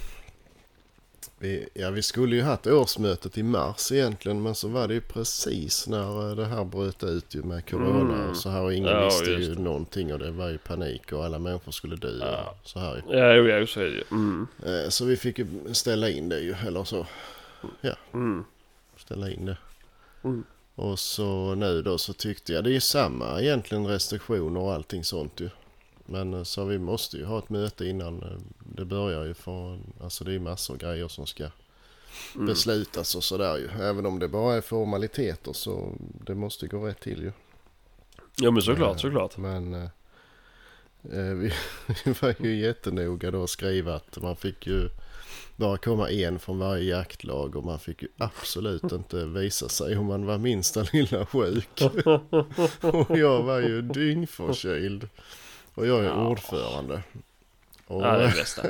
vi, 1.38 1.68
ja, 1.74 1.90
vi 1.90 2.02
skulle 2.02 2.36
ju 2.36 2.42
haft 2.42 2.66
årsmötet 2.66 3.38
i 3.38 3.42
mars 3.42 3.92
egentligen 3.92 4.42
men 4.42 4.54
så 4.54 4.68
var 4.68 4.88
det 4.88 4.94
ju 4.94 5.00
precis 5.00 5.88
när 5.88 6.30
eh, 6.30 6.36
det 6.36 6.44
här 6.44 6.64
bröt 6.64 7.04
ut 7.04 7.34
ju 7.34 7.42
med 7.42 7.70
corona 7.70 8.14
Mm. 8.14 8.30
och 8.30 8.36
så 8.36 8.48
här 8.50 8.62
och 8.62 8.74
ingen 8.74 8.90
Ja, 8.90 9.04
visste 9.04 9.30
ju 9.30 9.54
det. 9.54 9.60
någonting 9.62 10.12
och 10.12 10.18
det 10.18 10.30
var 10.30 10.48
ju 10.48 10.58
panik 10.58 11.12
och 11.12 11.24
alla 11.24 11.38
människor 11.38 11.72
skulle 11.72 11.96
dö 11.96 12.18
Ja. 12.20 12.54
så 12.64 12.78
här 12.78 12.96
ju. 13.08 13.18
Ja, 13.18 13.34
jo, 13.34 13.44
jo, 13.48 13.66
så 13.66 13.80
är 13.80 13.84
det 13.84 13.90
ju. 13.90 14.04
Mm. 14.10 14.46
Eh, 14.66 14.88
Så 14.88 15.04
vi 15.04 15.16
fick 15.16 15.38
ju 15.38 15.46
ställa 15.72 16.10
in 16.10 16.28
det 16.28 16.40
ju, 16.40 16.54
eller 16.66 16.84
så 16.84 17.06
Mm. 18.14 18.44
ställa 18.96 19.30
in 19.30 19.46
det. 19.46 19.56
Mm. 20.24 20.44
Och 20.74 20.98
så 20.98 21.54
nu 21.54 21.82
då 21.82 21.98
så 21.98 22.12
tyckte 22.12 22.52
jag 22.52 22.64
det 22.64 22.76
är 22.76 22.80
samma 22.80 23.40
egentligen 23.40 23.86
restriktioner 23.86 24.60
och 24.60 24.72
allting 24.72 25.04
sånt 25.04 25.40
ju. 25.40 25.48
Men 26.06 26.34
eh, 26.34 26.42
så 26.42 26.64
vi 26.64 26.78
måste 26.78 27.16
ju 27.16 27.24
ha 27.24 27.38
ett 27.38 27.50
möte 27.50 27.86
innan 27.86 28.22
eh, 28.22 28.38
det 28.58 28.84
börjar 28.84 29.24
ju 29.24 29.34
för 29.34 29.78
alltså 30.02 30.24
det 30.24 30.34
är 30.34 30.38
massor 30.38 30.74
av 30.74 30.80
grejer 30.80 31.08
som 31.08 31.26
ska 31.26 31.46
Mm. 32.34 32.46
beslutas 32.46 33.14
och 33.14 33.24
sådär 33.24 33.56
ju. 33.58 33.68
Även 33.82 34.06
om 34.06 34.18
det 34.18 34.28
bara 34.28 34.54
är 34.54 34.60
formaliteter 34.60 35.52
så 35.52 35.92
det 36.26 36.34
måste 36.34 36.66
gå 36.66 36.86
rätt 36.86 37.00
till 37.00 37.22
ju. 37.22 37.32
Ja 38.36 38.50
men 38.50 38.62
såklart, 38.62 38.96
Eh, 38.96 39.00
såklart. 39.00 39.36
Men 39.36 39.74
eh, 39.74 39.88
eh, 41.18 41.34
vi, 41.34 41.52
vi 42.04 42.12
var 42.20 42.34
ju 42.38 42.56
jättenoga 42.60 43.30
då 43.30 43.42
att 43.44 43.50
skriva 43.50 43.94
att 43.94 44.22
man 44.22 44.36
fick 44.36 44.66
ju 44.66 44.88
bara 45.56 45.76
komma 45.78 46.10
en 46.10 46.38
från 46.38 46.58
varje 46.58 46.84
jaktlag 46.84 47.56
och 47.56 47.64
man 47.64 47.78
fick 47.78 48.02
ju 48.02 48.08
absolut 48.18 48.82
inte 48.92 49.24
visa 49.26 49.68
sig 49.68 49.96
om 49.98 50.06
man 50.06 50.26
var 50.26 50.38
minsta 50.38 50.86
lilla 50.92 51.26
sjuk. 51.26 51.82
och 52.80 53.18
jag 53.18 53.42
var 53.42 53.60
ju 53.60 53.82
dyngförkyld. 53.82 55.08
Och 55.74 55.86
jag 55.86 55.98
är 56.00 56.04
Ja. 56.04 56.26
ordförande. 56.28 57.02
Och, 57.86 58.02
Ja, 58.02 58.16
det 58.16 58.24
är 58.24 58.28
det 58.28 58.34
bästa. 58.34 58.62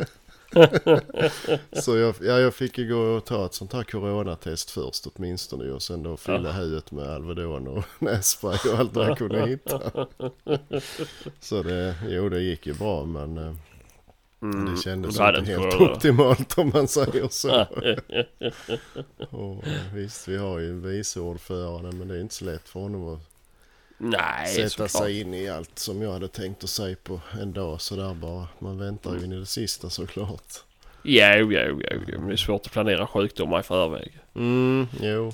så 1.83 1.97
jag, 1.97 2.15
ja, 2.21 2.39
jag 2.41 2.55
fick 2.55 2.79
ju 2.79 2.89
gå 2.95 2.99
och 3.01 3.25
ta 3.25 3.47
ett 3.47 3.55
sånt 3.55 3.73
här 3.73 3.83
coronatest 3.85 4.71
först 4.71 5.07
åtminstone 5.15 5.71
och 5.71 5.83
sen 5.83 6.03
då 6.03 6.17
fylla 6.17 6.49
Ja. 6.49 6.53
huvudet 6.53 6.91
med 6.93 7.09
Alvedon 7.09 7.69
och 7.69 7.85
nässpray 7.99 8.59
och 8.73 8.79
allt 8.79 8.95
vad 8.95 9.07
jag 9.09 9.19
kunde 9.19 9.47
hitta. 9.47 9.81
Så 11.41 11.63
det, 11.63 11.95
jo 12.09 12.29
det 12.29 12.41
gick 12.41 12.67
ju 12.67 12.75
bra 12.75 13.05
men 13.05 13.39
eh, 13.39 13.55
Mm. 14.43 14.75
det 14.75 14.81
kändes 14.83 15.11
inte 15.21 15.43
helt 15.53 15.73
corona. 15.73 15.93
optimalt 15.93 16.59
om 16.59 16.71
man 16.75 16.89
säger 16.89 17.29
så. 17.29 17.67
och, 19.31 19.67
eh, 19.67 19.95
visst 19.95 20.29
vi 20.29 20.37
har 20.37 20.59
ju 20.59 20.81
vice 20.81 21.21
ordförande 21.21 21.93
men 21.93 22.09
det 22.09 22.15
är 22.17 22.21
inte 22.21 22.35
så 22.35 22.45
lätt 22.45 22.69
för 22.69 22.81
honom 22.81 23.15
att 23.15 23.21
Nej, 24.05 24.47
sätta 24.47 24.69
såklart. 24.69 24.91
sig 24.91 25.21
in 25.21 25.35
i 25.35 25.49
allt 25.49 25.79
som 25.79 26.03
jag 26.03 26.13
hade 26.13 26.29
tänkt 26.29 26.65
att 26.65 26.71
säga 26.71 26.97
på 27.03 27.21
en 27.41 27.53
dag 27.53 27.81
sådär 27.81 28.15
bara. 28.15 28.49
Man 28.59 28.79
väntar 28.79 29.17
ju 29.17 29.25
in 29.25 29.33
i 29.33 29.37
det 29.37 29.47
sista 29.47 29.91
såklart. 29.91 30.55
Jo, 31.03 31.53
jo, 31.53 31.81
jo, 31.91 32.01
jo. 32.09 32.19
Men 32.19 32.27
det 32.29 32.35
är 32.35 32.37
svårt 32.37 32.67
att 32.67 32.73
planera 32.73 33.07
sjukdomar 33.07 33.61
i 33.61 33.63
förväg. 33.63 34.19
Mm, 34.35 34.87
jo. 35.01 35.33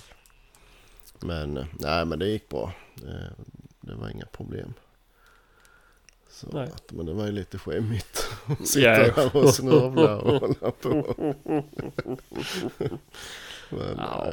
Men 1.20 1.56
eh, 1.56 1.66
nej 1.72 2.04
men 2.04 2.18
det 2.18 2.26
gick 2.28 2.48
bra. 2.48 2.72
Det, 2.94 3.30
det 3.80 3.94
var 3.94 4.08
inga 4.08 4.26
problem. 4.26 4.74
Så 6.30 6.46
Nej. 6.52 6.64
att, 6.74 6.92
men 6.92 7.06
det 7.06 7.12
var 7.12 7.26
ju 7.26 7.32
lite 7.32 7.58
skämmigt 7.58 8.28
att 8.46 8.66
sitta 8.68 8.90
här 8.90 9.36
och 9.36 9.54
snörvla 9.54 10.16
och 10.16 10.40
hålla 10.40 10.70
på. 10.70 11.14
men, 13.70 13.96
Ja. 13.98 14.26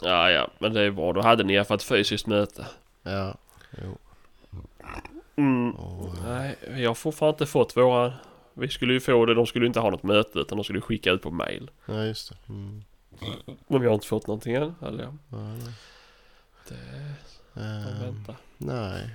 Ja, 0.00 0.30
ja, 0.30 0.50
men 0.58 0.72
det 0.74 0.80
är 0.80 0.90
bra. 0.90 1.12
Då 1.12 1.20
hade 1.20 1.44
ni 1.44 1.52
i 1.52 1.56
alla 1.56 1.64
fall 1.64 1.74
ett 1.76 1.82
fysiskt 1.82 2.26
möte. 2.26 2.66
ja. 3.02 3.34
Mm. 5.36 5.70
Och, 5.70 6.06
eh, 6.16 6.24
Nej, 6.24 6.56
vi 6.68 6.84
har 6.84 6.94
fortfarande 6.94 7.34
inte 7.34 7.46
fått 7.46 7.76
våra... 7.76 8.12
Vi 8.54 8.68
skulle 8.68 8.92
ju 8.92 9.00
få 9.00 9.26
det, 9.26 9.34
de 9.34 9.46
skulle 9.46 9.66
inte 9.66 9.80
ha 9.80 9.90
något 9.90 10.02
möte 10.02 10.38
utan 10.38 10.58
de 10.58 10.64
skulle 10.64 10.80
skicka 10.80 11.10
ut 11.10 11.22
på 11.22 11.30
mail. 11.30 11.70
ja 11.86 12.04
just 12.04 12.28
det. 12.30 12.36
Mm. 12.52 12.82
Men 13.68 13.80
vi 13.80 13.86
har 13.86 13.94
inte 13.94 14.06
fått 14.06 14.26
någonting 14.26 14.54
än. 14.54 14.74
Eller 14.82 15.04
ja, 15.04 15.14
Ja, 15.30 15.38
nej. 15.38 15.72
det 16.68 16.74
får 17.54 17.60
Ehm, 17.60 18.00
vänta. 18.00 18.34
Nej. 18.58 19.10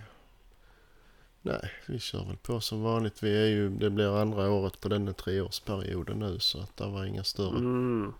Nej, 1.41 1.71
vi 1.85 1.99
kör 1.99 2.25
väl 2.25 2.37
på 2.37 2.59
som 2.59 2.81
vanligt. 2.83 3.23
Vi 3.23 3.41
är 3.43 3.47
ju, 3.47 3.69
det 3.69 3.89
blir 3.89 4.21
andra 4.21 4.49
året 4.51 4.81
på 4.81 4.89
denna 4.89 5.13
treårsperioden 5.13 6.19
nu 6.19 6.39
så 6.39 6.59
att 6.61 6.77
det 6.77 6.87
var 6.87 7.05
inga 7.05 7.23
större. 7.23 7.57
Mm. 7.57 8.13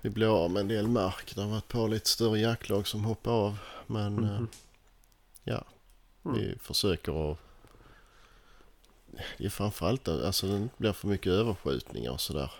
Vi 0.00 0.10
blir 0.10 0.44
av 0.44 0.50
med 0.50 0.60
en 0.60 0.68
del 0.68 0.88
mark. 0.88 1.32
Det 1.34 1.40
har 1.40 1.48
varit 1.48 1.62
ett 1.64 1.68
par 1.72 1.88
lite 1.88 2.08
större 2.08 2.38
jaktlag 2.38 2.86
som 2.86 3.04
hoppar 3.04 3.32
av. 3.32 3.58
Men 3.86 4.24
eh, 4.24 4.30
Mhm. 4.30 4.48
Ja, 5.46 5.64
Mm. 6.24 6.38
vi 6.38 6.58
försöker 6.60 7.32
att... 7.32 7.38
Det 9.38 9.44
är 9.44 9.48
framförallt 9.48 10.08
att 10.08 10.22
alltså, 10.24 10.46
det 10.46 10.56
inte 10.56 10.74
blir 10.78 10.92
för 10.92 11.08
mycket 11.08 11.32
överskjutningar 11.32 12.10
och 12.10 12.20
sådär. 12.20 12.50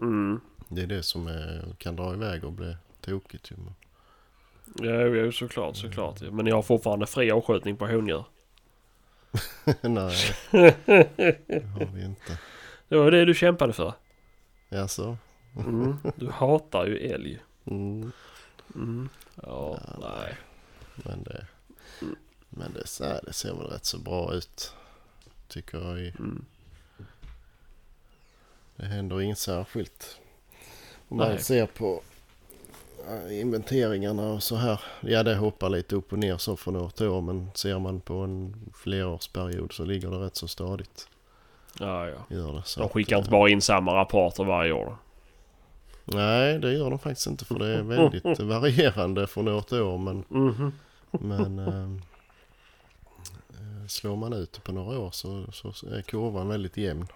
Mm. 0.00 0.40
Det 0.68 0.82
är 0.82 0.86
det 0.86 1.02
som 1.02 1.26
är, 1.26 1.74
kan 1.78 1.96
dra 1.96 2.12
iväg 2.14 2.44
och 2.44 2.52
bli 2.52 2.76
tokigt 3.00 3.50
ju. 3.50 3.54
Ja, 4.74 5.00
jo, 5.02 5.14
jo, 5.14 5.32
såklart, 5.32 5.76
såklart. 5.76 6.20
Men 6.20 6.44
ni 6.44 6.50
har 6.50 6.62
fortfarande 6.62 7.06
fri 7.06 7.30
avskjutning 7.30 7.76
på 7.76 7.86
hondjur. 7.86 8.24
Nej, 9.82 10.16
det 10.50 11.64
har 11.78 11.94
vi 11.94 12.04
inte. 12.04 12.38
Det 12.88 12.96
var 12.96 13.10
det 13.10 13.24
du 13.24 13.34
kämpade 13.34 13.72
för. 13.72 13.92
Jaså? 14.68 15.16
Mm. 15.56 15.96
Du 16.16 16.30
hatar 16.30 16.86
ju 16.86 16.98
älg. 16.98 17.42
Mm. 17.64 18.12
Mm. 18.74 19.08
Ja, 19.34 19.78
Ja, 19.86 19.98
nej. 20.00 20.36
Men 20.94 21.22
det. 21.22 21.46
Men 22.56 22.72
det, 22.72 23.04
här, 23.06 23.20
det 23.26 23.32
ser 23.32 23.54
väl 23.54 23.66
rätt 23.66 23.84
så 23.84 23.98
bra 23.98 24.32
ut. 24.34 24.72
Tycker 25.48 25.78
jag. 25.78 25.98
i- 26.00 26.12
Mm. 26.18 26.44
Det 28.76 28.86
händer 28.86 29.20
inget 29.20 29.38
särskilt. 29.38 30.18
Om 31.08 31.16
man 31.16 31.28
Nej. 31.28 31.42
ser 31.42 31.66
på 31.66 32.02
eh, 33.08 33.40
inventeringarna 33.40 34.32
och 34.32 34.42
så 34.42 34.56
här. 34.56 34.80
Ja 35.00 35.22
det 35.22 35.34
hoppar 35.36 35.68
lite 35.68 35.96
upp 35.96 36.12
och 36.12 36.18
ner 36.18 36.36
så 36.36 36.56
från 36.56 36.76
år 36.76 36.88
till 36.90 37.06
år. 37.08 37.20
Men 37.20 37.50
ser 37.54 37.78
man 37.78 38.00
på 38.00 38.14
en 38.14 38.56
flerårsperiod 38.74 39.72
så 39.72 39.84
ligger 39.84 40.10
det 40.10 40.16
rätt 40.16 40.36
så 40.36 40.48
stadigt. 40.48 41.08
Ja, 41.80 42.08
ja. 42.08 42.36
Gör 42.36 42.52
det. 42.52 42.62
Så 42.64 42.80
De 42.80 42.86
att, 42.86 42.92
skickar 42.92 43.16
eh, 43.16 43.18
inte 43.18 43.30
bara 43.30 43.50
in 43.50 43.60
samma 43.62 43.94
rapporter 43.94 44.44
varje 44.44 44.72
år. 44.72 44.96
Nej 46.04 46.58
det 46.58 46.72
gör 46.72 46.90
de 46.90 46.98
faktiskt 46.98 47.26
inte. 47.26 47.44
För 47.44 47.58
det 47.58 47.66
är 47.66 47.82
väldigt 47.82 48.40
varierande 48.40 49.26
från 49.26 49.48
år 49.48 49.60
till 49.60 49.80
år. 49.80 49.98
Men, 49.98 50.24
Mhm. 50.28 50.72
men 51.10 51.58
eh, 51.58 51.68
eh, 51.68 51.90
slår 53.88 54.16
man 54.16 54.32
ut 54.32 54.52
det 54.52 54.60
på 54.60 54.72
några 54.72 54.98
år 54.98 55.10
så, 55.10 55.52
så 55.52 55.68
är 55.88 56.02
kurvan 56.02 56.48
väldigt 56.48 56.76
jämn 56.76 57.06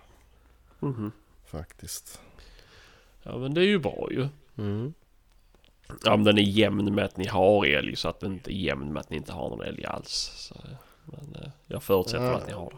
Mhm. 0.81 1.13
faktiskt. 1.47 2.21
Ja, 3.23 3.39
men 3.39 3.55
det 3.55 3.61
är 3.61 3.67
ju 3.67 3.79
bra 3.79 4.09
ju. 4.11 4.29
Mm. 4.59 4.95
Ja, 6.05 6.17
men 6.17 6.25
den 6.25 6.39
är 6.39 6.43
jämn 6.43 6.95
med 6.95 7.05
att 7.05 7.17
ni 7.17 7.27
har 7.27 7.67
älg 7.67 7.97
så 7.97 8.09
att 8.09 8.21
den 8.21 8.33
inte 8.33 8.53
är 8.53 8.57
jämn 8.57 8.93
med 8.93 9.01
att 9.01 9.11
ni 9.11 9.17
inte 9.17 9.33
har 9.33 9.49
någon 9.51 9.63
älg 9.63 9.85
alls. 9.85 10.33
Så, 10.37 10.55
men 11.05 11.43
eh, 11.43 11.51
jag 11.67 11.83
förutsätter 11.83 12.25
Ja. 12.25 12.37
att 12.37 12.47
ni 12.47 12.53
har 12.53 12.71
det. 12.71 12.77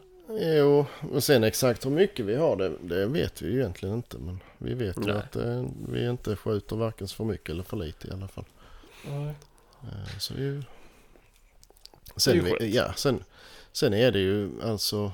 Jo, 0.56 0.86
och 1.12 1.24
sen 1.24 1.44
exakt 1.44 1.86
hur 1.86 1.90
mycket 1.90 2.26
vi 2.26 2.36
har 2.36 2.56
det, 2.56 2.72
det 2.82 3.06
vet 3.06 3.42
vi 3.42 3.48
ju 3.52 3.58
egentligen 3.60 3.94
inte. 3.94 4.18
Men 4.18 4.40
vi 4.58 4.74
vet 4.74 4.96
ju 4.98 5.02
Nej. 5.12 5.16
att 5.16 5.36
eh, 5.36 5.64
vi 5.88 6.08
inte 6.08 6.36
skjuter 6.36 6.76
varken 6.76 7.08
för 7.08 7.24
mycket 7.24 7.48
eller 7.50 7.62
för 7.62 7.76
lite 7.76 8.08
i 8.08 8.10
alla 8.10 8.28
fall. 8.28 8.44
Nej. 9.08 9.34
Eh, 9.82 10.18
så 10.18 10.34
det 10.34 10.62
Det 12.14 12.20
Sen, 12.20 12.46
är 12.46 12.62
ja, 12.62 12.92
sen, 12.92 13.24
sen 13.72 13.94
är 13.94 14.12
det 14.12 14.18
ju 14.18 14.50
alltså 14.62 15.12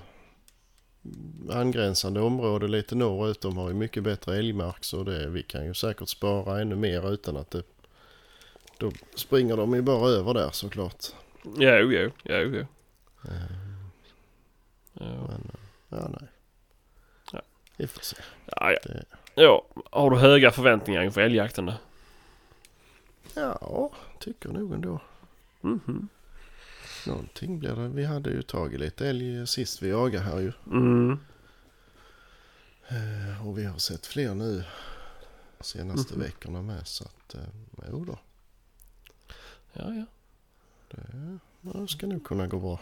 angränsande 1.51 2.20
område 2.20 2.68
lite 2.68 2.94
norrut. 2.94 3.40
De 3.40 3.57
har 3.57 3.68
ju 3.68 3.74
mycket 3.74 4.03
bättre 4.03 4.36
älgmark 4.38 4.84
så 4.84 5.03
det, 5.05 5.28
vi 5.28 5.42
kan 5.42 5.64
ju 5.66 5.74
säkert 5.74 6.09
spara 6.09 6.61
ännu 6.61 6.76
mer 6.76 7.12
utan 7.12 7.36
att 7.36 7.51
det... 7.51 7.62
Då 8.78 8.92
springer 9.14 9.57
de 9.57 9.74
ju 9.74 9.82
bara 9.82 10.09
över 10.09 10.34
där 10.34 10.51
såklart. 10.51 11.07
Jo, 11.44 11.53
jo, 11.92 12.11
jo, 12.24 12.36
jo. 12.36 12.66
Eh, 13.24 13.42
Ja. 14.92 15.05
men, 15.28 15.51
ja 15.88 16.09
nej. 16.20 16.28
Ja. 17.32 17.42
Vi 17.76 17.86
får 17.86 18.01
se. 18.01 18.16
Ja, 18.46 18.72
ja. 18.72 18.78
Det- 18.84 19.05
ja, 19.34 19.64
har 19.90 20.11
du 20.11 20.16
höga 20.16 20.51
förväntningar 20.51 21.03
inför 21.03 21.20
älgjakten 21.20 21.66
då? 21.66 21.74
Ja, 23.34 23.90
tycker 24.18 24.49
nog 24.49 24.72
ändå. 24.72 25.01
Mhm. 25.61 26.09
Någonting 27.09 27.59
blir 27.59 27.72
det. 27.76 27.88
Vi 27.88 28.04
hade 28.04 28.30
ju 28.30 28.42
tagit 28.42 28.80
lite 28.80 29.09
älg 29.09 29.46
sist 29.46 29.82
vi 29.82 29.88
jagade 29.88 30.24
här 30.24 30.38
ju. 30.38 30.52
Mm. 30.66 31.18
Eh, 32.88 33.46
Och 33.48 33.59
vi 33.59 33.64
har 33.64 33.78
sett 33.78 34.06
fler 34.06 34.34
nu 34.34 34.64
senaste 35.61 36.14
Mhm. 36.14 36.22
veckorna 36.22 36.62
med. 36.62 36.86
Så 36.86 37.04
att, 37.04 37.34
eh, 37.34 37.40
jo 37.90 38.04
då. 38.04 38.18
Ja, 39.72 39.94
ja. 39.94 40.04
Det, 40.90 41.38
det 41.78 41.88
ska 41.88 42.06
nog 42.06 42.24
kunna 42.26 42.46
gå 42.46 42.59
bra. 42.59 42.80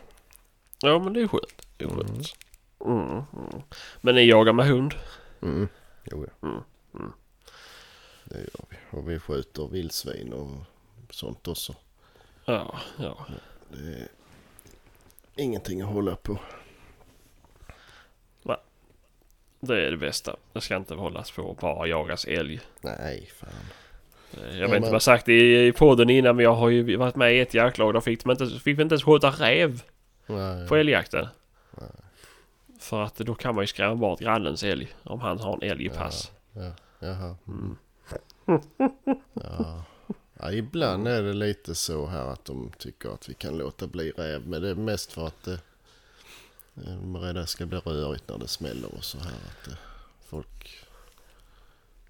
Ja, 0.80 0.98
men 0.98 1.12
det 1.12 1.20
är 1.20 1.28
skönt. 1.28 1.66
Det 1.76 1.84
är 1.84 1.88
skönt. 1.88 2.36
Mm. 2.84 3.08
Mm. 3.10 3.62
Men 4.00 4.14
ni 4.14 4.28
jagar 4.28 4.52
med 4.52 4.66
hund? 4.66 4.94
Mm. 5.42 5.68
Jo, 6.04 6.26
ja. 6.40 6.48
Mm. 6.48 6.62
Mm. 6.94 7.12
Det 8.24 8.38
gör 8.38 8.64
vi. 8.70 8.76
Och 8.98 9.10
vi 9.10 9.18
skjuter 9.18 9.68
vildsvin 9.68 10.32
och 10.32 10.50
sånt 11.10 11.48
också. 11.48 11.74
Ja, 12.44 12.80
ja. 12.98 13.26
Det 13.68 13.76
är 13.92 14.08
ingenting 15.44 15.82
att 15.82 15.88
hålla 15.88 16.16
på. 16.16 16.38
Det 19.60 19.86
är 19.86 19.90
det 19.90 19.96
bästa. 19.96 20.36
Det 20.52 20.60
ska 20.60 20.76
inte 20.76 20.94
hållas 20.94 21.30
på 21.30 21.42
och 21.42 21.56
bara 21.56 21.86
jagas 21.86 22.24
älg. 22.24 22.60
Nej, 22.80 23.30
fan. 23.36 23.48
Eh, 24.32 24.48
Jag 24.48 24.56
Ja, 24.58 24.66
vet 24.66 24.76
inte 24.76 24.80
vad 24.88 24.94
jag 24.94 25.02
sagt 25.02 25.28
i 25.28 25.66
i 25.66 25.72
podden 25.72 26.10
innan 26.10 26.36
men 26.36 26.44
jag 26.44 26.54
har 26.54 26.68
ju 26.68 26.96
varit 26.96 27.16
med 27.16 27.34
i 27.36 27.40
ett 27.40 27.54
jaktlag. 27.54 27.94
Där 27.94 28.00
fick, 28.00 28.24
de 28.24 28.30
inte, 28.30 28.46
fick 28.46 28.78
vi 28.78 28.82
inte 28.82 28.92
ens 28.94 29.04
skjuta 29.04 29.30
räv 29.30 29.82
Nej. 30.26 30.68
på 30.68 30.76
älgjakten. 30.76 31.26
Nej. 31.70 31.88
För 32.80 33.02
att 33.02 33.16
då 33.16 33.34
kan 33.34 33.54
man 33.54 33.62
ju 33.62 33.66
skrämma 33.66 33.94
bort 33.94 34.20
grannens 34.20 34.62
älg 34.64 34.88
om 35.02 35.20
han 35.20 35.38
har 35.38 35.54
en 35.54 35.70
älg 35.70 35.86
i 35.86 35.88
pass. 35.88 36.32
Ja, 36.52 36.72
jaha. 36.98 37.36
Mm. 37.48 37.76
Ja. 39.32 39.82
Ja, 40.41 40.53
ibland 40.53 41.09
är 41.09 41.22
det 41.22 41.32
lite 41.32 41.74
så 41.74 42.07
här 42.07 42.26
att 42.26 42.45
de 42.45 42.72
tycker 42.78 43.09
att 43.09 43.28
vi 43.28 43.34
kan 43.34 43.59
låta 43.59 43.87
bli 43.87 44.11
räv. 44.11 44.49
Men 44.49 44.62
det 44.62 44.68
är 44.68 44.74
mest 44.74 45.12
för 45.12 45.26
att 45.26 45.43
det, 45.43 45.61
de 46.74 47.16
är 47.16 47.20
rädda 47.20 47.47
ska 47.47 47.66
bli 47.66 47.78
rörigt 47.78 48.28
när 48.28 48.39
det 48.39 48.49
smäller 48.49 48.95
och 48.95 49.05
så 49.05 49.18
här. 49.18 49.30
Att 49.30 49.64
det, 49.64 49.78
folk 50.28 50.87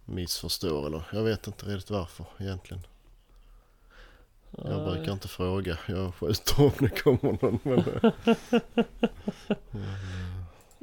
missförstår 0.05 0.87
eller 0.87 1.03
jag 1.13 1.23
vet 1.23 1.47
inte 1.47 1.67
riktigt 1.67 1.91
varför 1.91 2.27
egentligen. 2.39 2.83
Jag 4.51 4.85
brukar 4.85 5.13
inte 5.13 5.29
fråga. 5.29 5.79
Jag 5.89 6.15
skjuter 6.15 6.65
om 6.65 6.73
det 6.79 6.89
kommer 6.89 7.39
någon. 7.43 7.59
Men, 7.63 7.85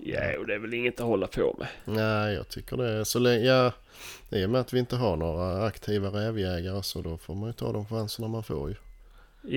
Ja, 0.05 0.37
och 0.39 0.47
det 0.47 0.53
är 0.53 0.59
väl 0.59 0.73
inget 0.73 0.99
att 0.99 1.05
hålla 1.05 1.27
på 1.27 1.55
med. 1.59 1.67
nej, 1.85 2.33
jag 2.33 2.49
tycker 2.49 2.77
det 2.77 3.05
så 3.05 3.19
länge. 3.19 3.45
Ja, 3.45 3.71
I 4.29 4.45
och 4.45 4.49
med 4.49 4.61
att 4.61 4.73
vi 4.73 4.79
inte 4.79 4.95
har 4.95 5.17
några 5.17 5.65
aktiva 5.65 6.07
rävjägare 6.09 6.83
så 6.83 7.01
då 7.01 7.17
får 7.17 7.35
man 7.35 7.49
ju 7.49 7.53
ta 7.53 7.71
de 7.71 7.85
chanserna 7.85 8.27
man 8.27 8.43
får 8.43 8.69
ju. 8.69 8.75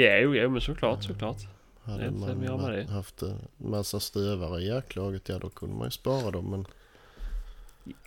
Ja, 0.03 0.17
jo, 0.19 0.35
jo, 0.35 0.51
men 0.51 0.61
såklart, 0.61 1.05
såklart. 1.05 1.37
Hade 1.83 2.05
Det 2.05 2.11
man 2.11 2.73
det. 2.73 2.85
haft 2.85 3.23
en 3.23 3.39
massa 3.57 4.01
stövare 4.01 4.61
i 4.63 4.69
jaktlaget, 4.69 5.29
ja 5.29 5.39
då 5.39 5.49
kunde 5.49 5.75
man 5.77 5.87
ju 5.87 5.91
spara 5.91 6.31
dem. 6.31 6.51
Men 6.51 6.67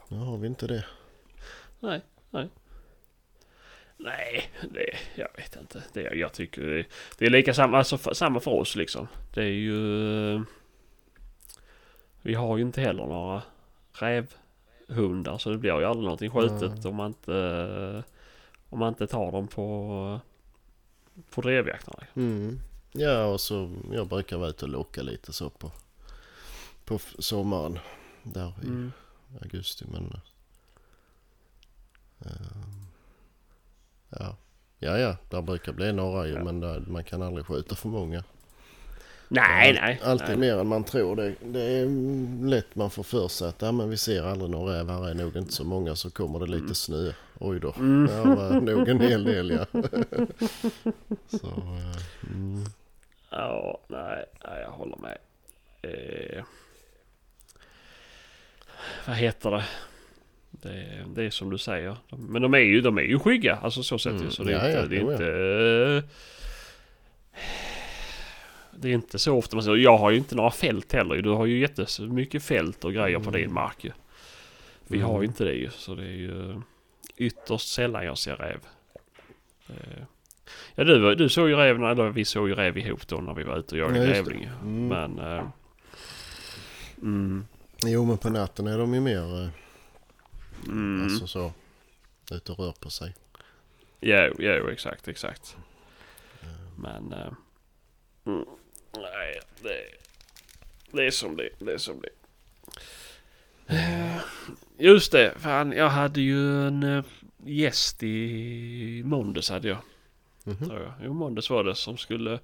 nu 0.08 0.18
har 0.18 0.38
vi 0.38 0.48
inte 0.48 0.68
det. 0.68 0.86
Nej, 1.80 2.02
nej. 2.30 2.50
Nej, 3.98 4.50
det, 4.74 4.96
jag 5.16 5.28
vet 5.38 5.56
inte. 5.56 5.84
Det, 5.94 6.02
jag 6.02 6.34
tycker 6.34 6.62
det, 6.62 6.86
det 7.18 7.26
är 7.26 7.30
lika 7.30 7.54
samma, 7.54 7.78
alltså, 7.78 8.14
samma 8.14 8.40
för 8.40 8.52
oss 8.52 8.76
liksom. 8.76 9.08
Det 9.34 9.42
är 9.42 9.46
ju... 9.46 10.44
Vi 12.22 12.34
har 12.36 12.58
ju 12.58 12.64
inte 12.64 12.82
heller 12.82 13.06
några 13.06 13.42
rävhundar 13.94 15.38
så 15.38 15.50
det 15.50 15.58
blir 15.58 15.80
ju 15.80 15.86
aldrig 15.86 16.04
någonting 16.04 16.32
skjutet 16.32 16.72
Nej. 16.76 16.86
om 16.86 16.96
man 16.96 17.08
inte... 17.08 18.04
Om 18.70 18.80
man 18.80 18.90
inte 18.90 19.08
tar 19.08 19.32
dem 19.32 19.48
på... 19.48 20.20
På 21.30 21.42
drevjakterna. 21.42 22.04
Mm. 22.16 22.60
Ja 22.92 23.26
och 23.26 23.42
så 23.42 23.76
jag 23.92 24.08
brukar 24.08 24.38
vara 24.38 24.50
ute 24.50 24.66
och 24.66 24.72
locka 24.72 25.02
lite 25.02 25.34
så 25.34 25.50
på, 25.50 25.72
på 26.86 27.00
sommaren. 27.20 27.80
Där 28.24 28.54
i 28.64 28.68
Mm. 28.68 28.92
augusti 29.42 29.86
men... 29.92 30.22
ehm, 32.20 32.86
ja. 34.10 34.36
Ja 34.80 34.98
ja, 34.98 35.18
där 35.30 35.42
brukar 35.42 35.74
bli 35.74 35.94
några 35.94 36.28
ju 36.28 36.34
Ja. 36.34 36.44
men 36.44 36.60
där, 36.60 36.80
man 36.88 37.04
kan 37.04 37.22
aldrig 37.22 37.46
skjuta 37.46 37.76
för 37.76 37.90
många. 37.90 38.24
Nej, 39.32 39.74
nej. 39.74 40.00
Alltid 40.04 40.28
nej. 40.28 40.38
mer 40.38 40.58
än 40.58 40.68
man 40.68 40.84
tror. 40.84 41.16
Det, 41.16 41.34
det 41.42 41.62
är 41.62 41.86
lätt 42.50 42.76
man 42.76 42.90
får 42.90 43.04
för 43.04 43.28
sig 43.28 43.50
att 43.50 43.62
ja, 43.62 43.72
men 43.72 43.90
vi 43.90 43.98
ser 43.98 44.24
aldrig 44.24 44.52
några 44.52 44.80
räv. 44.80 44.90
Här 44.90 45.10
är 45.10 45.14
nog 45.14 45.36
inte 45.38 45.54
så 45.54 45.64
många 45.64 45.96
så 45.96 46.10
kommer 46.10 46.40
det 46.40 46.46
lite 46.46 46.60
Mm. 46.64 46.76
snö. 46.76 47.12
Oj 47.40 47.60
då. 47.60 47.74
Mm. 47.78 48.08
Det 48.08 48.36
var 48.36 48.62
nog 48.62 48.88
en 48.90 49.00
hel 49.02 49.24
del 49.24 49.50
ja. 49.52 49.66
så, 51.28 51.48
eh, 51.48 52.32
mm. 52.34 52.64
Ja, 53.30 53.80
nej, 53.88 54.26
nej, 54.46 54.62
jag 54.62 54.72
håller 54.72 54.98
med. 54.98 55.18
Eh, 55.82 56.44
vad 59.08 59.16
heter 59.16 59.52
det? 59.52 59.64
Det, 60.52 61.06
det 61.16 61.24
är 61.24 61.30
som 61.30 61.50
du 61.50 61.58
säger. 61.58 61.98
Men 62.10 62.42
de 62.42 62.54
är 62.54 62.58
ju, 62.60 62.82
de 62.82 62.98
är 62.98 63.02
ju 63.02 63.20
skygga. 63.20 63.56
Alltså 63.56 63.84
så 63.84 64.00
sett 64.00 64.14
ju. 64.14 64.18
Mm. 64.18 64.32
Så 64.32 64.44
det 64.44 64.54
är 64.54 64.70
Ja, 64.70 64.82
inte... 64.84 64.96
ja, 64.96 65.02
det, 65.02 65.22
är 65.24 65.98
inte 65.98 66.08
det 68.82 68.90
är 68.90 68.94
inte 68.94 69.20
så 69.20 69.36
ofta 69.38 69.56
man 69.56 69.64
ser. 69.64 69.76
Jag 69.76 69.98
har 69.98 70.12
ju 70.12 70.18
inte 70.18 70.36
några 70.36 70.52
fält 70.52 70.94
heller. 70.94 71.22
Du 71.22 71.30
har 71.30 71.46
ju 71.46 71.60
jättemycket 71.60 72.44
fält 72.44 72.86
och 72.86 72.94
grejer 72.94 73.20
på 73.20 73.30
Mm. 73.30 73.42
din 73.42 73.54
mark 73.54 73.84
ju. 73.84 73.92
Vi 74.88 74.98
Mm. 74.98 75.10
har 75.10 75.22
ju 75.22 75.28
inte 75.28 75.44
det 75.44 75.54
ju. 75.54 75.70
Så 75.70 75.96
det 75.96 76.04
är 76.04 76.12
ju 76.18 76.62
ytterst 77.18 77.70
sällan 77.74 78.06
jag 78.06 78.18
ser 78.18 78.36
räv. 78.36 78.60
Eh, 79.68 80.04
Ja 80.76 80.84
du, 80.84 81.16
du 81.16 81.30
såg 81.30 81.50
ju 81.50 81.56
räv, 81.56 81.84
eller 81.84 82.10
vi 82.10 82.26
såg 82.26 82.50
ju 82.50 82.56
räv 82.56 82.78
ihop 82.78 83.08
då 83.08 83.18
när 83.18 83.34
vi 83.34 83.44
var 83.44 83.58
ute 83.58 83.76
och 83.76 83.80
jagade 83.82 84.00
Ja, 84.00 84.06
grävling. 84.14 84.44
Mm. 84.62 84.88
Men... 84.88 85.20
Eh, 85.20 85.44
mm, 87.02 87.46
Jo 87.86 88.06
men 88.06 88.18
på 88.18 88.30
natten 88.30 88.68
är 88.68 88.78
de 88.78 88.94
ju 88.94 89.00
mer 89.02 89.44
eh, 89.44 89.50
mm, 90.68 91.04
alltså 91.04 91.28
så 91.28 91.52
ute 92.32 92.52
och 92.52 92.60
rör 92.60 92.72
på 92.80 92.90
sig. 92.90 93.16
ja, 94.00 94.30
ja, 94.40 94.72
exakt, 94.72 95.08
exakt. 95.08 95.58
Men... 96.76 97.14
Eh, 97.14 97.32
mm, 98.26 98.46
nej, 98.98 99.40
det, 99.62 99.84
det 100.92 101.06
är 101.08 101.12
som 101.12 101.38
det 101.38 101.50
det 101.60 101.74
är 101.74 101.78
som 101.78 102.02
det 102.02 102.10
Eh, 103.70 104.22
Just 104.78 105.12
det, 105.12 105.34
fan 105.38 105.72
jag 105.72 105.90
hade 105.90 106.22
ju 106.22 106.68
en 106.68 106.84
eh, 106.84 107.04
gäst 107.46 108.04
i 108.04 109.02
måndags 109.06 109.50
hade 109.50 109.68
jag. 109.68 109.78
Tror 110.44 110.82
jag. 110.82 110.94
Jo, 111.04 111.14
måndags 111.14 111.50
var 111.50 111.64
det 111.64 111.76
som 111.76 111.98
skulle... 111.98 112.40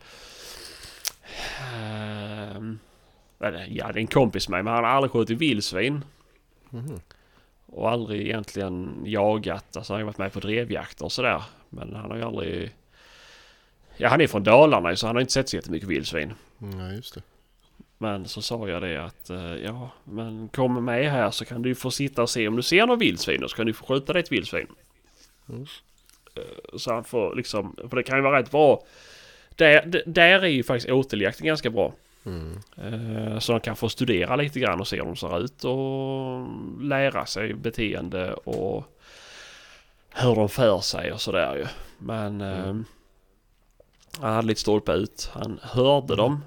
eller, 3.40 3.68
ja, 3.70 3.92
det 3.92 4.00
är 4.00 4.02
en 4.02 4.08
kompis 4.08 4.50
med 4.50 4.58
mig, 4.58 4.64
men 4.64 4.74
han 4.74 4.84
har 4.84 4.92
aldrig 4.92 5.12
skjutit 5.12 5.38
vildsvin. 5.38 6.06
Mhm. 6.70 7.00
Och 7.66 7.92
aldrig 7.92 8.22
egentligen 8.22 9.02
jagat. 9.06 9.78
Alltså 9.78 9.94
han 9.94 10.02
har 10.02 10.06
varit 10.06 10.18
med 10.18 10.34
på 10.34 10.40
drevjakter 10.40 11.06
och 11.06 11.12
sådär. 11.12 11.44
Men 11.70 11.96
han 11.96 12.12
har 12.12 12.18
ju 12.18 12.24
aldrig... 12.24 12.72
Ja, 13.98 14.10
han 14.10 14.22
är 14.22 14.28
från 14.28 14.44
Dalarna 14.44 14.96
så 14.96 15.08
han 15.08 15.16
har 15.16 15.22
inte 15.22 15.34
sett 15.34 15.50
så 15.50 15.56
jättemycket 15.56 15.90
vildsvin. 15.90 16.34
Ja, 16.60 16.92
just 16.92 17.16
det. 17.16 17.22
Men 17.98 18.26
så 18.28 18.42
sa 18.42 18.68
jag 18.70 18.82
det 18.82 19.04
att 19.06 19.30
eh, 19.30 19.56
ja, 19.56 19.90
men 20.04 20.48
kom 20.48 20.86
med 20.86 21.12
här 21.12 21.32
så 21.32 21.46
kan 21.46 21.62
du 21.62 21.76
få 21.76 21.92
sitta 21.92 22.22
och 22.22 22.30
se 22.30 22.48
om 22.48 22.56
du 22.56 22.62
ser 22.62 22.86
något 22.88 23.00
vildsvin 23.02 23.44
och 23.44 23.50
så 23.50 23.56
kan 23.56 23.66
du 23.66 23.74
få 23.74 23.86
skjuta 23.86 24.14
dig 24.14 24.20
ett 24.20 24.32
vildsvin. 24.32 24.68
Mm. 25.50 25.66
Eh, 26.36 26.78
Så 26.78 26.94
han 26.94 27.04
får 27.04 27.36
liksom, 27.36 27.76
för 27.90 27.96
det 27.98 28.04
kan 28.04 28.18
ju 28.18 28.22
vara 28.24 28.40
rätt 28.40 28.52
bra. 28.52 28.84
Där, 29.56 30.04
där 30.06 30.40
är 30.44 30.48
ju 30.48 30.64
faktiskt 30.64 30.90
åteljakten 30.92 31.48
ganska 31.48 31.70
bra. 31.70 31.94
Mm. 32.26 32.60
Eh, 32.78 33.40
Så 33.40 33.52
de 33.52 33.62
kan 33.62 33.76
få 33.76 33.90
studera 33.90 34.36
lite 34.36 34.60
grann 34.60 34.80
och 34.80 34.88
se 34.88 34.98
hur 34.98 35.06
de 35.06 35.16
ser 35.16 35.40
ut 35.44 35.64
och 35.64 36.48
lära 36.84 37.26
sig 37.26 37.54
beteende 37.54 38.34
och 38.34 38.84
hur 40.16 40.36
de 40.36 40.50
för 40.50 40.80
sig 40.80 41.12
och 41.12 41.22
sådär 41.22 41.56
ju. 41.56 41.66
Men 41.98 42.42
Mm. 42.42 42.86
Han 44.22 44.34
hade 44.34 44.48
lite 44.48 44.62
stolpe 44.62 44.92
ut. 44.92 45.30
Han 45.34 45.60
hörde 45.64 46.16
dem. 46.16 46.44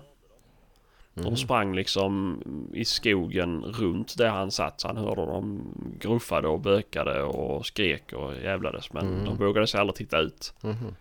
De 1.15 1.21
Mm. 1.25 1.37
sprang 1.37 1.75
liksom 1.75 2.43
i 2.75 2.85
skogen 2.85 3.63
runt 3.65 4.17
där 4.19 4.29
han 4.29 4.51
satt. 4.51 4.81
Så 4.81 4.89
han 4.89 4.97
hörde 4.97 5.27
dem 5.27 5.75
gruffade 6.01 6.49
och 6.49 6.61
bökade 6.61 7.23
och 7.23 7.67
skrek 7.67 8.13
och 8.13 8.35
jävlades. 8.37 8.93
Men 8.93 9.07
Mm. 9.09 9.25
de 9.25 9.37
vågade 9.37 9.67
sig 9.67 9.81
aldrig 9.81 9.95
titta 9.97 10.19
ut. 10.19 10.53
Mhm. 10.61 10.95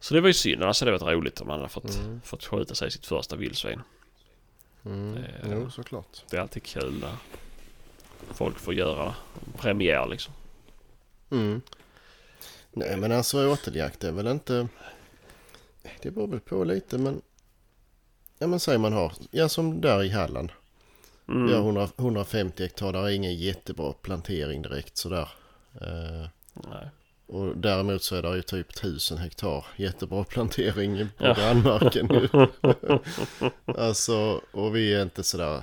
Så 0.00 0.14
det 0.14 0.20
var 0.20 0.28
ju 0.28 0.34
synd. 0.34 0.62
Alltså 0.62 0.84
det 0.84 0.98
var 0.98 1.12
roligt 1.12 1.40
om 1.40 1.48
han 1.48 1.58
hade 1.58 1.68
fått, 1.68 1.96
Mm. 1.98 2.20
fått 2.24 2.44
skjuta 2.44 2.74
sig 2.74 2.90
sitt 2.90 3.06
första 3.06 3.36
vildsvin. 3.36 3.80
Mm. 4.84 5.14
Det- 5.14 5.30
Jo, 5.50 5.70
såklart. 5.70 6.22
Det 6.30 6.36
är 6.36 6.40
alltid 6.40 6.62
kul 6.62 6.94
när 7.00 7.14
folk 8.34 8.58
får 8.58 8.74
göra 8.74 9.14
premiär 9.56 10.06
liksom. 10.06 10.34
Mm. 11.30 11.60
Nej 12.72 12.96
men 12.96 13.12
alltså 13.12 13.48
åteljakt 13.52 14.04
är 14.04 14.12
väl 14.12 14.26
inte... 14.26 14.68
Det 16.02 16.10
beror 16.10 16.26
väl 16.28 16.40
på 16.40 16.64
lite 16.64 16.98
men... 16.98 17.22
Ja 18.38 18.46
men 18.46 18.60
säg 18.60 18.78
man 18.78 18.92
har, 18.92 19.12
ja 19.30 19.48
som 19.48 19.80
där 19.80 20.02
i 20.04 20.08
Halland. 20.08 20.52
Mm. 21.28 21.46
Vi 21.46 21.52
har 21.52 21.60
100, 21.60 21.88
150 21.96 22.62
hektar, 22.62 22.92
där 22.92 23.02
är 23.02 23.08
ingen 23.08 23.34
jättebra 23.34 23.92
plantering 23.92 24.62
direkt 24.62 24.96
sådär. 24.96 25.28
Eh, 25.80 26.28
Nej. 26.52 26.88
och 27.26 27.56
däremot 27.56 28.02
så 28.02 28.16
är 28.16 28.22
det 28.22 28.36
ju 28.36 28.42
typ 28.42 28.70
1000 28.70 29.18
hektar 29.18 29.66
jättebra 29.76 30.24
plantering 30.28 31.08
på 31.18 31.24
Ja. 31.24 31.34
grannmarken 31.34 32.08
ju. 32.08 32.28
alltså, 33.78 34.40
och 34.52 34.76
vi 34.76 34.94
är 34.94 35.02
inte 35.02 35.22
sådär... 35.22 35.62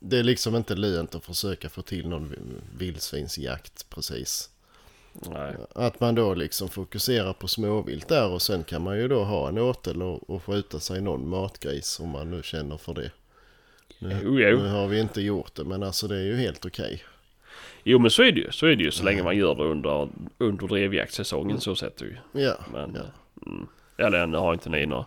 Det 0.00 0.18
är 0.18 0.22
liksom 0.22 0.56
inte 0.56 0.74
lönt 0.74 1.14
att 1.14 1.24
försöka 1.24 1.68
få 1.68 1.82
till 1.82 2.08
någon 2.08 2.34
vildsvinsjakt 2.78 3.86
precis. 3.90 4.50
Nej. 5.12 5.54
Att 5.74 6.00
man 6.00 6.14
då 6.14 6.34
liksom 6.34 6.68
fokuserar 6.68 7.32
på 7.32 7.48
småvilt 7.48 8.08
där 8.08 8.28
och 8.28 8.42
sen 8.42 8.64
kan 8.64 8.82
man 8.82 8.98
ju 8.98 9.08
då 9.08 9.24
ha 9.24 9.48
en 9.48 9.58
åtel 9.58 10.02
och, 10.02 10.30
och 10.30 10.44
skjuta 10.44 10.80
sig 10.80 11.00
någon 11.00 11.28
matgris 11.28 12.00
om 12.00 12.08
man 12.08 12.30
nu 12.30 12.42
känner 12.42 12.76
för 12.76 12.94
det. 12.94 13.10
Nu, 13.98 14.20
Jo, 14.24 14.40
jo. 14.40 14.58
nu 14.58 14.68
har 14.68 14.86
vi 14.86 15.00
inte 15.00 15.20
gjort 15.20 15.54
det 15.54 15.64
men 15.64 15.82
alltså 15.82 16.08
det 16.08 16.16
är 16.16 16.22
ju 16.24 16.36
helt 16.36 16.66
okej. 16.66 17.02
Jo 17.84 17.98
men 17.98 18.10
så 18.10 18.22
är 18.22 18.32
det 18.32 18.40
ju. 18.40 18.52
Så 18.52 18.66
är 18.66 18.76
det 18.76 18.82
ju 18.84 18.90
så 18.90 19.04
länge 19.04 19.22
man 19.22 19.36
gör 19.36 19.54
det 19.54 19.62
under, 19.64 20.08
under 20.38 20.66
drevjaktsäsongen 20.68 21.60
så 21.60 21.74
sett 21.76 22.02
ju. 22.02 22.16
Ja, 22.32 22.54
Men... 22.72 22.94
ja. 22.94 23.02
Mm. 23.52 23.66
Eller 23.96 24.26
nu 24.26 24.36
har 24.38 24.52
inte 24.52 24.68
ni 24.70 24.86
några, 24.86 25.04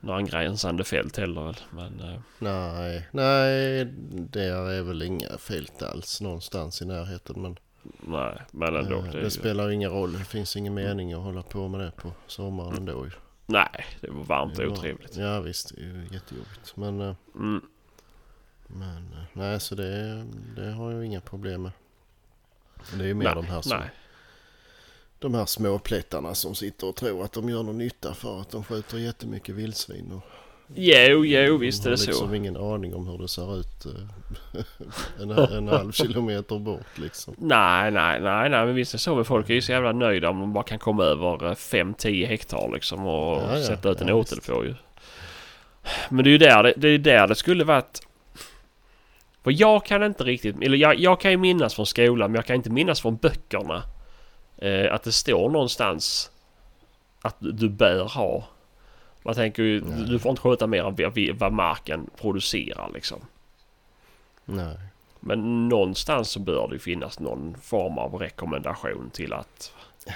några 0.00 0.18
angränsande 0.18 0.84
fält 0.84 1.16
heller. 1.16 1.56
Men... 1.70 2.00
eh, 2.00 2.20
Nej, 2.38 3.08
nej 3.12 3.84
det 4.30 4.42
är 4.44 4.82
väl 4.82 5.02
inga 5.02 5.38
fält 5.38 5.82
alls 5.82 6.20
någonstans 6.20 6.82
i 6.82 6.84
närheten 6.86 7.42
men 7.42 7.56
Nej, 8.00 8.42
men 8.50 8.76
ändå. 8.76 9.00
Det, 9.02 9.10
det, 9.10 9.18
är 9.18 9.22
ju, 9.22 9.30
spelar 9.30 9.70
ingen 9.70 9.90
roll. 9.90 10.12
Det 10.12 10.24
finns 10.24 10.56
ingen 10.56 10.74
mening 10.74 11.12
att 11.12 11.22
hålla 11.22 11.42
på 11.42 11.68
med 11.68 11.80
det 11.80 11.90
på 11.90 12.12
sommaren 12.26 12.76
ändå 12.76 13.04
ju. 13.04 13.10
nej, 13.46 13.84
det 14.00 14.10
var 14.10 14.24
varmt 14.24 14.58
och 14.58 14.64
otrevligt. 14.64 15.16
Ja 15.16 15.40
visst, 15.40 15.74
det 15.74 15.80
är 15.80 15.84
ju 15.84 16.06
jättejobbigt. 16.12 16.76
Men, 16.76 17.00
eh, 17.00 17.14
Mm. 17.34 17.60
men 18.66 18.96
eh, 19.12 19.24
nej 19.32 19.60
så 19.60 19.74
det, 19.74 20.24
det 20.56 20.70
har 20.72 20.92
jag 20.92 21.04
inga 21.04 21.20
problem 21.20 21.62
med. 21.62 21.72
Det 22.94 23.02
är 23.04 23.06
ju 23.08 23.14
mer 23.14 23.24
Nej, 23.24 23.34
de 23.34 23.44
här 23.46 23.62
som 23.62 23.78
nej. 23.78 23.90
De 25.18 25.34
här 25.34 25.46
små 25.46 25.78
plättarna 25.78 26.34
som 26.34 26.54
sitter 26.54 26.86
och 26.86 26.96
tror 26.96 27.24
att 27.24 27.32
de 27.32 27.48
gör 27.48 27.62
någon 27.62 27.78
nytta 27.78 28.14
för 28.14 28.40
att 28.40 28.50
de 28.50 28.64
skjuter 28.64 28.98
jättemycket 28.98 29.54
vildsvin. 29.54 30.12
Och 30.12 30.22
Jo, 30.74 31.24
jo, 31.24 31.56
visst 31.56 31.86
är 31.86 31.90
har 31.90 31.96
det 31.96 32.06
liksom 32.06 32.28
så. 32.28 32.34
ingen 32.34 32.56
aning 32.56 32.94
om 32.94 33.08
hur 33.08 33.18
det 33.18 33.28
ser 33.28 33.60
ut 33.60 33.86
eh, 33.86 34.62
en, 35.22 35.30
en 35.30 35.68
halv 35.68 35.92
kilometer 36.02 36.58
bort 36.58 36.98
liksom. 36.98 37.34
Nej, 37.38 37.90
nej, 37.90 38.20
nej, 38.20 38.50
nej, 38.50 38.66
men 38.66 38.74
visst 38.74 38.94
är 38.94 38.98
det 38.98 39.02
så. 39.02 39.14
Men 39.14 39.24
folk 39.24 39.50
är 39.50 39.54
ju 39.54 39.60
så 39.60 39.72
jävla 39.72 39.92
nöjda 39.92 40.30
om 40.30 40.40
de 40.40 40.52
bara 40.52 40.64
kan 40.64 40.78
komma 40.78 41.04
över 41.04 41.54
5-10 41.54 42.26
hektar 42.26 42.70
liksom 42.72 43.06
och 43.06 43.42
Ja, 43.42 43.58
ja, 43.58 43.64
sätta 43.64 43.90
ut 43.90 44.00
en 44.00 44.08
ja, 44.08 44.14
åtel 44.14 44.40
på 44.40 44.64
ju. 44.64 44.74
Men 46.08 46.24
det 46.24 46.30
är 46.30 46.32
ju 46.32 46.38
där 46.38 46.62
det, 46.62 46.74
det, 46.76 46.88
är 46.88 46.98
där 46.98 47.26
det 47.26 47.34
skulle 47.34 47.64
varit... 47.64 48.00
För 49.44 49.50
jag 49.60 49.84
kan 49.84 50.02
inte 50.02 50.24
riktigt, 50.24 50.62
eller 50.62 50.76
jag, 50.76 50.98
jag 50.98 51.20
kan 51.20 51.30
ju 51.30 51.36
minnas 51.36 51.74
från 51.74 51.86
skolan 51.86 52.30
men 52.30 52.34
jag 52.34 52.46
kan 52.46 52.56
inte 52.56 52.70
minnas 52.70 53.00
från 53.00 53.16
böckerna. 53.16 53.82
Eh, 54.58 54.94
att 54.94 55.02
det 55.02 55.12
står 55.12 55.50
någonstans 55.50 56.30
att 57.22 57.36
du 57.38 57.68
bör 57.68 58.04
ha. 58.04 58.44
Man 59.26 59.34
tänker 59.34 59.62
ju, 59.62 59.80
Nej. 59.80 60.06
du 60.08 60.18
får 60.18 60.30
inte 60.30 60.42
skjuta 60.42 60.66
mer 60.66 60.84
än 60.84 61.38
vad, 61.38 61.52
marken 61.52 62.10
producerar 62.20 62.90
liksom. 62.94 63.18
Nej. 64.44 64.76
Men 65.20 65.68
någonstans 65.68 66.30
så 66.30 66.40
bör 66.40 66.68
det 66.68 66.78
finnas 66.78 67.20
någon 67.20 67.56
form 67.62 67.98
av 67.98 68.14
rekommendation 68.14 69.10
till 69.12 69.32
att... 69.32 69.72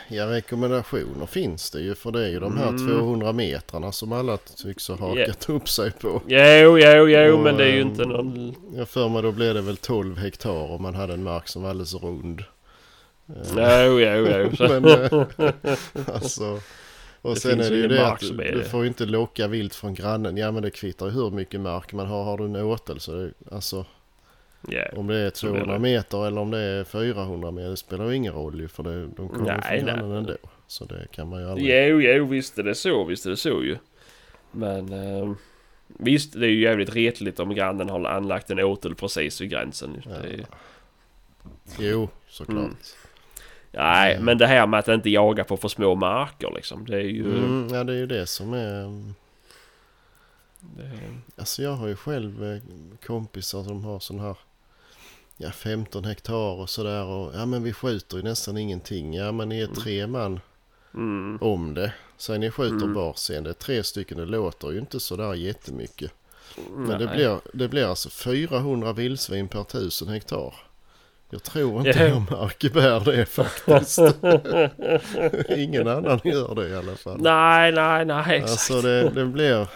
Ja, 0.09 0.27
rekommendationer 0.31 1.27
finns 1.27 1.71
det 1.71 1.81
ju 1.81 1.95
för 1.95 2.11
det 2.11 2.25
är 2.25 2.29
ju 2.29 2.41
de 2.41 2.59
här 2.59 2.69
Mm. 2.69 2.89
200 2.89 3.33
metrarna 3.33 3.93
som 3.93 4.13
alla 4.13 4.37
tycks 4.37 4.89
ha 4.89 4.97
hakat 4.97 5.49
upp 5.49 5.69
sig 5.69 5.93
på. 5.93 6.23
Jo, 6.27 6.79
jo, 6.79 7.09
jo, 7.09 7.35
Och, 7.35 7.41
men 7.41 7.57
det 7.57 7.65
är 7.65 7.73
ju 7.73 7.81
ehm, 7.81 7.89
inte 7.89 8.05
någon... 8.05 8.55
Jag 8.77 8.89
för 8.89 9.09
mig 9.09 9.23
då 9.23 9.33
blev 9.33 9.55
det 9.55 9.63
väl 9.63 9.77
12 9.77 10.19
hektar 10.19 10.73
om 10.73 10.83
man 10.83 10.95
hade 10.95 11.13
en 11.15 11.23
mark 11.23 11.49
som 11.49 11.63
var 11.63 11.71
alldeles 11.71 11.95
rund. 11.95 12.45
Jo, 13.57 14.01
jo, 14.01 14.27
jo. 14.29 14.51
Men 14.81 14.85
eh, 14.85 15.25
alltså... 16.15 16.61
Och 17.23 17.35
Det 17.35 17.41
sen 17.41 17.61
är 17.61 17.71
det 17.71 17.77
ju 17.77 17.83
ju 17.83 17.89
det 17.89 18.07
att 18.07 18.23
som 18.23 18.41
är 18.41 18.53
du 18.53 18.65
får 18.65 18.81
ju 18.83 18.89
inte 18.89 19.07
locka 19.07 19.49
vilt 19.49 19.75
från 19.75 19.95
grannen. 19.95 20.37
Ja 20.37 20.51
men 20.53 20.63
det 20.63 20.71
kvittar 20.71 21.07
ju 21.07 21.13
hur 21.13 21.31
mycket 21.31 21.61
mark 21.61 21.93
man 21.93 22.07
har. 22.07 22.25
Har 22.25 22.39
du 22.39 22.45
en 22.45 22.57
åtel 22.57 23.01
så 23.01 23.13
det, 23.15 23.31
alltså 23.51 23.85
ja. 24.69 24.83
om 24.97 25.07
det 25.07 25.17
är 25.17 25.31
Så 25.35 25.47
blir 25.47 25.55
200 25.61 25.73
det. 25.73 25.79
meter 25.79 26.27
eller 26.27 26.41
om 26.41 26.51
det 26.51 26.59
är 26.59 26.85
400 26.85 27.51
meter 27.51 27.71
det 27.71 27.77
spelar 27.77 28.09
ju 28.09 28.17
ingen 28.17 28.33
roll 28.33 28.61
ju 28.61 28.69
för 28.69 28.83
det, 28.83 29.07
de 29.07 29.29
kommer 29.29 29.45
Nej, 29.45 29.63
från 29.63 29.73
nej. 29.73 29.83
grannen 29.85 30.13
ändå. 30.17 30.37
Så 30.67 30.85
det 30.85 31.07
kan 31.11 31.29
man 31.29 31.41
ju 31.41 31.51
aldrig. 31.51 31.89
Jo, 31.89 32.01
jo, 32.01 32.27
visst 32.27 32.59
är 32.59 32.63
det 32.63 32.75
så. 32.75 33.05
Visst 33.05 33.27
är 33.27 33.31
det 33.31 33.37
så 33.37 33.63
ju. 33.63 33.77
Men... 34.53 34.93
ehm, 34.93 35.37
visst, 35.99 36.33
det 36.33 36.47
är 36.47 36.51
ju 36.51 36.61
jävligt 36.63 36.95
retligt 36.97 37.41
om 37.41 37.55
grannen 37.55 37.89
har 37.89 38.05
anlagt 38.05 38.51
en 38.51 38.59
åtel 38.59 38.95
precis 38.95 39.41
vid 39.41 39.51
gränsen. 39.51 40.03
Ja. 40.07 40.15
Är, 40.15 40.47
Jo, 41.79 42.09
såklart. 42.29 42.65
Mm. 42.65 42.77
Nej, 43.73 44.13
Mm. 44.13 44.25
men 44.25 44.39
det 44.39 44.47
här 44.47 44.67
med 44.67 44.79
att 44.81 44.89
inte 44.89 45.11
jaga 45.11 45.45
på 45.45 45.57
för 45.57 45.69
små 45.69 45.95
marker 45.95 46.53
liksom. 46.55 46.85
Det 46.87 46.97
är 46.97 47.01
ju... 47.01 47.39
Mm, 47.39 47.69
ja 47.75 47.85
det 47.85 47.93
är 47.93 47.97
ju 47.97 48.07
det 48.07 48.27
som 48.27 48.53
är... 48.53 49.13
Det, 50.61 50.91
Alltså 51.37 51.63
jag 51.63 51.73
har 51.73 51.89
ju 51.89 51.97
själv 51.97 52.45
eh, 52.45 52.61
kompisar 53.07 53.63
som 53.65 53.85
har 53.85 54.01
sån 54.01 54.21
här 54.21 54.37
ja, 55.37 55.51
15 55.51 56.05
hektar 56.05 56.35
och 56.61 56.71
sådär 56.71 57.05
och 57.05 57.35
ja 57.35 57.47
men 57.47 57.63
vi 57.63 57.73
skjuter 57.73 58.17
ju 58.17 58.23
nästan 58.23 58.57
ingenting. 58.57 59.15
Ja 59.15 59.33
men 59.33 59.49
ni 59.49 59.61
är 59.61 59.67
tre 59.67 60.07
man 60.07 60.41
mm, 60.95 61.39
om 61.41 61.75
det. 61.75 61.93
Säg 62.17 62.39
ni 62.39 62.51
skjuter 62.51 62.77
Mm. 62.85 62.95
varsin, 62.95 63.45
det 63.45 63.51
är 63.51 63.55
tre 63.55 63.83
stycken, 63.83 64.19
det 64.19 64.27
låter 64.27 64.71
ju 64.73 64.79
inte 64.79 65.01
sådär 65.01 65.35
jättemycket. 65.35 66.13
Men 66.77 66.99
det 66.99 67.07
blir, 67.07 67.41
det 67.55 67.69
blir 67.69 67.85
alltså 67.87 68.11
400 68.11 68.93
vildsvin 68.93 69.49
per 69.49 69.65
tusen 69.65 70.09
hektar. 70.09 70.55
Jag 71.31 71.43
tror 71.43 71.79
inte 71.87 71.99
Ja. 71.99 72.07
jag 72.09 72.31
Marke 72.31 72.71
bär 72.71 73.01
det 73.01 73.27
faktiskt. 73.27 73.99
Ingen 75.59 75.89
annan 75.89 76.21
gör 76.25 76.55
det 76.55 76.69
i 76.69 76.75
alla 76.77 76.97
fall. 76.97 77.21
Nej, 77.21 77.73
nej, 77.73 78.05
nej, 78.05 78.37
exakt. 78.37 78.51
Alltså 78.51 78.81
det, 78.81 79.09
det 79.11 79.25
blir, 79.27 79.67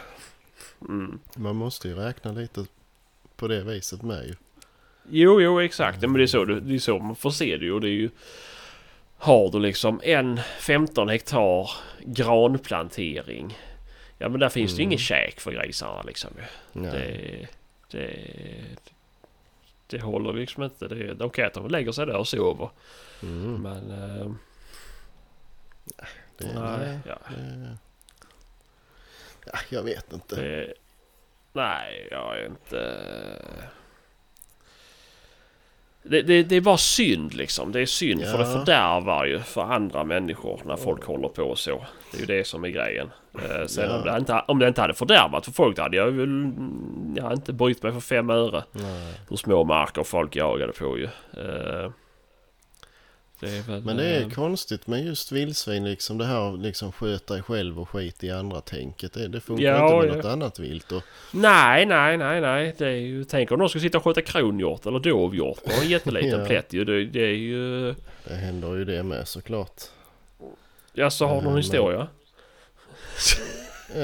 Mm. 0.88 1.18
man 1.36 1.57
måste 1.57 1.88
ju 1.88 1.94
räkna 1.94 2.32
lite 2.32 2.64
på 3.36 3.48
det 3.48 3.62
viset 3.62 4.02
med 4.02 4.24
ju. 4.26 4.34
Jo, 5.11 5.40
jo, 5.40 5.61
exakt. 5.61 6.00
Men 6.00 6.12
det 6.12 6.22
är, 6.22 6.26
så, 6.26 6.44
det 6.44 6.74
är 6.74 6.78
så 6.78 6.98
man 6.98 7.16
får 7.16 7.30
se 7.30 7.57
det 7.57 7.64
ju. 7.64 7.80
Det 7.80 7.88
är 7.88 7.92
ju... 7.92 8.11
Har 9.18 9.50
du 9.50 9.59
liksom 9.61 10.00
en 10.05 10.40
15 10.59 11.09
hektar 11.09 11.70
granplantering. 12.05 13.59
Ja 14.18 14.28
men 14.28 14.40
där 14.40 14.48
finns 14.48 14.72
det 14.72 14.76
ju 14.76 14.82
Mm. 14.82 14.88
ingen 14.92 14.98
käk 14.98 15.40
för 15.40 15.52
grisarna 15.52 16.02
liksom. 16.02 16.30
Det, 16.72 17.46
det, 17.90 18.16
det 19.87 20.01
håller 20.03 20.32
liksom 20.32 20.62
inte. 20.62 20.89
Det, 20.89 21.09
är- 21.09 21.22
okej 21.22 21.45
att 21.45 21.55
de 21.55 21.68
lägger 21.68 21.93
sig 21.93 22.07
där 22.07 22.16
och 22.16 22.28
sover. 22.28 22.70
Mm. 23.22 23.62
Men... 23.62 23.91
Eh, 23.91 24.30
Det, 26.37 26.47
nej, 26.55 26.99
ja, 27.07 27.18
det, 27.28 27.76
ja, 29.47 29.59
jag 29.68 29.82
vet 29.82 30.12
inte. 30.12 30.37
det, 30.43 30.74
nej, 31.53 32.09
jag 32.11 32.39
är 32.39 32.47
inte... 32.47 33.05
Det, 36.07 36.22
det, 36.22 36.42
det 36.42 36.57
är 36.57 36.61
bara 36.61 36.76
synd 36.76 37.34
liksom. 37.34 37.72
Det 37.72 37.80
är 37.80 37.86
synd 37.86 38.24
för 38.24 38.38
det 38.38 38.44
Ja. 38.44 38.52
fördärvar 38.52 39.24
ju 39.24 39.38
för 39.40 39.62
andra 39.62 40.05
människor 40.05 40.61
när 40.64 40.76
folk 40.76 41.05
håller 41.05 41.28
på 41.28 41.42
och 41.42 41.59
så. 41.59 41.84
Det 42.11 42.16
är 42.16 42.20
ju 42.20 42.26
det 42.26 42.46
som 42.46 42.64
är 42.64 42.68
grejen. 42.68 43.11
Eh, 43.34 43.66
sen 43.66 43.90
Ja. 43.90 43.96
om, 43.98 44.05
det 44.05 44.16
inte, 44.18 44.44
om 44.48 44.59
det 44.59 44.68
inte 44.68 44.80
hade 44.80 44.94
fördärvat 44.94 45.44
för 45.44 45.52
folk 45.52 45.76
då 45.76 45.82
hade 45.82 45.96
jag 45.96 46.11
väl... 46.11 46.52
Jag 47.16 47.22
hade 47.22 47.34
inte 47.34 47.52
brytt 47.52 47.82
mig 47.82 47.92
för 47.92 48.00
fem 48.00 48.30
öre. 48.30 48.64
Nej. 48.72 49.14
Hur 49.30 49.36
små 49.36 49.64
marker 49.64 50.02
folk 50.02 50.36
jagade 50.36 50.72
på 50.72 50.98
ju. 50.98 51.05
Eh, 51.05 51.90
det 53.41 53.68
väl, 53.68 53.82
Men 53.82 53.97
det 53.97 54.05
är 54.05 54.20
eh, 54.22 54.28
konstigt 54.30 54.87
med 54.87 55.05
just 55.05 55.32
vildsvin 55.32 55.85
liksom 55.85 56.18
det 56.18 56.24
här 56.24 56.57
liksom 56.57 56.93
sköta 56.93 57.35
dig 57.35 57.43
själv 57.43 57.80
och 57.80 57.89
skit 57.89 58.24
i 58.24 58.30
andra 58.30 58.61
tänket. 58.61 59.12
Det, 59.12 59.28
det 59.28 59.41
funkar 59.41 59.64
Ja, 59.64 59.95
inte 59.95 60.07
med 60.07 60.12
ja. 60.12 60.16
något 60.16 60.24
annat 60.32 60.59
vilt. 60.59 60.93
Och, 60.93 61.03
Nej, 61.32 61.87
nej, 61.87 62.16
nej, 62.16 62.41
nej. 62.41 62.74
Det 62.78 62.87
är 62.87 62.91
ju... 62.91 63.24
Tänk 63.24 63.51
om 63.53 63.59
de 63.59 63.68
ska 63.68 63.78
sitta 63.80 63.99
och 63.99 64.05
sköta 64.05 64.20
kronhjort 64.22 64.87
eller 64.87 64.99
dovhjort 64.99 65.59
och 65.64 65.82
en 65.82 65.89
jätteliten 65.89 66.41
Ja. 66.41 66.47
plätt 66.47 66.72
ju. 66.72 66.85
Det, 66.85 67.05
det 67.07 67.20
är 67.24 67.35
ju... 67.37 67.95
det 68.24 68.35
händer 68.35 68.74
ju 68.74 68.85
det 68.85 69.03
med 69.03 69.28
såklart. 69.28 69.82
Ja, 70.93 71.11
så 71.11 71.26
har 71.26 71.35
du 71.37 71.41
någon 71.43 71.53
men- 71.53 71.62
historia? 71.62 72.07
Eh, 73.97 74.03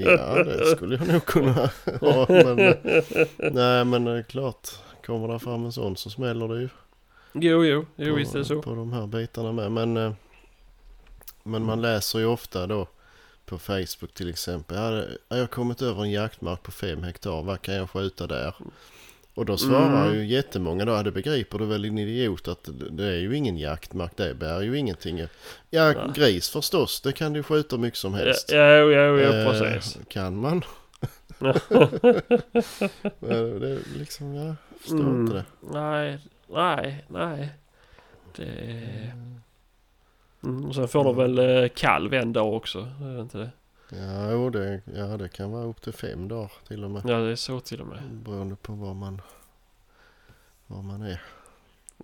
ja, 0.00 0.44
det 0.44 0.66
skulle 0.76 0.96
jag 0.96 1.08
nog 1.08 1.24
kunna 1.24 1.52
ha. 2.00 2.26
Men, 2.28 2.56
nej, 3.36 3.84
men 3.84 4.04
det 4.04 4.10
är 4.18 4.22
klart. 4.22 4.68
Kommer 5.06 5.28
det 5.28 5.38
fram 5.38 5.64
en 5.64 5.72
sån 5.72 5.96
så 5.96 6.10
smäller 6.10 6.48
det 6.48 6.60
ju. 6.60 6.68
Jo, 7.32 7.64
jo, 7.64 7.86
jo 7.96 8.10
på, 8.12 8.16
visst 8.16 8.34
är 8.34 8.38
det 8.38 8.44
så. 8.44 8.62
på 8.62 8.74
de 8.74 8.92
här 8.92 9.06
bitarna 9.06 9.52
med. 9.52 9.72
Men, 9.72 9.96
eh, 9.96 10.12
men 11.42 11.64
man 11.64 11.82
läser 11.82 12.18
ju 12.18 12.26
ofta 12.26 12.66
då 12.66 12.88
på 13.46 13.58
Facebook 13.58 14.14
till 14.14 14.30
exempel. 14.30 14.76
Jag 15.28 15.36
har 15.36 15.46
kommit 15.46 15.82
över 15.82 16.02
en 16.02 16.10
jaktmark 16.10 16.62
på 16.62 16.70
fem 16.70 17.02
hektar. 17.02 17.42
Vad 17.42 17.62
kan 17.62 17.74
jag 17.74 17.90
skjuta 17.90 18.26
där? 18.26 18.54
Och 19.34 19.46
då 19.46 19.56
svarar 19.56 20.04
Mm. 20.06 20.14
ju 20.18 20.26
jättemånga 20.26 20.84
då. 20.84 21.02
Det 21.02 21.12
begriper 21.12 21.58
du 21.58 21.66
väl 21.66 21.82
din 21.82 21.98
idiot 21.98 22.48
att 22.48 22.68
det- 22.90 23.04
är 23.04 23.18
ju 23.18 23.36
ingen 23.36 23.58
jaktmark. 23.58 24.12
Det 24.16 24.34
bär 24.34 24.60
ju 24.60 24.78
ingenting. 24.78 25.26
Ja, 25.70 25.92
Nej. 25.92 25.96
gris 26.14 26.50
förstås. 26.50 27.00
Det 27.00 27.12
kan 27.12 27.32
du 27.32 27.42
skjuta 27.42 27.76
mycket 27.76 27.98
som 27.98 28.14
helst. 28.14 28.52
ja, 28.52 28.76
jo, 28.76 28.90
jo, 28.90 29.18
jo, 29.18 29.32
Eh, 29.32 29.50
precis. 29.50 29.98
Kan 30.08 30.36
man? 30.36 30.62
Det 33.20 33.26
är 33.34 33.98
liksom, 33.98 34.34
jag 34.34 34.54
förstår 34.80 34.98
Mm. 35.00 35.20
inte 35.20 35.34
det. 35.34 35.44
Nej, 35.60 36.18
nej, 36.52 37.04
nej. 37.08 37.48
Det... 38.36 39.12
Mm, 40.42 40.64
och 40.64 40.74
sen 40.74 40.88
får 40.88 41.04
de 41.04 41.16
väl 41.16 41.38
eh, 41.38 41.68
kalv 41.68 42.14
en 42.14 42.32
dag 42.32 42.54
också. 42.54 42.78
Är 42.78 43.14
det 43.14 43.20
inte 43.20 43.38
det? 43.38 43.50
Ja, 43.92 44.30
jo, 44.30 44.50
det, 44.50 44.80
ja, 44.94 45.16
det 45.16 45.28
kan 45.28 45.50
vara 45.50 45.64
upp 45.64 45.82
till 45.82 45.92
fem 45.92 46.28
dagar 46.28 46.52
till 46.68 46.84
och 46.84 46.90
med. 46.90 47.02
Ja, 47.06 47.16
det 47.16 47.30
är 47.30 47.36
så 47.36 47.60
till 47.60 47.80
och 47.80 47.86
med. 47.86 48.02
Beroende 48.12 48.56
på 48.56 48.72
var 48.72 48.94
man, 48.94 49.22
var 50.66 50.82
man 50.82 51.02
är. 51.02 51.22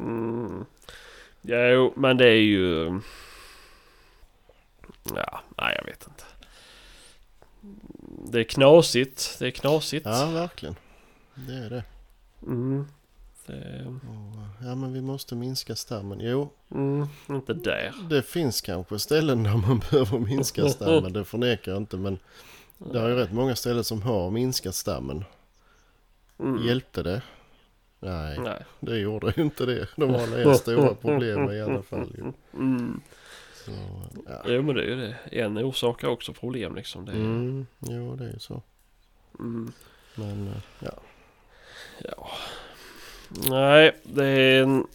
Mm. 0.01 0.65
Ja, 1.43 1.69
jo, 1.69 1.93
men 1.97 2.17
det 2.17 2.29
är 2.29 2.43
ju... 2.43 3.01
Ja, 5.15 5.41
nej 5.57 5.75
jag 5.79 5.85
vet 5.85 6.07
inte. 6.07 6.25
Det 8.31 8.41
är 8.41 8.45
knasigt. 8.45 9.37
Det 9.39 9.47
är 9.47 9.51
knasigt. 9.51 10.07
Ja, 10.07 10.31
verkligen. 10.31 10.77
Det 11.35 11.55
är 11.55 11.71
det. 11.71 11.85
Mm. 12.43 12.87
Det 13.47 13.85
Och, 13.87 14.67
ja, 14.67 14.75
men 14.75 14.93
vi 14.93 15.01
måste 15.01 15.35
minska 15.35 15.77
stammen. 15.77 16.21
Jo, 16.21 16.51
mm, 16.71 17.07
inte 17.29 17.53
där. 17.55 17.93
det 18.11 18.23
finns 18.23 18.61
kanske 18.61 18.99
ställen 18.99 19.43
där 19.43 19.57
man 19.57 19.79
behöver 19.91 20.19
minska 20.19 20.69
stammen. 20.69 21.13
Det 21.13 21.25
förnekar 21.25 21.73
jag 21.73 21.83
inte. 21.83 21.97
Men 21.97 22.19
det 22.79 22.99
är 23.01 23.09
ju 23.09 23.15
rätt 23.15 23.33
många 23.33 23.57
ställen 23.57 23.85
som 23.85 24.03
har 24.03 24.31
minskat 24.31 24.75
stammen. 24.75 25.25
Mm. 26.39 26.67
Hjälpte 26.67 27.03
det? 27.03 27.23
Nej, 28.01 28.39
Nej. 28.39 28.65
det 28.81 28.99
gjorde 28.99 29.33
ju 29.37 29.43
inte 29.43 29.67
det. 29.67 29.89
De 29.97 30.11
har 30.15 30.21
alla 30.43 30.55
stora 30.55 30.95
problem 30.95 31.51
i 31.51 31.61
alla 31.61 31.83
fall. 31.83 32.13
ju. 32.17 32.33
Mm. 32.55 33.01
Så, 33.65 33.71
ja. 34.27 34.43
Jo 34.47 34.63
men 34.63 34.75
det 34.75 34.83
är 34.83 34.87
ju 34.87 34.97
det. 34.97 35.17
En 35.31 35.59
orsakar 35.59 36.09
också 36.09 36.33
problem 36.33 36.75
liksom. 36.75 37.05
Det 37.05 37.13
är, 37.13 37.17
Mm, 37.17 37.67
jo, 37.81 38.17
det 38.17 38.25
är 38.25 38.33
ju 38.33 38.39
så. 38.39 38.63
mm. 39.39 39.73
Men 40.15 40.49
eh, 40.49 40.55
ja. 40.81 40.93
Ja. 42.05 42.29
Nej, 43.51 43.93
det 44.03 44.25
är 44.27 44.63
en 44.63 44.87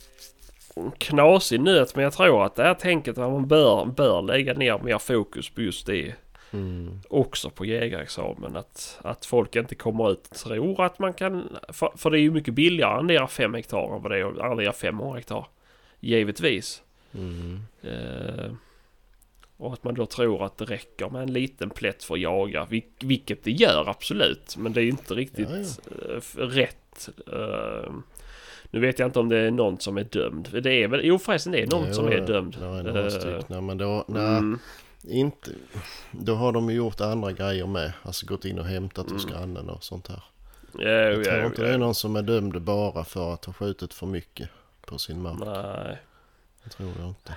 knasig 0.98 1.60
nöt 1.62 1.96
men 1.96 2.04
jag 2.04 2.14
tror 2.14 2.46
att 2.46 2.56
det 2.56 2.64
här 2.64 2.74
tänket 2.74 3.18
att 3.18 3.32
man 3.32 3.48
bör, 3.48 3.86
bör 3.86 4.22
lägga 4.22 4.54
ner 4.54 4.78
mer 4.80 4.98
fokus 4.98 5.50
på 5.50 5.62
just 5.62 5.86
det 5.86 6.14
Mm, 6.54 7.00
också 7.10 7.50
på 7.50 7.66
jägarexamen. 7.66 8.56
Att, 8.58 9.00
att 9.02 9.26
folk 9.26 9.56
inte 9.56 9.76
kommer 9.76 10.12
ut 10.12 10.28
och 10.28 10.36
tror 10.38 10.84
att 10.86 11.00
man 11.00 11.14
kan... 11.14 11.58
För, 11.70 11.92
för 11.98 12.10
det 12.10 12.20
är 12.20 12.22
ju 12.22 12.32
mycket 12.32 12.54
billigare 12.54 12.92
att 12.92 12.98
arrendera 12.98 13.28
5 13.28 13.54
hektar 13.54 13.96
än 13.96 14.02
vad 14.02 14.12
det 14.12 14.18
är 14.20 14.24
att 14.26 14.40
arrendera 14.40 14.74
500 14.74 15.16
hektar. 15.16 15.48
Givetvis. 16.00 16.82
mm, 17.14 17.60
Eh, 17.82 18.52
och 19.58 19.74
att 19.74 19.84
man 19.84 19.94
då 19.94 20.06
tror 20.06 20.46
att 20.46 20.58
det 20.58 20.66
räcker 20.66 21.10
med 21.10 21.22
en 21.24 21.34
liten 21.34 21.70
plätt 21.70 22.04
för 22.04 22.14
att 22.14 22.20
jaga. 22.22 22.66
Vil, 22.66 22.84
vilket 23.00 23.44
det 23.44 23.52
gör 23.52 23.90
absolut. 23.90 24.58
Men 24.58 24.74
det 24.74 24.82
är 24.82 24.88
inte 24.88 25.14
riktigt 25.14 25.50
Ja, 25.50 25.56
eh, 26.10 26.18
f- 26.18 26.36
rätt. 26.38 27.10
Eh, 27.34 27.94
nu 28.72 28.80
vet 28.80 29.00
jag 29.00 29.08
inte 29.08 29.20
om 29.20 29.30
det 29.30 29.38
är 29.38 29.52
någon 29.52 29.80
som 29.80 29.98
är 29.98 30.04
dömd. 30.04 30.50
Det 30.64 30.84
är 30.84 30.88
väl... 30.88 31.02
Jo 31.04 31.20
förresten 31.20 31.52
det 31.52 31.62
är 31.62 31.68
någon 31.68 31.86
Jo, 31.88 31.94
som 31.94 32.08
är 32.08 32.12
det- 32.12 32.26
dömd. 32.26 32.58
Det 32.60 32.66
är 32.66 32.84
några 32.84 33.04
Eh, 33.04 33.10
stycken. 33.10 33.66
Men 33.66 33.78
då, 33.78 34.06
nej, 34.08 34.38
Mm, 34.38 34.60
inte. 35.04 35.52
Då 36.12 36.36
har 36.36 36.52
de 36.52 36.70
ju 36.70 36.76
gjort 36.76 37.02
andra 37.02 37.32
grejer 37.32 37.68
med. 37.68 37.92
Alltså 38.04 38.26
gått 38.26 38.46
in 38.46 38.60
och 38.60 38.66
hämtat 38.66 39.12
hos 39.12 39.26
Mm. 39.26 39.36
grannen 39.38 39.70
och 39.70 39.84
sånt 39.84 40.08
här. 40.08 40.24
ja, 40.78 40.82
Jag 40.90 41.24
tror 41.24 41.38
ja, 41.38 41.46
inte 41.46 41.62
det 41.62 41.70
är 41.74 41.78
någon 41.78 41.96
som 41.96 42.16
är 42.16 42.22
dömd 42.22 42.62
bara 42.62 43.04
för 43.04 43.34
att 43.34 43.46
ha 43.46 43.54
skjutit 43.54 43.94
för 43.94 44.06
mycket 44.06 44.50
på 44.86 44.98
sin 44.98 45.22
mark. 45.22 45.40
Nej. 45.40 45.98
Jag 46.64 46.72
tror 46.72 46.90
jag 47.00 47.08
inte. 47.08 47.36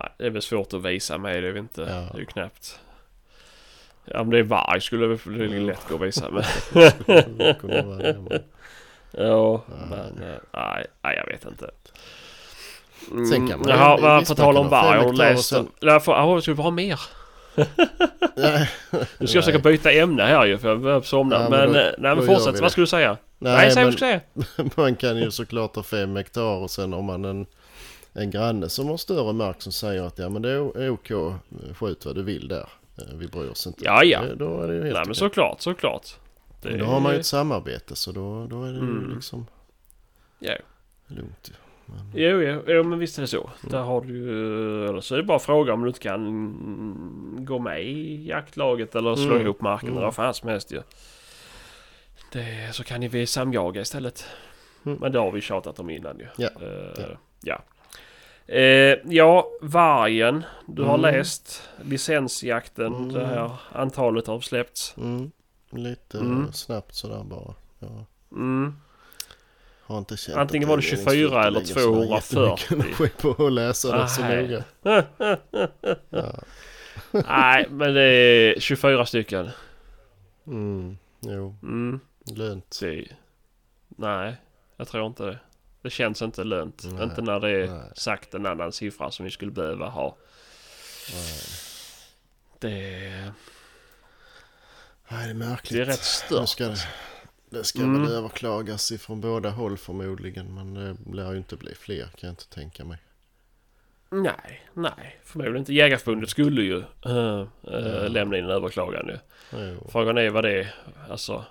Nej, 0.00 0.12
det 0.18 0.26
är 0.26 0.30
väl 0.30 0.42
svårt 0.42 0.72
att 0.74 0.82
visa 0.84 1.18
mig, 1.18 1.40
det 1.40 1.48
är 1.48 1.56
inte. 1.58 1.80
Ja. 1.80 1.86
Det 1.86 2.14
är 2.14 2.18
ju 2.18 2.24
knappt. 2.26 2.80
Ja, 4.04 4.20
om 4.20 4.30
det 4.30 4.38
är 4.38 4.42
varg 4.42 4.80
skulle 4.80 5.06
det 5.06 5.26
väl 5.26 5.66
lätt 5.66 5.88
gå 5.88 5.94
att 5.94 6.00
visa 6.00 6.30
mig. 6.30 6.44
ja, 9.10 9.62
Nej. 9.68 9.88
men 9.90 10.28
eh, 10.30 10.36
nej, 10.52 10.86
nej, 11.02 11.16
jag 11.16 11.26
vet 11.26 11.44
inte. 11.44 11.70
Mm, 13.10 13.26
Sen 13.26 13.48
kan 13.48 13.58
man 13.60 13.68
Jaha, 13.68 13.98
men 14.00 14.24
på 14.24 14.34
tal 14.34 14.56
om 14.56 14.68
varg, 14.68 14.98
har 14.98 15.10
du 15.10 15.16
läst 15.16 15.52
den? 15.52 15.68
Därför, 15.80 16.12
ja, 16.12 16.40
ska 16.40 16.54
vi 16.54 16.62
ha 16.62 16.70
mer? 16.70 17.00
Nu 19.18 19.26
ska 19.26 19.36
jag 19.38 19.44
försöka 19.44 19.58
byta 19.58 19.92
ämne 19.92 20.22
här 20.22 20.46
ju 20.46 20.58
för 20.58 20.68
jag 20.68 20.80
börjar 20.80 21.00
somna. 21.00 21.36
Ja, 21.36 21.48
men 21.48 21.50
men 21.50 21.72
då- 21.72 21.78
eh, 21.78 21.84
nej, 21.98 22.16
men 22.16 22.26
fortsätt. 22.26 22.60
Vad 22.60 22.70
skulle 22.72 22.82
du 22.82 22.88
säga? 22.88 23.16
Nej, 23.38 23.56
nej 23.56 23.70
säg 23.70 23.84
vad 23.84 23.84
men 23.84 23.90
du 23.92 23.96
ska 23.96 24.06
säga. 24.56 24.70
man 24.76 24.96
kan 24.96 25.16
ju 25.16 25.30
såklart 25.30 25.76
ha 25.76 25.82
fem 25.82 26.16
hektar 26.16 26.42
och 26.62 26.70
sen 26.70 26.92
har 26.92 27.02
man 27.02 27.24
en, 27.24 27.46
en 28.12 28.30
granne 28.30 28.68
som 28.68 28.88
har 28.88 28.96
större 28.96 29.32
mark 29.32 29.62
som 29.62 29.72
säger 29.72 30.02
att 30.02 30.18
ja 30.18 30.28
men 30.28 30.42
det 30.42 30.50
är 30.50 30.90
OK, 30.90 31.10
skjut 31.78 32.06
vad 32.06 32.14
du 32.14 32.22
vill 32.22 32.48
där. 32.48 32.68
Eh, 32.98 33.14
Vi 33.14 33.28
bryr 33.28 33.50
oss 33.50 33.66
inte. 33.66 33.84
Ja, 33.84 34.04
ja. 34.04 34.20
Det- 34.22 34.34
Då 34.34 34.62
är 34.62 34.68
det 34.68 34.74
ju 34.74 34.82
helt 34.82 34.92
Nej, 34.94 35.02
men 35.02 35.02
okej. 35.02 35.14
såklart, 35.14 35.60
såklart. 35.60 36.06
Det 36.72 36.78
Då 36.78 36.84
har 36.84 37.00
man 37.00 37.12
ju 37.12 37.18
ett 37.20 37.26
samarbete 37.26 37.96
så 37.96 38.12
då, 38.12 38.46
då 38.46 38.64
är 38.64 38.68
det 38.72 38.78
ju 38.78 38.82
Mm. 38.82 39.14
liksom 39.14 39.46
Ja. 40.38 40.54
lugnt. 41.06 41.50
Men, 41.86 42.10
Jo, 42.14 42.40
jo, 42.42 42.62
jo, 42.66 42.82
men 42.82 42.98
visst 42.98 43.18
är 43.18 43.22
det 43.22 43.28
så. 43.28 43.50
Där 43.62 43.80
har 43.82 44.00
du 44.00 44.16
ju... 44.18 44.88
Eller 44.88 45.00
så 45.00 45.14
är 45.14 45.18
det 45.18 45.24
bara 45.24 45.38
fråga 45.38 45.72
om 45.72 45.82
du 45.82 45.88
inte 45.88 46.00
kan 46.00 46.26
mm, 46.26 47.36
gå 47.44 47.58
med 47.58 47.84
i 47.84 48.26
jaktlaget 48.28 48.94
eller 48.94 49.14
slå 49.16 49.30
Mm. 49.30 49.42
ihop 49.42 49.60
marken 49.60 49.88
eller 49.88 49.96
Mm. 49.96 50.04
vad 50.04 50.14
fan 50.14 50.34
som 50.34 50.48
helst 50.48 50.72
ju. 50.72 50.82
Det, 52.32 52.74
så 52.74 52.84
kan 52.84 53.00
ni 53.00 53.08
vi 53.08 53.26
samjaga 53.26 53.80
istället. 53.80 54.24
Mm. 54.86 54.98
Men 55.00 55.12
det 55.12 55.18
har 55.18 55.32
vi 55.32 55.40
tjatat 55.40 55.78
om 55.80 55.90
innan 55.90 56.18
ju. 56.18 56.26
Ja, 56.36 56.48
ja. 56.96 57.04
ja. 57.42 57.62
Eh, 58.54 58.98
ja, 59.04 59.46
vargen. 59.60 60.44
Du 60.66 60.82
har 60.82 60.98
Mm. 60.98 61.14
läst 61.14 61.68
licensjakten. 61.82 62.94
Mm. 62.94 63.12
Det 63.12 63.26
här 63.26 63.50
antalet 63.72 64.26
har 64.26 64.40
släppts. 64.40 64.94
mm, 64.96 65.30
lite 65.70 66.18
Mm. 66.18 66.52
snabbt 66.52 66.94
sådär 66.94 67.24
bara. 67.24 67.54
Jag 67.78 68.04
Mm. 68.32 68.74
har 69.82 69.98
inte 69.98 70.16
känt 70.16 70.38
Antingen 70.38 70.68
var 70.68 70.76
det 70.76 70.80
är 70.80 70.96
24 70.96 71.04
meningsfullt 71.04 71.34
att 71.34 71.46
eller 71.46 71.60
lägga 72.10 72.20
sådär 72.20 72.56
240. 72.56 72.62
jättemycket 72.62 73.00
energi 73.00 73.22
på 73.36 73.46
att 73.46 73.52
läsa 73.52 73.98
det 73.98 74.08
så 74.08 74.20
Nej. 74.22 74.42
noga. 74.42 74.64
Ja. 76.10 76.32
Nej, 77.12 77.66
men 77.70 77.94
det 77.94 78.02
är 78.02 78.60
24 78.60 79.06
stycken. 79.06 79.50
Mm, 80.46 80.98
jo, 81.20 81.56
Mm. 81.62 82.00
lönt. 82.36 82.78
Det, 82.80 83.08
nej, 83.88 84.36
jag 84.76 84.88
tror 84.88 85.06
inte 85.06 85.24
det. 85.24 85.38
Det 85.82 85.90
känns 85.90 86.22
inte 86.22 86.44
lönt. 86.44 86.82
Nej, 86.84 87.04
inte 87.04 87.22
när 87.22 87.40
det 87.40 87.50
är 87.50 87.66
nej. 87.66 87.90
sagt 87.94 88.34
en 88.34 88.46
annan 88.46 88.72
siffra 88.72 89.10
som 89.10 89.24
vi 89.24 89.30
skulle 89.30 89.50
behöva 89.50 89.88
ha. 89.88 90.16
Nej. 91.14 91.40
Det, 92.58 93.32
Nej, 95.08 95.24
det 95.24 95.30
är 95.30 95.34
märkligt. 95.34 95.72
det 95.72 95.82
är 95.82 95.86
rätt 95.86 95.98
Nu 95.98 96.04
stört. 96.04 96.48
ska 96.48 96.64
det, 96.68 96.76
Det 97.50 97.64
ska 97.64 97.78
Mm. 97.82 98.02
väl 98.02 98.12
överklagas 98.12 98.92
ifrån 98.92 99.20
båda 99.20 99.50
håll 99.50 99.76
förmodligen. 99.78 100.54
Men 100.54 100.74
det 100.74 100.96
lär 101.16 101.32
ju 101.32 101.38
inte 101.38 101.56
bli 101.56 101.74
fler 101.74 102.02
kan 102.02 102.10
jag 102.20 102.30
inte 102.32 102.48
tänka 102.48 102.84
mig. 102.84 102.98
Nej, 104.10 104.62
nej. 104.74 105.18
Förmodligen 105.24 105.58
inte. 105.58 105.74
Jägarförbundet 105.74 106.30
skulle 106.30 106.62
ju 106.62 106.78
eh, 107.06 107.46
Ja. 107.62 108.08
lämna 108.08 108.36
in 108.38 108.44
en 108.44 108.50
överklagan 108.50 109.08
ju. 109.08 109.18
Jo. 109.52 109.86
Frågan 109.92 110.18
är 110.18 110.30
vad 110.30 110.44
det 110.44 110.60
är. 110.60 110.74
Alltså. 111.10 111.44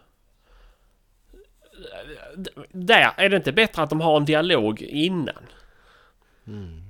Där 2.72 3.14
är 3.18 3.30
det 3.30 3.36
inte 3.38 3.52
bättre 3.52 3.82
att 3.84 3.90
de 3.90 4.02
har 4.02 4.18
en 4.18 4.26
dialog 4.26 4.82
innan. 4.82 5.44
Mm. 6.48 6.82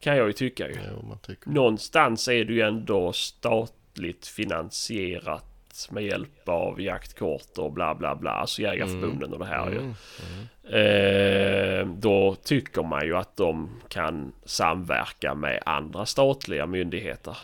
Kan 0.00 0.16
jag 0.16 0.26
ju 0.26 0.32
tycka 0.32 0.68
ju. 0.68 0.74
Tycker 1.22 1.50
Någonstans 1.50 2.28
är 2.28 2.44
det 2.44 2.52
ju 2.52 2.60
ändå 2.60 3.12
statligt 3.12 4.26
finansierat 4.26 5.44
med 5.90 6.04
hjälp 6.04 6.48
av 6.48 6.80
jaktkort 6.80 7.58
och 7.58 7.72
bla 7.72 7.94
bla 7.94 8.14
bla. 8.14 8.30
Alltså 8.30 8.62
jägarförbunden 8.62 9.32
och 9.32 9.38
det 9.38 9.44
här 9.46 9.70
ju. 9.70 9.78
Mm. 9.78 9.94
Eh, 10.64 11.86
då 11.86 12.34
tycker 12.34 12.82
man 12.82 13.06
ju 13.06 13.16
att 13.16 13.36
de 13.36 13.80
kan 13.88 14.32
samverka 14.44 15.34
med 15.34 15.62
andra 15.66 16.06
statliga 16.06 16.66
myndigheter. 16.66 17.36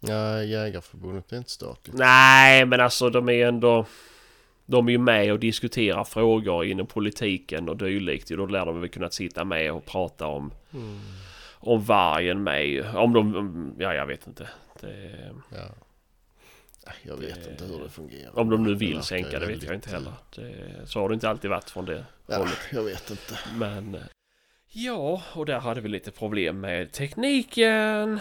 Ja, 0.00 0.42
Jägarförbundet 0.42 1.32
är 1.32 1.36
inte 1.38 1.50
statligt. 1.50 1.96
Nej, 1.98 2.64
men 2.66 2.80
alltså 2.80 3.10
de 3.10 3.28
är 3.28 3.46
ändå... 3.46 3.86
De 4.68 4.86
är 4.88 4.92
ju 4.92 4.98
med 4.98 5.32
och 5.32 5.38
diskuterar 5.38 6.04
frågor 6.04 6.64
inom 6.64 6.86
politiken 6.86 7.68
och 7.68 7.76
dylikt. 7.76 8.28
Då 8.28 8.46
lär 8.46 8.66
de 8.66 8.80
väl 8.80 8.88
kunna 8.90 9.10
sitta 9.10 9.44
med 9.44 9.72
och 9.72 9.84
prata 9.86 10.26
om, 10.26 10.50
Mm. 10.74 11.00
om 11.52 11.82
vargen 11.84 12.42
med. 12.42 12.96
Om 12.96 13.12
de... 13.12 13.74
Ja, 13.78 13.94
jag 13.94 14.06
vet 14.06 14.26
inte. 14.26 14.48
Det, 14.80 15.10
Ja. 15.50 15.64
Jag 17.02 17.16
vet 17.16 17.44
Det- 17.44 17.50
inte 17.50 17.64
hur 17.64 17.82
det 17.84 17.88
fungerar. 17.90 18.38
om 18.38 18.50
de 18.50 18.62
nu 18.62 18.68
Det 18.72 18.78
vill 18.78 18.88
verkar 18.88 19.02
sänka 19.02 19.38
det 19.38 19.46
vet 19.46 19.62
jag 19.62 19.74
inte 19.74 19.90
heller. 19.90 20.12
Det, 20.36 20.52
så 20.86 21.00
har 21.00 21.08
det 21.08 21.14
inte 21.14 21.28
alltid 21.28 21.50
varit 21.50 21.70
från 21.70 21.84
det 21.84 22.04
Ja, 22.26 22.36
hållet. 22.38 22.58
jag 22.72 22.82
vet 22.82 23.10
inte. 23.10 23.38
Men... 23.56 23.94
eh, 23.94 24.00
Ja, 24.78 25.22
och 25.34 25.46
där 25.46 25.58
hade 25.58 25.80
vi 25.80 25.88
lite 25.88 26.10
problem 26.10 26.60
med 26.60 26.92
tekniken. 26.92 28.20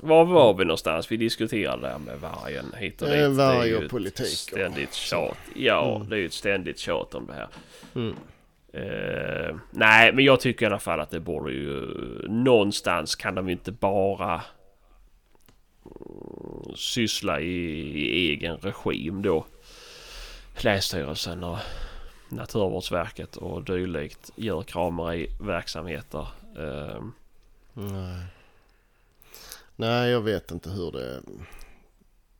Var 0.00 0.24
var 0.24 0.54
vi 0.54 0.64
någonstans? 0.64 1.12
Vi 1.12 1.16
diskuterade 1.16 1.82
det 1.82 1.88
här 1.88 1.98
med 1.98 2.20
vargen 2.20 2.72
hit 2.78 3.02
och 3.02 3.08
Eh, 3.08 3.12
dit. 3.12 3.20
Det 3.20 3.42
är 3.42 3.46
varg 3.54 3.74
och 3.76 3.90
politik 3.90 4.26
Ständigt 4.26 4.94
tjat. 4.94 5.36
Ja, 5.56 5.96
Mm. 5.96 6.08
det 6.08 6.16
är 6.16 6.20
ju 6.20 6.26
ett 6.26 6.32
ständigt 6.32 6.78
tjat 6.78 7.14
om 7.14 7.26
det 7.26 7.32
här. 7.32 7.48
Mm. 7.94 8.16
Eh, 8.72 9.56
nej, 9.70 10.12
men 10.12 10.24
jag 10.24 10.40
tycker 10.40 10.66
i 10.66 10.66
alla 10.66 10.78
fall 10.78 11.00
att 11.00 11.10
det 11.10 11.20
borde 11.20 11.52
ju... 11.52 11.80
Någonstans 12.28 13.14
kan 13.14 13.34
de 13.34 13.46
ju 13.48 13.52
inte 13.52 13.72
bara 13.72 14.42
syssla 16.76 17.40
i, 17.40 17.54
i 17.98 18.30
egen 18.30 18.56
regim 18.56 19.22
då. 19.22 19.46
Länsstyrelsen 20.62 21.44
och 21.44 21.58
Naturvårdsverket 22.28 23.36
och 23.36 23.64
dylikt 23.64 24.30
gör 24.36 24.62
krameriverksamheter. 24.62 26.28
Eh, 26.58 27.04
Nej. 27.72 28.26
Nej, 29.76 30.10
jag 30.10 30.20
vet 30.20 30.50
inte 30.50 30.70
hur 30.70 30.92
det... 30.92 31.22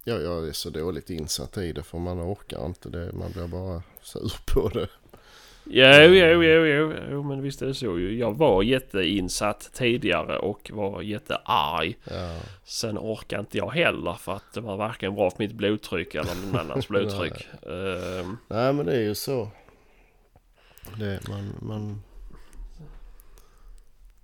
Ja, 0.05 0.15
jag 0.15 0.49
är 0.49 0.53
så 0.53 0.71
dåligt 0.71 1.11
insatt 1.11 1.57
i 1.59 1.73
det 1.73 1.83
för 1.83 1.99
man 1.99 2.21
orkar 2.21 2.67
inte 2.67 2.89
det. 2.89 3.13
Man 3.13 3.33
blir 3.33 3.47
bara 3.49 3.83
sur 4.03 4.33
på 4.47 4.69
det. 4.69 4.89
Jo, 5.67 5.87
jo, 6.03 6.43
jo, 6.43 6.65
jo, 6.67 6.93
jo, 7.11 7.23
men 7.23 7.43
visst 7.43 7.63
är 7.63 7.67
det 7.67 7.75
så 7.75 7.99
ju. 7.99 8.19
Jag 8.19 8.39
var 8.39 8.63
jätteinsatt 8.63 9.71
tidigare 9.75 10.39
och 10.39 10.71
var 10.75 11.03
jättearg. 11.03 11.99
Ja, 12.11 12.41
Sen 12.65 12.99
orkar 12.99 13.41
inte 13.41 13.59
jag 13.59 13.71
heller 13.71 14.13
för 14.13 14.33
att 14.33 14.53
det 14.55 14.61
var 14.61 14.77
varken 14.77 15.15
bra 15.15 15.31
för 15.31 15.39
mitt 15.39 15.53
blodtryck 15.53 16.15
eller 16.15 16.47
någon 16.47 16.61
annans 16.61 16.89
blodtryck. 16.89 17.49
Ehm, 17.63 18.37
nej 18.49 18.73
men 18.73 18.87
det 18.87 18.93
är 18.97 19.03
ju 19.03 19.15
så. 19.15 19.49
Det, 20.99 21.29
man, 21.29 21.53
man... 21.63 22.03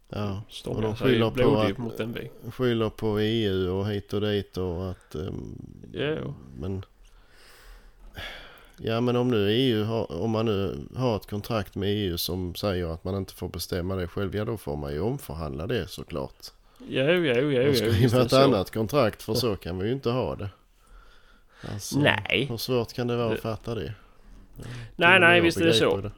Ja, 0.09 0.43
Stångar 0.49 0.83
de 0.83 0.97
skyller 0.97 1.31
på 1.31 1.57
att- 1.61 1.79
mot 1.79 2.01
skyller 2.55 2.91
på 2.91 3.19
EU 3.19 3.71
och 3.79 3.89
hit 3.89 4.13
och 4.13 4.21
dit 4.21 4.57
och 4.57 4.91
att... 4.91 5.15
ehm, 5.15 5.59
Jo. 5.93 6.35
Men... 6.59 6.85
Ja 8.83 9.01
men 9.01 9.17
om 9.17 9.29
nu 9.31 9.51
EU 9.51 9.85
har, 9.85 10.13
om 10.13 10.31
man 10.31 10.47
nu 10.47 10.79
har 10.97 11.17
ett 11.17 11.27
kontrakt 11.31 11.75
med 11.75 11.89
EU 11.89 12.19
som 12.19 12.55
säger 12.55 12.95
att 12.95 13.05
man 13.05 13.15
inte 13.17 13.35
får 13.35 13.49
bestämma 13.49 13.97
det 13.97 14.07
själv, 14.09 14.37
ja 14.37 14.45
då 14.45 14.57
får 14.57 14.77
man 14.77 14.93
ju 14.93 15.01
omförhandla 15.01 15.67
det 15.67 15.89
såklart. 15.89 16.47
Jo, 16.89 17.05
jo, 17.05 17.25
jo, 17.25 17.51
jo. 17.51 17.71
Och 17.71 17.77
skriva 17.77 18.19
det 18.19 18.25
ett 18.25 18.31
så. 18.31 18.45
annat 18.45 18.71
kontrakt 18.71 19.23
för 19.23 19.35
så 19.35 19.57
kan 19.57 19.79
vi 19.79 19.87
ju 19.87 19.93
inte 19.93 20.11
ha 20.11 20.37
det. 20.37 20.49
Alltså, 21.73 21.99
Nej. 21.99 22.47
Hur 22.51 22.57
svårt 22.57 22.93
kan 22.93 23.07
det 23.07 23.17
vara 23.17 23.29
Det- 23.29 23.35
att 23.35 23.41
fatta 23.41 23.75
det? 23.75 23.93
Nej, 24.97 25.21
nej, 25.21 25.41
visst 25.41 25.61
är 25.61 25.65
det 25.65 25.73
så. 25.75 25.97
begriper 25.97 26.11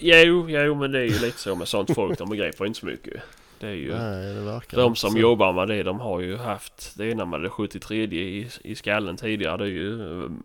Jo, 0.00 0.48
jo, 0.50 0.74
men 0.74 0.92
det 0.92 0.98
är 0.98 1.02
ju 1.04 1.18
lite 1.18 1.38
så 1.38 1.54
med 1.54 1.68
sånt 1.68 1.94
folk. 1.94 2.18
De 2.18 2.28
begriper 2.30 2.66
inte 2.66 2.80
så 2.80 2.86
mycket. 2.86 3.22
Det 3.60 3.66
är 3.66 3.72
ju... 3.72 3.94
Nej, 3.98 4.34
det 4.34 4.40
verkar 4.40 4.78
De 4.78 4.96
som 4.96 5.10
så. 5.10 5.18
jobbar 5.18 5.52
med 5.52 5.68
det, 5.68 5.82
de 5.82 6.00
har 6.00 6.20
ju 6.20 6.36
haft 6.36 6.96
det 6.98 7.10
ena 7.10 7.24
med 7.24 7.42
det 7.42 7.50
73 7.50 8.04
i, 8.04 8.48
i 8.64 8.74
skallen 8.74 9.16
tidigare. 9.16 9.56
Det 9.56 9.64
är 9.64 9.68
ju 9.68 10.02
um, 10.02 10.42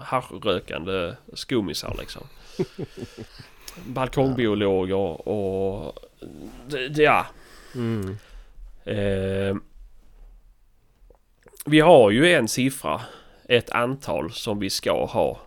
haschrökande 0.00 1.14
skummisar 1.34 1.96
liksom. 1.98 2.22
Balkongbiologer 3.86 5.28
och... 5.28 5.98
Ja. 6.96 7.26
Mm. 7.74 8.16
Eh, 8.84 9.56
vi 11.66 11.80
har 11.80 12.10
ju 12.10 12.32
en 12.32 12.48
siffra, 12.48 13.00
ett 13.48 13.70
antal 13.70 14.32
som 14.32 14.58
vi 14.58 14.70
ska 14.70 15.04
ha 15.06 15.40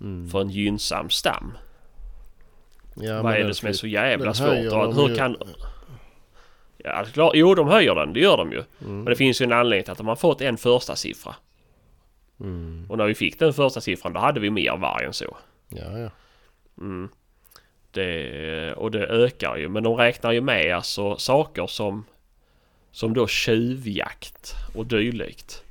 Mm. 0.00 0.28
för 0.30 0.40
en 0.40 0.50
gynnsam 0.50 1.10
stam. 1.10 1.52
Ja, 2.94 3.22
Vad 3.22 3.34
är 3.36 3.44
det 3.44 3.54
som 3.54 3.68
är 3.68 3.72
så 3.72 3.86
jävla 3.86 4.34
svårt? 4.34 4.48
hur 4.96 5.16
kan... 5.16 5.36
Ja, 6.86 6.92
är 6.92 7.04
klart. 7.04 7.32
Jo, 7.34 7.54
de 7.54 7.68
höjer 7.68 7.94
den. 7.94 8.12
Det 8.12 8.20
gör 8.20 8.36
de 8.36 8.52
ju. 8.52 8.62
Mm. 8.80 8.96
Men 8.96 9.04
det 9.04 9.16
finns 9.16 9.40
ju 9.40 9.44
en 9.44 9.52
anledning 9.52 9.84
till 9.84 9.92
att 9.92 9.98
de 9.98 10.06
har 10.06 10.16
fått 10.16 10.40
en 10.40 10.56
första 10.56 10.96
siffra. 10.96 11.34
Mm. 12.40 12.86
Och 12.88 12.98
när 12.98 13.06
vi 13.06 13.14
fick 13.14 13.38
den 13.38 13.52
första 13.52 13.80
siffran 13.80 14.12
då 14.12 14.20
hade 14.20 14.40
vi 14.40 14.50
mer 14.50 14.76
varg 14.76 15.04
än 15.04 15.12
så. 15.12 15.36
Ja, 15.68 15.98
ja. 15.98 16.10
Mm. 16.78 17.08
Det, 17.90 18.74
och 18.74 18.90
det 18.90 19.06
ökar 19.06 19.56
ju. 19.56 19.68
Men 19.68 19.82
de 19.82 19.96
räknar 19.96 20.32
ju 20.32 20.40
med 20.40 20.76
alltså 20.76 21.16
saker 21.16 21.66
som 21.66 22.04
som 22.92 23.14
då 23.14 23.26
tjuvjakt 23.26 24.54
och 24.74 24.86
dylikt. 24.86 25.62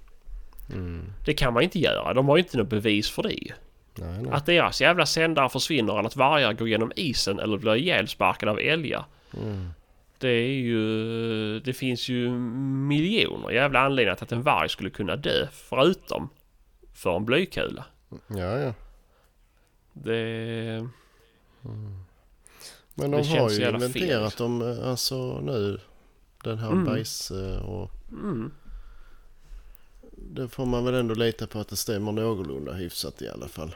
Mm. 0.74 1.02
Det 1.26 1.34
kan 1.34 1.54
man 1.54 1.64
inte 1.64 1.80
göra. 1.80 2.14
De 2.14 2.28
har 2.28 2.38
ju 2.38 2.44
inte 2.44 2.58
något 2.58 2.68
bevis 2.68 3.10
för 3.10 3.24
det. 3.24 3.54
Nej, 3.96 4.22
nej. 4.22 4.32
Att 4.32 4.46
deras 4.46 4.82
jävla 4.82 5.06
sändare 5.06 5.50
försvinner 5.50 5.94
eller 5.94 6.08
att 6.08 6.16
vargar 6.16 6.54
går 6.54 6.70
genom 6.70 6.92
isen 6.96 7.40
eller 7.40 7.58
blir 7.58 7.76
ihjälsparkade 7.76 8.52
av 8.52 8.60
älgar. 8.60 9.06
Mm. 9.44 9.70
Det 10.26 10.32
är 10.32 10.54
ju... 10.60 11.60
Det 11.60 11.74
finns 11.74 12.10
ju 12.10 12.30
miljoner 12.90 13.50
jävla 13.52 13.80
anledningar 13.80 14.16
till 14.16 14.24
att 14.24 14.32
en 14.32 14.42
varg 14.42 14.70
skulle 14.70 14.90
kunna 14.90 15.16
dö. 15.16 15.48
Förutom 15.52 16.30
för 16.94 17.16
en 17.16 17.26
blykula. 17.26 17.86
Ja, 18.28 18.60
ja. 18.60 18.74
Det... 19.94 20.88
Men 22.94 23.12
Det 23.12 23.18
de 23.18 23.28
har 23.28 23.50
ju 23.50 23.58
fel, 23.58 23.74
inventerat 23.76 24.38
dem 24.38 24.62
eh, 24.62 24.90
alltså 24.90 25.42
nu. 25.42 25.80
Den 26.44 26.58
här 26.58 26.72
Mm. 26.72 26.86
bajs 26.86 27.32
eh, 27.32 27.66
och 27.66 27.92
Mm. 28.12 28.52
det 30.12 30.48
får 30.48 30.66
man 30.66 30.86
väl 30.86 30.94
ändå 30.94 31.16
lita 31.16 31.48
på 31.48 31.60
att 31.60 31.68
det 31.70 31.76
stämmer 31.76 32.12
någorlunda 32.12 32.74
hyfsat 32.74 33.22
i 33.22 33.30
alla 33.30 33.48
fall. 33.48 33.76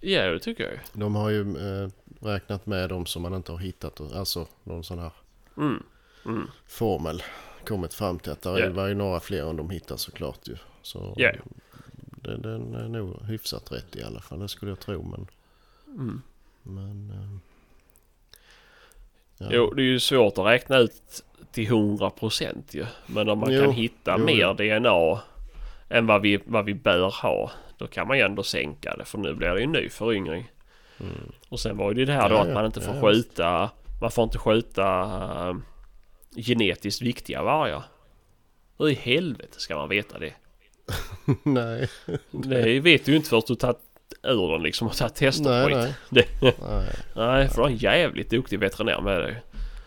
Ja, 0.00 0.22
det 0.30 0.38
tycker 0.38 0.64
jag 0.64 0.72
ju. 0.72 0.78
De 0.92 1.14
har 1.14 1.30
ju 1.30 1.40
eh, 1.40 1.88
räknat 2.20 2.66
med 2.66 2.88
dem 2.88 3.06
som 3.06 3.22
man 3.22 3.34
inte 3.34 3.52
har 3.52 3.58
hittat. 3.58 4.00
Alltså 4.00 4.46
någon 4.64 4.84
sån 4.84 4.98
här 4.98 5.12
Mm. 5.56 5.82
Mm. 6.26 6.50
formel. 6.66 7.22
Kommit 7.66 7.94
fram 7.94 8.18
till 8.18 8.32
att 8.32 8.42
det 8.42 8.60
Ja. 8.60 8.70
var 8.70 8.86
ju 8.88 8.94
några 8.94 9.20
fler 9.20 9.50
än 9.50 9.56
de 9.56 9.70
hittar 9.70 9.96
såklart 9.96 10.48
ju. 10.48 10.56
Så 10.82 11.14
Ja. 11.16 11.32
det, 12.22 12.36
den 12.36 12.74
är 12.74 12.88
nog 12.88 13.22
hyfsat 13.22 13.72
rätt 13.72 13.96
i 13.96 14.02
alla 14.02 14.20
fall. 14.20 14.38
Det 14.38 14.48
skulle 14.48 14.70
jag 14.70 14.80
tro. 14.80 15.02
Men, 15.02 15.26
Mm. 15.86 16.22
men 16.62 17.10
eh, 17.10 17.38
ja. 19.38 19.46
Jo, 19.50 19.74
det 19.74 19.82
är 19.82 19.86
ju 19.86 20.00
svårt 20.00 20.38
att 20.38 20.46
räkna 20.46 20.78
ut 20.78 21.24
till 21.52 21.66
100% 21.66 22.74
ju. 22.74 22.86
Men 23.06 23.28
om 23.28 23.38
man 23.38 23.52
Jo, 23.52 23.62
kan 23.62 23.72
hitta 23.72 24.14
jo, 24.18 24.24
mer 24.24 24.54
jo. 24.58 24.80
DNA 24.80 25.20
än 25.88 26.06
vad 26.06 26.22
vi, 26.22 26.40
vad 26.44 26.64
vi 26.64 26.74
bör 26.74 27.10
ha. 27.22 27.50
Då 27.78 27.86
kan 27.86 28.08
man 28.08 28.16
ju 28.18 28.22
ändå 28.24 28.42
sänka 28.42 28.96
det. 28.96 29.04
För 29.04 29.18
nu 29.18 29.34
blir 29.34 29.48
det 29.48 29.58
ju 29.58 29.64
en 29.64 29.72
ny 29.72 29.88
föryngring. 29.88 30.50
Mm. 31.00 31.12
Och 31.48 31.60
sen 31.60 31.76
var 31.76 31.92
ju 31.92 32.04
det 32.04 32.12
här 32.12 32.28
då 32.28 32.34
Ja, 32.34 32.42
att 32.42 32.54
man 32.54 32.66
inte 32.66 32.80
får 32.80 32.94
Ja, 32.94 33.00
skjuta. 33.02 33.70
Man 34.02 34.10
får 34.10 34.24
inte 34.24 34.38
skjuta 34.38 34.84
äh, 35.48 35.56
genetiskt 36.36 37.02
viktiga 37.02 37.42
vargar. 37.42 37.84
Hur 38.78 38.88
i 38.88 38.94
helvete 38.94 39.60
ska 39.60 39.76
man 39.76 39.88
veta 39.88 40.18
det? 40.18 40.34
nej, 41.42 41.88
Det 42.30 42.80
vet 42.80 43.04
du 43.04 43.12
ju 43.12 43.16
inte 43.16 43.28
först 43.28 43.46
du 43.46 43.54
tagit 43.54 43.78
ur 44.22 44.52
den 44.52 44.62
liksom 44.62 44.88
och 44.88 44.96
tagit 44.96 45.14
tester 45.14 45.50
nej, 45.50 45.62
på 45.70 45.76
nej. 45.76 45.94
Det, 46.10 46.26
nej. 46.42 46.96
nej, 47.16 47.48
för 47.48 47.56
du 47.56 47.62
har 47.62 47.68
en 47.68 47.76
jävligt 47.76 48.30
duktig 48.30 48.58
veterinär 48.58 49.00
med 49.00 49.20
dig. 49.20 49.42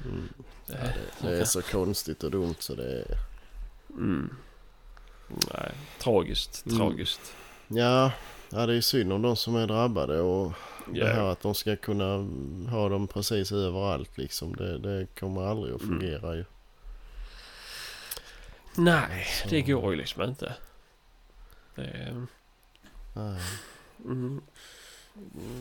Mm. 0.06 0.30
Ja, 0.68 0.74
det, 1.22 1.28
det 1.28 1.38
är 1.40 1.44
så 1.46 1.62
konstigt 1.62 2.24
och 2.24 2.32
dumt 2.32 2.56
så 2.60 2.76
det 2.76 2.92
är... 2.92 3.18
Mm. 3.90 4.36
Nej, 5.28 5.72
tragiskt, 6.00 6.66
Mm. 6.66 6.78
tragiskt. 6.78 7.36
Ja, 7.68 8.12
Ja, 8.50 8.66
det 8.66 8.76
är 8.76 8.82
synd 8.82 9.14
om 9.14 9.22
de 9.22 9.36
som 9.36 9.56
är 9.56 9.68
drabbade 9.68 10.22
och 10.22 10.54
det 10.94 11.08
här 11.08 11.24
att 11.32 11.42
de 11.42 11.56
ska 11.56 11.76
kunna 11.76 12.18
ha 12.72 12.90
dem 12.90 13.08
precis 13.08 13.52
överallt 13.52 14.18
liksom. 14.18 14.56
Det, 14.56 14.78
det 14.78 15.08
kommer 15.20 15.42
aldrig 15.48 15.76
att 15.76 15.82
Mm. 15.82 16.00
fungera 16.00 16.36
ju. 16.36 16.46
nej, 18.76 19.26
Så- 19.44 19.50
det 19.50 19.62
går 19.62 19.92
ju 19.92 19.98
liksom 19.98 20.24
inte. 20.24 20.54
Det, 21.76 22.26
Nej. 23.16 23.42
mm, 24.06 24.42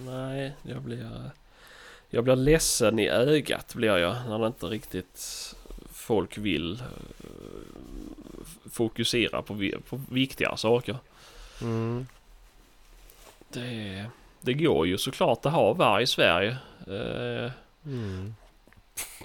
nej, 0.06 0.54
jag 0.62 0.82
blir... 0.82 1.30
Jag 2.10 2.24
blir 2.24 2.36
ledsen 2.36 2.98
i 2.98 3.08
ögat 3.08 3.74
blir 3.74 3.96
jag 3.96 4.16
när 4.28 4.38
det 4.38 4.46
inte 4.46 4.66
riktigt 4.66 5.54
folk 5.92 6.38
vill 6.38 6.80
eh, 6.80 7.26
fokusera 8.70 9.42
på, 9.42 9.70
på 9.88 10.00
viktigare 10.10 10.56
saker. 10.56 10.96
Mm. 11.62 12.06
Det, 13.52 14.06
det 14.44 14.54
går 14.54 14.86
ju 14.86 14.98
såklart 14.98 15.46
att 15.46 15.52
ha 15.52 15.72
varg 15.72 16.02
i 16.02 16.06
Sverige. 16.06 16.56
Eh, 16.86 17.50
Mm. 17.86 18.34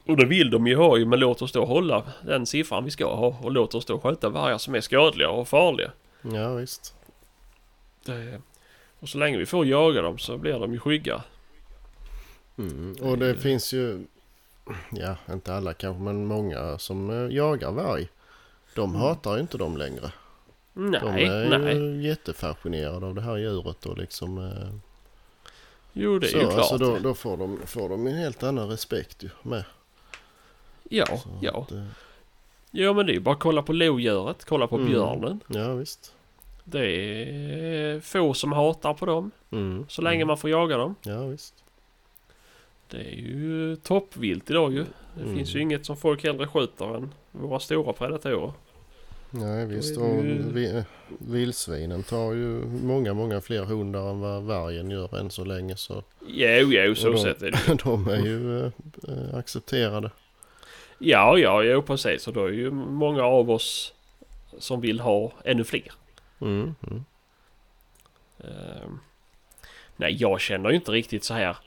och 0.07 0.17
det 0.17 0.26
vill 0.26 0.49
de 0.49 0.67
ju 0.67 0.76
ha 0.76 0.97
ju, 0.97 1.05
men 1.05 1.20
låt 1.20 1.41
oss 1.41 1.51
då 1.51 1.65
hålla 1.65 2.03
den 2.26 2.45
siffran 2.45 2.86
vi 2.86 2.91
ska 2.91 3.15
ha. 3.15 3.28
Och 3.41 3.51
låt 3.51 3.76
oss 3.76 3.86
då 3.86 3.99
skjuta 3.99 4.30
vargar 4.30 4.57
som 4.57 4.76
är 4.76 4.82
skadliga 4.82 5.30
och 5.30 5.47
farliga. 5.47 5.91
Ja, 6.22 6.53
visst. 6.53 6.95
Det, 8.05 8.41
och 8.99 9.09
så 9.09 9.17
länge 9.17 9.38
vi 9.38 9.45
får 9.45 9.65
jaga 9.65 10.01
dem 10.01 10.17
så 10.17 10.38
blir 10.38 10.59
de 10.59 10.74
ju 10.74 10.80
skygga. 10.80 11.24
Mm. 12.57 12.95
Och 13.01 13.17
det 13.17 13.36
finns 13.36 13.74
ju, 13.74 14.05
ja 14.91 15.15
inte 15.32 15.53
alla 15.55 15.74
kanske, 15.74 16.03
men 16.03 16.26
många 16.26 16.78
som 16.78 17.09
eh, 17.09 17.36
jagar 17.36 17.72
varg. 17.72 18.07
De 18.76 18.89
Mm. 18.89 19.01
hatar 19.01 19.36
ju 19.36 19.41
inte 19.41 19.57
dem 19.57 19.78
längre. 19.78 20.11
de 20.74 20.89
Nej, 20.91 21.26
är 21.26 21.59
nej. 21.59 21.76
ju 21.78 22.07
jättefascinerade 22.07 23.05
av 23.05 23.15
det 23.15 23.22
här 23.22 23.38
djuret 23.38 23.86
och 23.86 23.97
liksom. 23.97 24.38
Eh, 24.38 24.70
Jo, 26.00 26.20
det 26.20 26.28
är 26.28 26.32
så 26.32 26.38
ju 26.38 26.43
klart. 26.43 26.58
alltså 26.58 26.78
då, 26.78 26.97
då 27.00 27.14
får, 27.14 27.38
de, 27.38 27.60
får 27.66 27.89
de 27.89 28.08
en 28.08 28.16
helt 28.18 28.43
annan 28.43 28.70
respekt 28.70 29.24
ju 29.24 29.30
med. 29.43 29.64
Ja, 30.89 31.06
Så 31.06 31.30
ja. 31.41 31.62
att, 31.62 31.72
eh, 31.72 31.84
Ja, 32.72 32.93
men 32.93 33.06
det 33.06 33.12
är 33.12 33.14
ju 33.14 33.20
bara 33.20 33.36
att 33.36 33.39
kolla 33.41 33.62
på 33.62 33.74
lodjuret, 33.74 34.45
kolla 34.45 34.68
på 34.68 34.76
Mm. 34.76 34.88
björnen. 34.89 35.39
ja 35.47 35.74
visst. 35.74 36.14
Det 36.64 36.86
är 36.86 38.00
få 38.00 38.34
som 38.34 38.52
hatar 38.52 38.93
på 38.93 39.06
dem. 39.06 39.32
Mm. 39.52 39.86
Så 39.89 40.02
länge 40.02 40.16
mm. 40.16 40.28
man 40.28 40.38
får 40.38 40.50
jaga 40.50 40.78
dem. 40.78 40.95
Ja 41.02 41.24
visst. 41.26 41.64
Det 42.88 42.97
är 42.97 43.16
ju 43.16 43.76
toppvilt 43.76 44.50
idag 44.50 44.74
ju. 44.74 44.86
Det 45.16 45.22
Mm. 45.24 45.36
finns 45.36 45.56
ju 45.56 45.62
inget 45.62 45.86
som 45.86 45.97
folk 45.97 46.24
hellre 46.24 46.47
skjuter 46.47 46.95
än 46.95 47.14
våra 47.32 47.60
stora 47.60 47.93
predatorer. 47.93 48.52
Nej 49.32 49.66
visst. 49.66 49.98
Och 49.98 50.24
vi, 50.56 50.84
vildsvinen 51.08 52.04
tar 52.04 52.34
ju 52.34 52.66
många, 52.66 53.14
många 53.14 53.42
fler 53.42 53.64
hundar 53.64 54.10
än 54.10 54.20
vad 54.20 54.44
vargen 54.44 54.90
gör 54.92 55.18
än 55.18 55.30
så 55.30 55.44
länge. 55.44 55.76
Så 55.76 56.04
Jo, 56.28 56.68
jo, 56.72 56.96
så 56.96 57.10
då- 57.10 57.18
sett 57.18 57.42
är 57.42 57.52
det. 57.52 57.84
de 57.84 58.08
är 58.08 58.26
ju 58.26 58.66
eh, 58.66 59.36
accepterade. 59.38 60.12
Ja, 61.00 61.38
ja, 61.38 61.64
jo 61.64 61.82
precis. 61.82 62.28
Och 62.28 62.34
då 62.34 62.46
är 62.46 62.52
ju 62.52 62.72
många 62.72 63.24
av 63.24 63.52
oss 63.52 63.94
som 64.58 64.82
vill 64.82 65.00
ha 65.00 65.32
ännu 65.46 65.64
fler. 65.64 65.92
Mm. 66.42 66.76
Mm. 66.88 67.06
Ehm, 68.40 69.00
nej, 69.98 70.16
jag 70.20 70.42
känner 70.42 70.70
ju 70.70 70.76
inte 70.76 70.92
riktigt 70.92 71.24
så 71.24 71.34
här. 71.34 71.58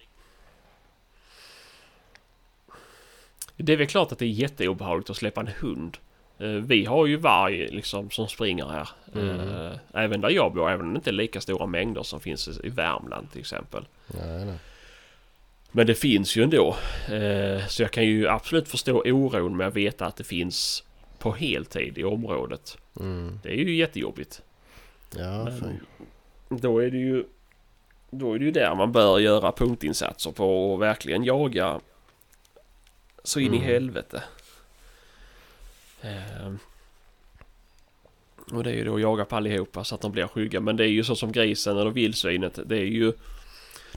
Det 3.57 3.73
är 3.73 3.77
väl 3.77 3.87
klart 3.87 4.13
att 4.13 4.19
det 4.19 4.25
är 4.25 4.29
jätteobehagligt 4.29 5.11
att 5.11 5.17
släppa 5.17 5.41
en 5.41 5.47
hund. 5.61 5.99
Eh, 6.43 6.49
vi 6.49 6.85
har 6.85 7.07
ju 7.07 7.17
varg 7.17 7.69
liksom 7.69 8.11
som 8.11 8.29
springer 8.29 8.67
här. 8.67 8.89
Mm. 9.15 9.41
Eh, 9.41 9.73
även 9.95 10.21
där 10.21 10.31
jag 10.31 10.53
bor, 10.55 10.71
även 10.71 10.87
om 10.87 10.93
det 10.93 10.97
inte 10.97 11.11
är 11.11 11.13
lika 11.13 11.41
stora 11.41 11.67
mängder 11.67 12.03
som 12.03 12.21
finns 12.21 12.49
i- 12.49 12.67
i 12.67 12.69
Värmland 12.69 13.31
till 13.31 13.41
exempel. 13.41 13.85
Nej, 14.07 14.45
nej. 14.45 14.55
Men 15.75 15.87
det 15.87 15.95
finns 15.95 16.37
ju 16.37 16.43
ändå. 16.43 16.77
Eh, 17.11 17.67
så 17.67 17.83
jag 17.83 17.91
kan 17.91 18.05
ju 18.05 18.29
absolut 18.29 18.69
förstå 18.69 19.03
oron 19.07 19.57
med 19.57 19.67
att 19.67 19.75
veta 19.77 20.07
att 20.07 20.17
det 20.17 20.25
finns 20.25 20.85
på 21.19 21.33
heltid 21.33 21.99
i 21.99 22.05
området. 22.05 22.79
Mm. 23.01 23.41
Det 23.43 23.49
är 23.49 23.55
ju 23.57 23.77
jättejobbigt. 23.77 24.43
Ja, 25.17 25.45
Men 26.49 26.61
då 26.61 26.79
är 26.79 26.91
det 26.91 26.99
ju 26.99 27.25
då 28.11 28.35
är 28.35 28.39
det 28.39 28.45
ju 28.45 28.51
där 28.51 28.75
man 28.75 28.93
bör 28.93 29.19
göra 29.19 29.53
punktinsatser 29.53 30.31
på 30.33 30.73
och 30.73 30.83
verkligen 30.83 31.25
jaga 31.25 31.81
så 33.25 33.41
in 33.41 33.55
i 33.55 33.57
Mm. 33.57 33.69
helvete. 33.69 34.23
Ehm. 36.03 36.59
och 38.53 38.65
det 38.65 38.71
är 38.71 38.75
ju 38.75 38.85
då 38.85 38.95
att 38.95 39.01
jaga 39.01 39.25
på 39.25 39.37
allihopa 39.37 39.85
så 39.85 39.95
att 39.95 40.01
de 40.01 40.13
blir 40.13 40.27
skygga. 40.27 40.61
Men 40.61 40.77
det 40.77 40.85
är 40.85 40.89
ju 40.89 41.05
så 41.05 41.17
som 41.17 41.33
grisen 41.33 41.79
eller 41.79 41.91
vildsvinet. 41.91 42.59
Det 42.67 42.77
är 42.77 42.85
ju 42.85 43.13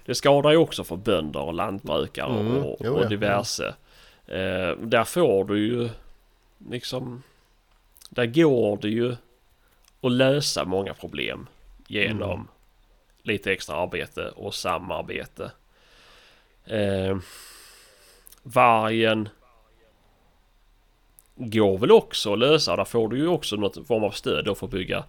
det 0.05 0.15
skadar 0.15 0.51
ju 0.51 0.57
också 0.57 0.83
för 0.83 0.95
bönder 0.95 1.39
och 1.41 1.53
lantbrukare 1.53 2.39
Mm. 2.39 2.57
och, 2.57 2.77
Jo, 2.83 2.93
och 2.95 3.03
ja. 3.03 3.07
diverse. 3.07 3.67
Eh, 4.27 4.71
där 4.77 5.03
får 5.03 5.45
du 5.45 5.67
ju 5.67 5.89
liksom 6.69 7.23
där 8.09 8.25
går 8.25 8.77
det 8.81 8.89
ju 8.89 9.15
att 10.01 10.11
lösa 10.11 10.65
många 10.65 10.93
problem 10.93 11.47
genom 11.87 12.31
Mm. 12.31 12.47
lite 13.23 13.51
extra 13.51 13.75
arbete 13.75 14.29
och 14.29 14.55
samarbete. 14.55 15.51
Eh, 16.65 17.17
vargen 18.43 19.29
går 21.35 21.77
väl 21.77 21.91
också 21.91 22.33
att 22.33 22.39
lösa. 22.39 22.75
Där 22.75 22.85
får 22.85 23.07
du 23.07 23.17
ju 23.17 23.27
också 23.27 23.55
något 23.55 23.87
form 23.87 24.03
av 24.03 24.11
stöd 24.11 24.45
då 24.45 24.55
för 24.55 24.65
att 24.65 24.71
bygga 24.71 25.03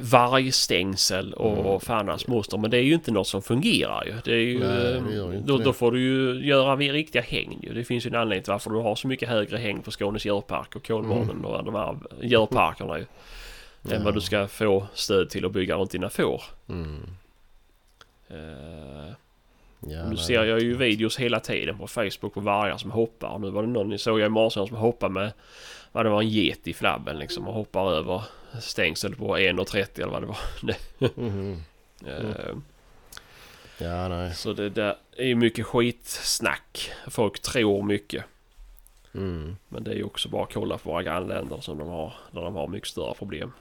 vargstängsel 0.00 1.34
och 1.34 1.66
Mm. 1.66 1.80
fan 1.80 2.18
moster. 2.26 2.58
Men 2.58 2.70
det 2.70 2.76
är 2.76 2.82
ju 2.82 2.94
inte 2.94 3.10
något 3.10 3.26
som 3.26 3.42
fungerar 3.42 4.04
ju. 4.04 4.14
Det 4.24 4.32
är 4.32 4.36
ju 4.36 4.58
Nej, 4.58 5.00
det 5.32 5.40
då, 5.46 5.58
då 5.58 5.72
får 5.72 5.92
du 5.92 6.00
ju 6.00 6.46
göra 6.46 6.76
riktiga 6.92 7.22
hägn 7.22 7.58
ju. 7.62 7.74
Det 7.74 7.84
finns 7.84 8.06
ju 8.06 8.08
en 8.08 8.14
anledning 8.14 8.44
till 8.44 8.50
varför 8.52 8.70
du 8.70 8.76
har 8.76 8.94
så 8.94 9.08
mycket 9.08 9.28
högre 9.28 9.56
hägn 9.56 9.82
på 9.82 9.90
Skånes 9.90 10.26
djurpark 10.26 10.76
och 10.76 10.86
Kolmården 10.86 11.44
och 11.44 11.64
de 11.64 11.74
här 11.74 11.96
djurparkerna 12.22 12.98
ju. 12.98 13.04
Än 13.90 14.04
vad 14.04 14.14
du 14.14 14.20
ska 14.20 14.46
få 14.46 14.86
stöd 14.94 15.30
till 15.30 15.44
att 15.44 15.52
bygga 15.52 15.76
runt 15.76 15.90
dina 15.90 16.10
får. 16.10 16.42
Mm. 16.68 17.02
Eh, 18.28 19.12
Ja, 19.80 20.08
nu 20.08 20.16
ser 20.16 20.44
jag 20.44 20.60
ju 20.60 20.76
videos 20.76 21.18
hela 21.18 21.40
tiden 21.40 21.78
på 21.78 21.86
Facebook 21.86 22.34
på 22.34 22.40
vargar 22.40 22.76
som 22.76 22.90
hoppar. 22.90 23.38
Nu 23.38 23.50
var 23.50 23.62
det 23.62 23.68
någon, 23.68 23.98
såg 23.98 24.20
jag 24.20 24.26
i 24.26 24.28
morse 24.30 24.66
som 24.66 24.76
hoppade 24.76 25.14
med, 25.14 25.32
vad 25.92 26.06
det 26.06 26.10
var 26.10 26.22
en 26.22 26.28
get 26.28 26.68
i 26.68 26.74
flabben 26.74 27.18
liksom 27.18 27.48
och 27.48 27.54
hoppar 27.54 27.92
över 27.92 28.22
stängsel 28.60 29.14
på 29.16 29.36
1,30 29.36 30.02
eller 30.02 30.12
vad 30.12 30.22
det 30.22 30.26
var. 30.26 30.38
Mhm. 31.20 31.62
Eh, 32.06 32.56
Ja, 33.80 34.08
nej. 34.08 34.34
Så 34.34 34.52
det 34.52 34.70
där 34.70 34.96
är 35.16 35.24
ju 35.26 35.34
mycket 35.34 35.66
skitsnack. 35.66 36.90
Folk 37.08 37.40
tror 37.40 37.82
mycket. 37.82 38.24
Mm. 39.14 39.56
Men 39.68 39.84
det 39.84 39.90
är 39.90 39.94
ju 39.94 40.04
också 40.04 40.28
bara 40.28 40.42
att 40.42 40.52
kolla 40.52 40.78
på 40.78 40.90
våra 40.90 41.02
grannländer 41.02 41.60
som 41.60 41.78
de 41.78 41.88
har, 41.88 42.12
där 42.30 42.42
de 42.42 42.54
har 42.54 42.68
mycket 42.68 42.88
större 42.88 43.14
problem. 43.14 43.52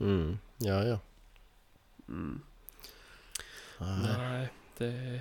Mm. 0.00 0.38
Ja, 0.58 0.84
ja. 0.84 0.98
Mm. 2.08 2.40
Nej. 3.78 3.98
Nej, 4.18 4.48
det... 4.78 5.20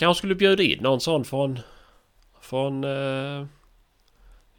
Kanske 0.00 0.18
skulle 0.18 0.34
bjuda 0.34 0.62
in 0.62 0.82
någon 0.82 1.00
sån 1.00 1.24
från... 1.24 1.60
Från... 2.40 2.84
Eh... 2.84 3.46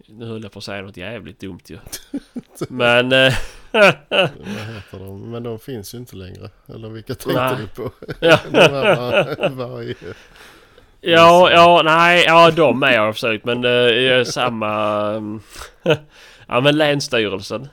Nu 0.08 0.26
höll 0.26 0.44
jag 0.44 0.52
på 0.52 0.60
att 0.60 0.66
säga 0.66 0.82
något 0.82 0.98
jävligt 0.98 1.40
dumt 1.40 1.60
ju. 1.66 1.78
Men... 2.70 3.12
Eh... 3.12 3.34
Vad 3.72 4.66
heter 4.74 5.00
de? 5.00 5.32
Men 5.32 5.44
de 5.44 5.60
finns 5.60 5.94
ju 5.94 5.98
inte 5.98 6.16
längre. 6.16 6.50
Eller 6.68 6.90
vilka 6.90 7.16
tänkte 7.16 7.44
Nej. 7.44 7.56
du 7.58 7.68
på? 7.68 7.92
ja, 8.20 8.40
varg... 9.50 9.96
ja, 11.02 11.52
ja, 11.52 11.82
nej, 11.86 12.24
ja 12.28 12.52
de 12.52 12.80
med 12.80 13.00
har 13.00 13.06
jag 13.06 13.16
försökt 13.16 13.46
men 13.46 13.66
eh, 13.66 14.24
samma... 14.24 15.04
mm, 15.10 15.42
ja 16.48 16.62
men 16.62 16.78
Länsstyrelsen. 16.78 17.68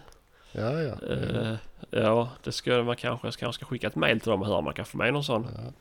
Ja, 0.53 0.83
ja. 0.83 0.95
Eh, 1.11 1.55
ja, 1.91 2.29
det 2.45 2.53
ska 2.53 2.83
man 2.83 2.97
kanske, 2.97 3.31
kanske 3.31 3.53
ska 3.53 3.67
skicka 3.67 3.87
ett 3.87 3.97
mail 3.97 4.21
till 4.21 4.31
dem 4.31 4.41
och 4.41 4.47
höra 4.47 4.59
om 4.59 4.65
man 4.65 4.75
kan 4.75 4.85
få 4.85 4.97
med 4.99 5.13
någon 5.13 5.25
sån. 5.25 5.47
ja. 5.57 5.73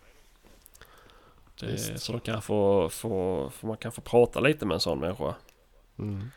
Det, 1.60 1.66
Visst. 1.66 2.00
så 2.00 2.12
de 2.12 2.22
kan 2.22 2.42
få, 2.42 2.90
få, 2.90 3.52
man 3.62 3.78
kan 3.78 3.92
få 3.92 4.02
prata 4.02 4.40
lite 4.40 4.66
med 4.66 4.76
en 4.76 4.80
sån 4.82 5.00
människa. 5.00 5.36
Mm. 6.00 6.32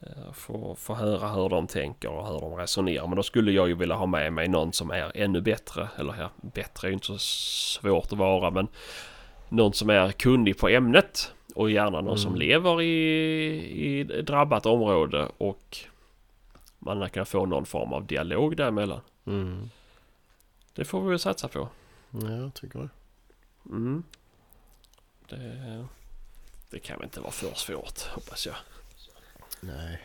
Eh, 0.00 0.32
Få, 0.32 0.74
få 0.74 0.94
höra 0.94 1.28
hur 1.28 1.48
de 1.48 1.66
tänker 1.66 2.08
och 2.10 2.26
hur 2.28 2.40
de 2.40 2.54
resonerar. 2.54 3.06
Men 3.06 3.16
då 3.16 3.22
skulle 3.22 3.52
jag 3.52 3.68
ju 3.68 3.74
vilja 3.74 3.94
ha 3.94 4.06
med 4.06 4.32
mig 4.32 4.48
någon 4.48 4.72
som 4.72 4.90
är 4.90 5.12
ännu 5.14 5.40
bättre. 5.40 5.88
Eller 5.98 6.14
ja, 6.20 6.30
bättre 6.54 6.86
är 6.86 6.90
ju 6.90 6.94
inte 6.94 7.06
så 7.06 7.18
svårt 7.18 8.04
att 8.12 8.18
vara 8.18 8.50
men 8.50 8.68
någon 9.48 9.72
som 9.72 9.90
är 9.90 10.12
kunnig 10.12 10.58
på 10.58 10.68
ämnet. 10.68 11.32
Och 11.54 11.70
gärna 11.70 12.00
någon 12.00 12.18
som 12.18 12.28
Mm. 12.34 12.40
lever 12.40 12.82
i, 12.82 13.98
i 14.00 14.04
drabbat 14.04 14.66
område 14.66 15.28
och 15.38 15.76
man 16.78 17.10
kan 17.10 17.26
få 17.26 17.46
någon 17.46 17.66
form 17.66 17.92
av 17.92 18.06
dialog 18.06 18.56
däremellan. 18.56 19.00
Mm. 19.26 19.70
Det 20.74 20.84
får 20.84 21.02
vi 21.02 21.08
väl 21.10 21.18
satsa 21.18 21.48
på. 21.48 21.68
Ja, 22.10 22.30
jag 22.30 22.54
tycker 22.54 22.78
det. 22.78 22.88
Mm. 23.70 24.02
Det, 25.28 25.86
det 26.70 26.78
kan 26.78 26.96
väl 26.98 27.04
inte 27.04 27.20
vara 27.20 27.30
för 27.32 27.54
svårt 27.54 28.00
hoppas 28.02 28.46
jag. 28.46 28.56
Nej. 29.60 30.02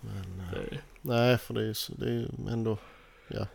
Men... 0.00 0.40
eh, 0.40 0.50
Det, 0.70 0.78
Nej, 1.02 1.38
för 1.38 1.54
det 1.54 1.60
är 1.60 1.64
ju 1.64 1.74
det 1.88 2.06
är 2.06 2.10
ju 2.10 2.28
ändå... 2.50 2.78
Ja. 3.28 3.46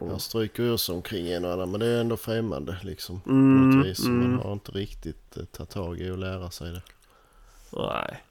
Jag 0.00 0.20
stryker 0.20 0.62
ur 0.62 0.76
sig 0.76 0.94
omkring 0.94 1.28
en 1.28 1.44
och 1.44 1.52
annan 1.52 1.70
men 1.70 1.80
det 1.80 1.86
är 1.86 2.00
ändå 2.00 2.16
främmande 2.16 2.78
liksom. 2.82 3.20
På 3.20 3.30
Mm, 3.30 3.70
något 3.70 3.86
vis. 3.86 3.98
Mm. 4.04 4.30
Man 4.30 4.40
har 4.46 4.52
inte 4.52 4.72
riktigt 4.72 5.36
eh, 5.36 5.44
tagit 5.44 5.70
tag 5.70 6.00
i 6.00 6.10
och 6.10 6.18
lära 6.18 6.50
sig 6.50 6.72
det. 6.72 6.82
Nej. 7.72 8.22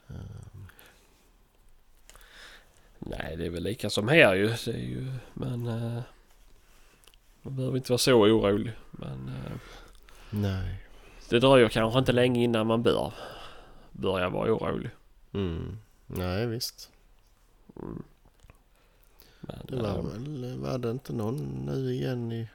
Nej, 3.00 3.36
det 3.38 3.46
är 3.46 3.50
väl 3.50 3.64
lika 3.64 3.90
som 3.90 4.08
här 4.08 4.36
ju. 4.36 4.48
Det 4.48 4.68
är 4.68 4.78
ju 4.78 5.14
men... 5.34 5.68
eh, 5.68 6.02
man 7.42 7.56
behöver 7.56 7.78
inte 7.78 7.92
vara 7.92 7.98
så 7.98 8.14
orolig. 8.14 8.72
Men 8.92 9.28
eh, 9.28 9.52
Nej. 10.30 10.80
det 11.30 11.40
dröjer 11.40 11.70
kanske 11.70 12.00
inte 12.00 12.12
länge 12.12 12.44
innan 12.44 12.68
man 12.68 12.84
bör 12.84 13.14
börja 13.92 14.30
vara 14.30 14.54
orolig. 14.54 14.90
Mm. 15.34 15.78
Nej 16.06 16.48
visst. 16.48 16.92
Mm. 17.76 18.04
Men, 19.40 19.60
Det 19.64 19.76
var 19.76 19.98
eh, 19.98 20.04
väl, 20.04 20.58
var 20.60 20.78
det 20.78 20.92
inte 20.92 21.14
någon 21.14 21.66
nu 21.66 21.94
igen 21.94 22.32
i... 22.32 22.48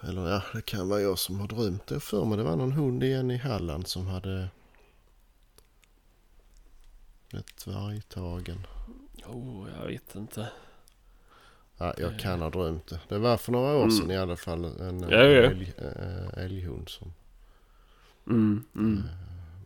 Eller 0.00 0.28
ja, 0.30 0.42
det 0.54 0.62
kan 0.62 0.88
vara 0.88 1.00
jag 1.00 1.18
som 1.18 1.40
har 1.40 1.48
drömt 1.48 1.86
det 1.86 2.00
för 2.00 2.24
mig. 2.24 2.38
Det 2.38 2.44
var 2.44 2.56
någon 2.56 2.72
hund 2.72 3.04
igen 3.04 3.30
i 3.30 3.36
Halland 3.36 3.86
som 3.86 4.06
hade 4.06 4.48
blivit 7.28 7.66
vargtagen. 7.66 8.66
oh, 9.26 9.68
jag 9.78 9.86
vet 9.86 10.14
inte. 10.14 10.48
Ja, 11.82 11.94
jag 11.98 12.18
kan 12.18 12.40
ha 12.42 12.50
drömt 12.50 12.86
det. 12.86 13.00
Det 13.08 13.18
var 13.18 13.36
för 13.36 13.52
några 13.52 13.74
år 13.74 13.82
Mm. 13.82 13.90
sedan 13.90 14.10
i 14.10 14.16
alla 14.18 14.36
fall 14.36 14.64
en 14.64 15.00
Ja, 15.10 15.16
ja. 15.24 15.50
Älg, 15.50 15.72
äh, 15.78 16.44
älghund 16.44 16.88
som 16.88 17.12
Mm, 18.26 18.64
mm, 18.76 19.02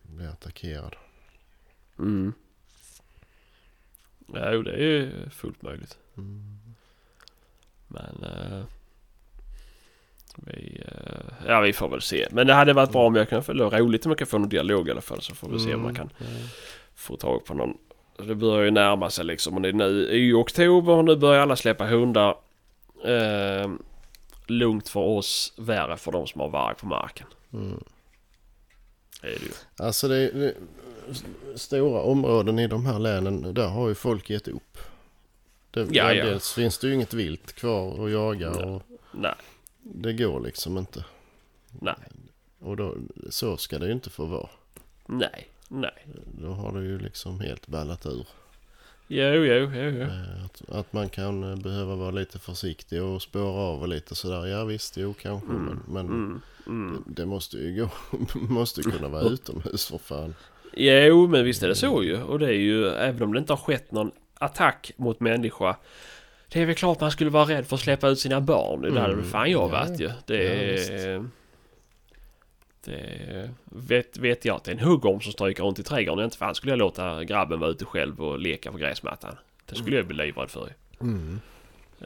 blev 0.03 0.29
attackerad. 0.29 0.95
mm. 1.99 2.33
Ja, 4.33 4.51
jo, 4.53 4.61
det 4.61 4.71
är 4.71 4.77
ju 4.77 5.29
fullt 5.29 5.61
möjligt. 5.61 5.97
Mm. 6.17 6.57
Men... 7.87 8.23
eh, 8.23 8.63
vi, 10.35 10.83
eh, 10.85 11.47
ja, 11.47 11.61
vi 11.61 11.73
får 11.73 11.89
väl 11.89 12.01
se. 12.01 12.27
Men 12.31 12.47
det 12.47 12.53
hade 12.53 12.73
varit 12.73 12.91
bra 12.91 13.07
om 13.07 13.15
jag 13.15 13.29
kunde 13.29 13.43
få... 13.43 13.53
roligt 13.53 14.05
om 14.05 14.11
jag 14.11 14.17
kan 14.17 14.27
få 14.27 14.37
någon 14.37 14.49
dialog 14.49 14.87
i 14.87 14.91
alla 14.91 15.01
fall. 15.01 15.21
Så 15.21 15.35
får 15.35 15.49
vi 15.49 15.59
se 15.59 15.75
om 15.75 15.81
man 15.83 15.95
kan 15.95 16.09
Mm. 16.19 16.31
få 16.95 17.17
tag 17.17 17.45
på 17.45 17.53
någon. 17.53 17.77
Det 18.17 18.35
börjar 18.35 18.63
ju 18.65 18.71
närma 18.71 19.09
sig 19.09 19.25
liksom. 19.25 19.55
Och 19.55 19.61
det 19.61 19.69
är 19.69 19.73
nu 19.73 20.09
i 20.11 20.33
oktober 20.33 20.93
och 20.93 21.05
nu 21.05 21.15
börjar 21.15 21.41
alla 21.41 21.55
släppa 21.55 21.85
hundar. 21.85 22.37
Eh, 23.05 23.71
lugnt 24.47 24.89
för 24.89 24.99
oss, 24.99 25.53
värre 25.57 25.97
för 25.97 26.11
de 26.11 26.27
som 26.27 26.41
har 26.41 26.49
varg 26.49 26.75
på 26.75 26.87
marken. 26.87 27.27
Mm. 27.53 27.83
Det 29.21 29.27
är 29.27 29.39
det 29.39 29.45
ju. 29.45 29.51
Alltså 29.77 30.07
det, 30.07 30.31
det 30.31 30.53
stora 31.55 32.01
områden 32.01 32.59
i 32.59 32.67
de 32.67 32.85
här 32.85 32.99
länen, 32.99 33.53
där 33.53 33.67
har 33.67 33.87
ju 33.87 33.95
folk 33.95 34.29
gett 34.29 34.47
upp. 34.47 34.77
Det, 35.71 35.87
Ja, 35.91 36.13
ja. 36.13 36.25
Dels 36.25 36.53
finns 36.53 36.77
det 36.77 36.87
ju 36.87 36.93
inget 36.93 37.13
vilt 37.13 37.53
kvar 37.53 38.05
att 38.05 38.11
jaga 38.11 38.49
Nej. 38.49 38.63
och 38.63 38.83
Nej, 39.11 39.35
det 39.81 40.13
går 40.13 40.39
liksom 40.39 40.77
inte. 40.77 41.05
nej, 41.79 41.95
Och 42.59 42.77
då, 42.77 42.95
så 43.29 43.57
ska 43.57 43.79
det 43.79 43.85
ju 43.85 43.91
inte 43.93 44.09
få 44.09 44.25
vara. 44.25 44.49
nej, 45.05 45.47
nej. 45.67 46.05
Då 46.41 46.47
har 46.47 46.71
det 46.79 46.85
ju 46.85 46.99
liksom 46.99 47.39
helt 47.39 47.67
ballat 47.67 48.05
ur. 48.05 48.27
Jo, 49.09 49.25
jo, 49.33 49.43
jo, 49.45 49.69
jo. 49.73 50.01
Eh, 50.01 50.45
Att, 50.45 50.69
att 50.69 50.93
man 50.93 51.09
kan 51.09 51.43
eh, 51.51 51.55
behöva 51.59 51.95
vara 51.95 52.11
lite 52.11 52.39
försiktig 52.39 53.03
och 53.03 53.21
spåra 53.21 53.61
av 53.61 53.81
och 53.81 53.87
lite 53.87 54.15
sådär. 54.15 54.45
Ja 54.45 54.63
visst, 54.65 54.97
jo 54.97 55.13
kanske. 55.21 55.47
Men, 55.47 55.79
men 55.87 56.05
Mm, 56.05 56.41
mm. 56.67 57.03
det, 57.07 57.21
det 57.21 57.25
måste 57.25 57.57
ju 57.57 57.75
gå. 57.75 57.89
måste 58.39 58.81
ju 58.81 58.91
kunna 58.91 59.07
vara 59.07 59.21
utomhus 59.23 59.85
för 59.87 59.97
fan. 59.97 60.35
Jo, 60.73 61.27
men 61.27 61.43
visst 61.45 61.63
är 61.63 61.67
det 61.67 61.75
så 61.75 62.03
ju. 62.03 62.21
Och 62.23 62.39
det 62.39 62.45
är 62.47 62.51
ju, 62.59 62.87
även 62.87 63.23
om 63.23 63.33
det 63.33 63.39
inte 63.39 63.53
har 63.53 63.57
skett 63.57 63.91
någon 63.91 64.11
attack 64.33 64.91
mot 64.97 65.19
människa. 65.19 65.75
Det 66.49 66.61
är 66.61 66.65
väl 66.65 66.75
klart 66.75 66.99
man 67.01 67.11
skulle 67.11 67.29
vara 67.29 67.45
rädd 67.45 67.67
för 67.67 67.75
att 67.75 67.81
släppa 67.81 68.07
ut 68.07 68.19
sina 68.19 68.41
barn. 68.41 68.81
Det 68.81 68.99
hade 69.01 69.13
Mm. 69.13 69.25
fan 69.25 69.51
jag 69.51 69.61
Ja, 69.61 69.67
varit 69.67 69.99
ju. 69.99 70.11
Det 70.25 70.43
ja, 70.43 70.51
är... 70.51 71.25
det 72.87 73.49
vet, 73.65 74.17
vet 74.17 74.45
jag 74.45 74.55
att 74.55 74.63
det 74.63 74.71
är 74.71 74.75
en 74.75 74.87
huggorm 74.87 75.21
som 75.21 75.31
stryker 75.31 75.63
runt 75.63 75.79
i 75.79 75.83
trädgården. 75.83 76.25
Inte 76.25 76.37
fan 76.37 76.55
skulle 76.55 76.71
jag 76.71 76.79
låta 76.79 77.23
grabben 77.23 77.59
vara 77.59 77.69
ute 77.69 77.85
själv 77.85 78.21
och 78.21 78.39
leka 78.39 78.71
på 78.71 78.77
gräsmattan. 78.77 79.35
Det 79.65 79.75
skulle 79.75 79.95
jag 79.95 80.07
bli 80.07 80.17
livrädd 80.17 80.49
för. 80.49 80.73
Mm. 81.01 81.39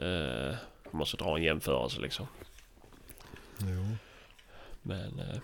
Uh, 0.02 0.54
måste 0.90 1.16
dra 1.16 1.36
en 1.36 1.42
jämförelse 1.42 2.00
liksom. 2.00 2.26
Jo. 3.58 3.96
Men 4.82 5.18
eh, 5.18 5.40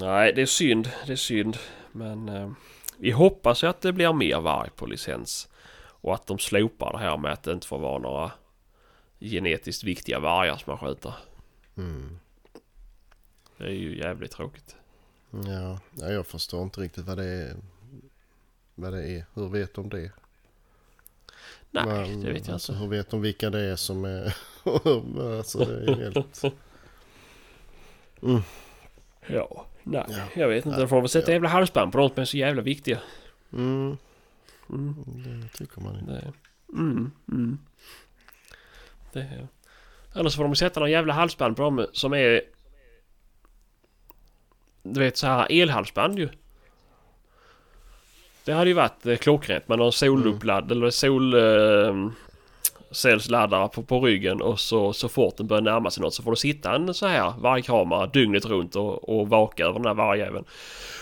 nej, 0.00 0.32
det 0.32 0.42
är 0.42 0.46
synd. 0.46 0.90
Det 1.06 1.12
är 1.12 1.16
synd. 1.16 1.58
Men 1.92 2.28
eh, 2.28 2.50
vi 2.98 3.10
hoppas 3.10 3.64
ju 3.64 3.66
att 3.66 3.80
det 3.80 3.92
blir 3.92 4.12
mer 4.12 4.40
varg 4.40 4.70
på 4.76 4.86
licens. 4.86 5.48
Och 5.84 6.14
att 6.14 6.26
de 6.26 6.38
slopar 6.38 6.92
det 6.92 6.98
här 6.98 7.16
med 7.16 7.32
att 7.32 7.42
det 7.42 7.52
inte 7.52 7.66
får 7.66 7.78
vara 7.78 7.98
några 7.98 8.30
genetiskt 9.20 9.84
viktiga 9.84 10.20
vargar 10.20 10.56
som 10.56 10.70
man 10.70 10.78
skjuter. 10.78 11.14
Mm. 11.76 12.18
Det 13.56 13.64
är 13.64 13.70
ju 13.70 13.98
jävligt 13.98 14.30
tråkigt. 14.30 14.76
Ja, 15.46 15.78
ja, 15.94 16.10
jag 16.12 16.26
förstår 16.26 16.62
inte 16.62 16.80
riktigt 16.80 17.04
vad 17.04 17.18
det 17.18 17.24
är. 17.24 17.56
Vad 18.74 18.92
det 18.92 19.08
är. 19.08 19.24
Hur 19.34 19.48
vet 19.48 19.74
de 19.74 19.88
det? 19.88 20.10
Nej, 21.70 21.86
Men, 21.86 22.20
det 22.20 22.32
vet 22.32 22.46
jag 22.46 22.54
alltså, 22.54 22.72
inte. 22.72 22.82
Hur 22.82 22.90
vet 22.90 23.10
de 23.10 23.20
vilka 23.22 23.50
det 23.50 23.60
är 23.60 23.76
som 23.76 24.04
är... 24.04 24.36
alltså 25.38 25.58
det 25.64 25.92
är 25.92 25.94
helt... 25.96 26.42
Ja, 29.26 29.66
nej, 29.82 30.04
Ja. 30.08 30.24
jag 30.34 30.48
vet 30.48 30.66
inte. 30.66 30.80
De 30.80 30.88
får 30.88 31.00
väl 31.00 31.08
sätta 31.08 31.30
Ja. 31.30 31.32
jävla 31.32 31.48
halsband 31.48 31.92
på 31.92 31.98
de 31.98 32.08
som 32.08 32.20
är 32.20 32.24
så 32.24 32.36
jävla 32.36 32.62
viktiga. 32.62 32.98
Mm, 33.52 33.96
Mm, 34.68 34.94
det 35.06 35.48
tycker 35.58 35.80
man 35.80 35.94
ju. 35.94 36.00
det, 36.00 36.32
mm, 36.72 37.10
mm. 37.28 37.58
Det, 39.12 39.48
eller 40.14 40.30
så 40.30 40.36
får 40.36 40.44
de 40.44 40.56
sätta 40.56 40.80
någon 40.80 40.90
jävla 40.90 41.12
halsband 41.12 41.56
på 41.56 41.62
dem 41.62 41.86
som 41.92 42.12
är... 42.12 42.42
Du 44.82 45.00
vet 45.00 45.16
så 45.16 45.26
här 45.26 45.46
elhalsband 45.50 46.18
ju. 46.18 46.28
Det 48.44 48.52
hade 48.52 48.70
ju 48.70 48.74
varit 48.74 49.06
eh, 49.06 49.16
klockrent 49.16 49.68
med 49.68 49.78
någon 49.78 49.92
soluppladd 49.92 50.72
eller 50.72 50.90
sol... 50.90 51.34
Eh, 51.34 52.10
cellsladdare 52.92 53.68
på, 53.68 53.82
på 53.82 54.00
ryggen 54.00 54.42
och 54.42 54.60
så, 54.60 54.92
så 54.92 55.08
fort 55.08 55.36
den 55.36 55.46
börjar 55.46 55.62
närma 55.62 55.90
sig 55.90 56.02
något 56.02 56.14
så 56.14 56.22
får 56.22 56.30
du 56.30 56.36
sitta 56.36 56.74
en 56.74 56.94
så 56.94 57.06
här 57.06 57.32
vargkamera 57.38 58.06
dygnet 58.06 58.44
runt 58.44 58.76
och, 58.76 59.08
och 59.08 59.28
vaka 59.28 59.64
över 59.64 59.74
den 59.74 59.86
här 59.86 59.94
vargjäveln. 59.94 60.44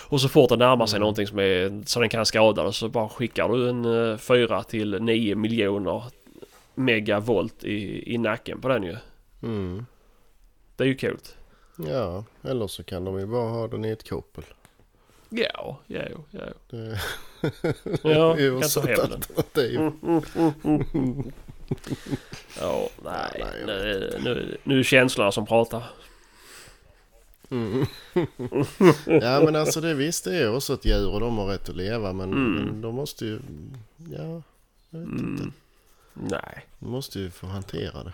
Och 0.07 0.21
så 0.21 0.29
fort 0.29 0.49
den 0.49 0.59
närmar 0.59 0.85
sig 0.85 0.97
Mm. 0.97 1.01
någonting 1.01 1.27
som 1.27 1.39
är, 1.39 1.83
så 1.85 1.99
den 1.99 2.09
kan 2.09 2.25
skada 2.25 2.63
dig 2.63 2.73
så 2.73 2.89
bara 2.89 3.09
skickar 3.09 3.49
du 3.49 3.69
en 3.69 4.11
eh, 4.11 4.17
4 4.17 4.63
till 4.63 5.01
9 5.01 5.35
miljoner 5.35 6.03
megavolt 6.75 7.63
i, 7.63 8.13
i 8.13 8.17
nacken 8.17 8.61
på 8.61 8.67
den 8.67 8.83
ju. 8.83 8.97
Mm. 9.43 9.85
Det 10.75 10.83
är 10.83 10.87
ju 10.87 10.97
coolt. 10.97 11.35
Ja, 11.87 12.23
eller 12.43 12.67
så 12.67 12.83
kan 12.83 13.05
de 13.05 13.19
ju 13.19 13.25
bara 13.25 13.49
ha 13.49 13.67
den 13.67 13.85
i 13.85 13.89
ett 13.89 14.09
koppel. 14.09 14.43
Ja, 15.29 15.79
ja, 15.87 16.01
ja. 16.31 16.41
Det 16.69 16.99
Ja, 18.03 18.37
ju 18.39 18.59
kan 18.61 18.69
ta 18.69 18.81
hem 18.81 18.95
den. 18.97 19.11
alternativ. 19.13 19.79
Ja, 22.59 22.89
nej. 23.03 23.43
Nej, 23.43 23.55
jag 23.59 23.67
Nu, 23.67 24.11
nu, 24.23 24.57
nu 24.63 24.73
är 24.73 24.77
det 24.77 24.83
känslorna 24.83 25.31
som 25.31 25.45
pratar. 25.45 25.83
Mm. 27.49 27.85
ja 29.21 29.41
men 29.45 29.55
alltså 29.55 29.81
det 29.81 29.93
visst 29.93 30.23
det 30.23 30.37
är 30.37 30.55
också 30.55 30.73
ett 30.73 30.85
djur 30.85 31.09
och 31.13 31.19
de 31.19 31.37
har 31.37 31.45
rätt 31.47 31.69
att 31.69 31.75
leva 31.75 32.13
men, 32.13 32.31
Mm. 32.33 32.51
men 32.65 32.81
de 32.81 32.95
måste 32.95 33.25
ju... 33.25 33.39
Ja, 34.17 34.41
jag 34.89 34.99
vet 34.99 35.09
inte. 35.09 35.43
Mm. 35.43 35.53
Nej. 36.13 36.65
De 36.79 36.89
måste 36.91 37.19
ju 37.19 37.29
få 37.29 37.47
hantera 37.47 38.03
det. 38.03 38.13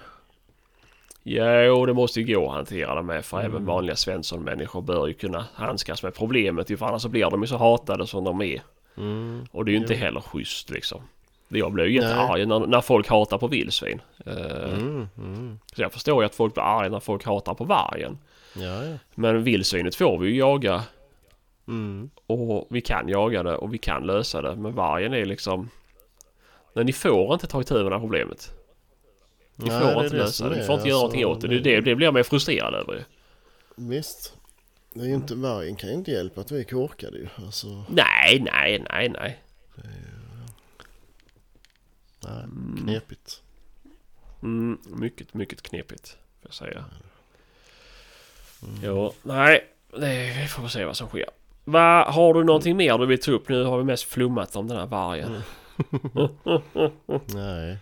Jo, 1.30 1.86
det 1.86 1.93
måste 1.93 2.21
ju 2.21 2.36
gå 2.36 2.47
att 2.49 2.55
hantera 2.55 2.95
det 2.95 3.01
med. 3.03 3.25
För 3.25 3.39
Mm. 3.39 3.51
även 3.51 3.65
vanliga 3.65 3.95
Svensson-människor 3.95 4.82
bör 4.82 5.07
ju 5.07 5.13
kunna 5.13 5.45
handskas 5.53 6.03
med 6.03 6.13
problemet. 6.15 6.69
ju, 6.69 6.78
För 6.78 6.86
annars 6.86 7.01
så 7.01 7.09
blir 7.09 7.30
de 7.30 7.41
ju 7.41 7.47
så 7.47 7.57
hatade 7.57 8.07
som 8.07 8.23
de 8.23 8.41
är. 8.41 8.61
Mm. 8.97 9.45
Och 9.51 9.65
det 9.65 9.71
är 9.71 9.73
ju 9.73 9.78
inte 9.80 9.93
Jo. 9.93 9.99
heller 9.99 10.21
schysst 10.21 10.69
liksom. 10.69 11.01
Jag 11.49 11.71
blir 11.71 11.86
ju 11.86 11.95
inte 11.95 12.15
Nej. 12.15 12.28
arg 12.30 12.45
när, 12.45 12.59
när 12.59 12.82
folk 12.82 13.07
hatar 13.07 13.38
på 13.38 13.47
vildsvin. 13.47 14.01
Eh, 14.25 14.73
Mm. 14.73 15.07
Mm. 15.17 15.59
Så 15.75 15.82
jag 15.82 15.91
förstår 15.93 16.21
ju 16.23 16.25
att 16.25 16.36
folk 16.36 16.53
blir 16.53 16.63
arga 16.63 16.89
när 16.89 16.99
folk 16.99 17.25
hatar 17.25 17.53
på 17.53 17.63
vargen. 17.63 18.17
Ja, 18.55 18.84
ja. 18.86 18.97
Men 19.15 19.43
vildsvinet 19.43 19.95
får 19.95 20.17
vi 20.19 20.30
ju 20.30 20.38
jaga. 20.38 20.84
Mm. 21.67 22.09
Och 22.28 22.67
vi 22.69 22.82
kan 22.82 23.09
jaga 23.09 23.43
det 23.43 23.55
och 23.55 23.73
vi 23.73 23.78
kan 23.78 24.03
lösa 24.05 24.41
det. 24.41 24.55
Men 24.55 24.75
vargen 24.75 25.13
är 25.13 25.25
liksom... 25.25 25.69
Nej, 26.73 26.86
ni 26.86 26.93
får 26.93 27.34
inte 27.34 27.47
ta 27.47 27.61
itu 27.61 27.73
med 27.73 27.86
det 27.86 27.95
här 27.95 27.99
problemet. 27.99 28.51
Nej, 29.58 29.70
får 29.70 29.80
det 29.80 29.86
är 29.86 30.03
inte 30.03 30.16
det 30.16 30.24
lösa 30.24 30.49
det. 30.49 30.55
Är, 30.55 30.64
får 30.64 30.76
inte 30.76 30.88
göra 30.88 31.01
alltså, 31.01 31.18
någonting 31.20 31.26
åt 31.26 31.41
det. 31.41 31.47
Det, 31.47 31.55
är 31.55 31.76
det, 31.76 31.82
det 31.82 31.95
blir 31.95 32.08
jag 32.08 32.14
mer 32.14 32.24
frustrerad 32.24 32.74
över 32.74 32.93
ju. 32.93 33.03
Visst. 33.76 34.34
Det 34.93 35.01
är 35.03 35.05
ju 35.05 35.14
inte, 35.14 35.36
vargen 35.36 35.76
kan 35.76 35.89
ju 35.89 35.95
inte 35.95 36.12
hjälpa 36.12 36.41
att 36.41 36.51
vi 36.51 36.60
är 36.60 36.64
korkade 36.64 37.18
ju. 37.18 37.28
Alltså, 37.36 37.84
Nej, 37.89 38.39
nej, 38.39 38.86
nej, 38.89 39.10
nej. 39.10 39.43
nej, 42.20 42.43
knepigt. 42.84 43.41
Mm, 44.43 44.78
mycket, 44.86 45.34
mycket 45.34 45.62
knepigt. 45.62 46.10
Får 46.10 46.18
jag 46.41 46.53
säga. 46.53 46.86
Mm. 48.64 48.80
Jo, 48.84 49.14
nej. 49.24 49.68
Det, 49.91 50.39
vi 50.41 50.47
får 50.47 50.68
se 50.68 50.86
vad 50.86 50.97
som 50.97 51.08
sker. 51.08 51.30
Va, 51.64 52.12
har 52.12 52.34
du 52.34 52.43
någonting 52.43 52.78
mer 52.78 52.97
du 52.97 53.05
vill 53.05 53.22
ta 53.22 53.32
upp? 53.32 53.49
Nu 53.49 53.64
har 53.64 53.78
vi 53.78 53.84
mest 53.84 54.03
flummat 54.03 54.55
om 54.55 54.68
den 54.68 54.78
här 54.78 54.86
vargen. 54.86 55.32
Nej. 56.45 57.22
Nej. 57.26 57.78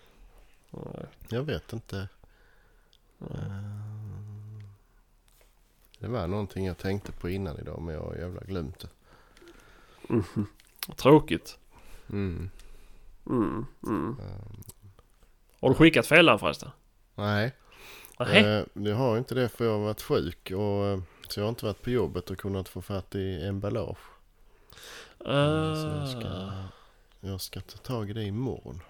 Jag 1.29 1.43
vet 1.43 1.73
inte. 1.73 2.07
Eh, 3.19 3.27
Det 5.99 6.07
var 6.07 6.27
någonting 6.27 6.65
jag 6.65 6.77
tänkte 6.77 7.11
på 7.11 7.29
innan 7.29 7.59
idag 7.59 7.81
men 7.81 7.93
jag 7.95 8.01
har 8.01 8.15
jävla 8.15 8.41
glömt 8.41 8.79
det. 8.79 8.89
Mhm. 10.13 10.47
Tråkigt. 10.95 11.57
Mm. 12.09 12.49
Mm, 13.29 13.65
mm. 13.87 14.17
Eh, 14.19 14.65
Har 15.61 15.69
du 15.69 15.75
skickat 15.75 16.07
fällan 16.07 16.39
förresten? 16.39 16.69
Nej, 17.15 17.51
Nej. 18.19 18.43
eh, 18.43 18.65
jag 18.73 18.95
har 18.95 19.17
inte 19.17 19.35
det 19.35 19.49
för 19.49 19.65
jag 19.65 19.71
har 19.71 19.79
varit 19.85 20.01
sjuk 20.01 20.51
och 20.51 20.85
eh, 20.85 20.99
så 21.29 21.39
jag 21.39 21.45
har 21.45 21.49
inte 21.49 21.65
varit 21.65 21.81
på 21.81 21.89
jobbet 21.89 22.29
och 22.29 22.37
kunnat 22.37 22.69
få 22.69 22.81
fatt 22.81 23.15
i 23.15 23.45
emballage. 23.47 23.97
Eh, 25.19 25.75
Så 25.75 25.87
jag 25.87 26.09
ska, 26.09 26.51
jag 27.19 27.41
ska 27.41 27.61
ta 27.61 27.77
tag 27.77 28.09
i 28.09 28.13
det 28.13 28.23
imorgon. 28.23 28.81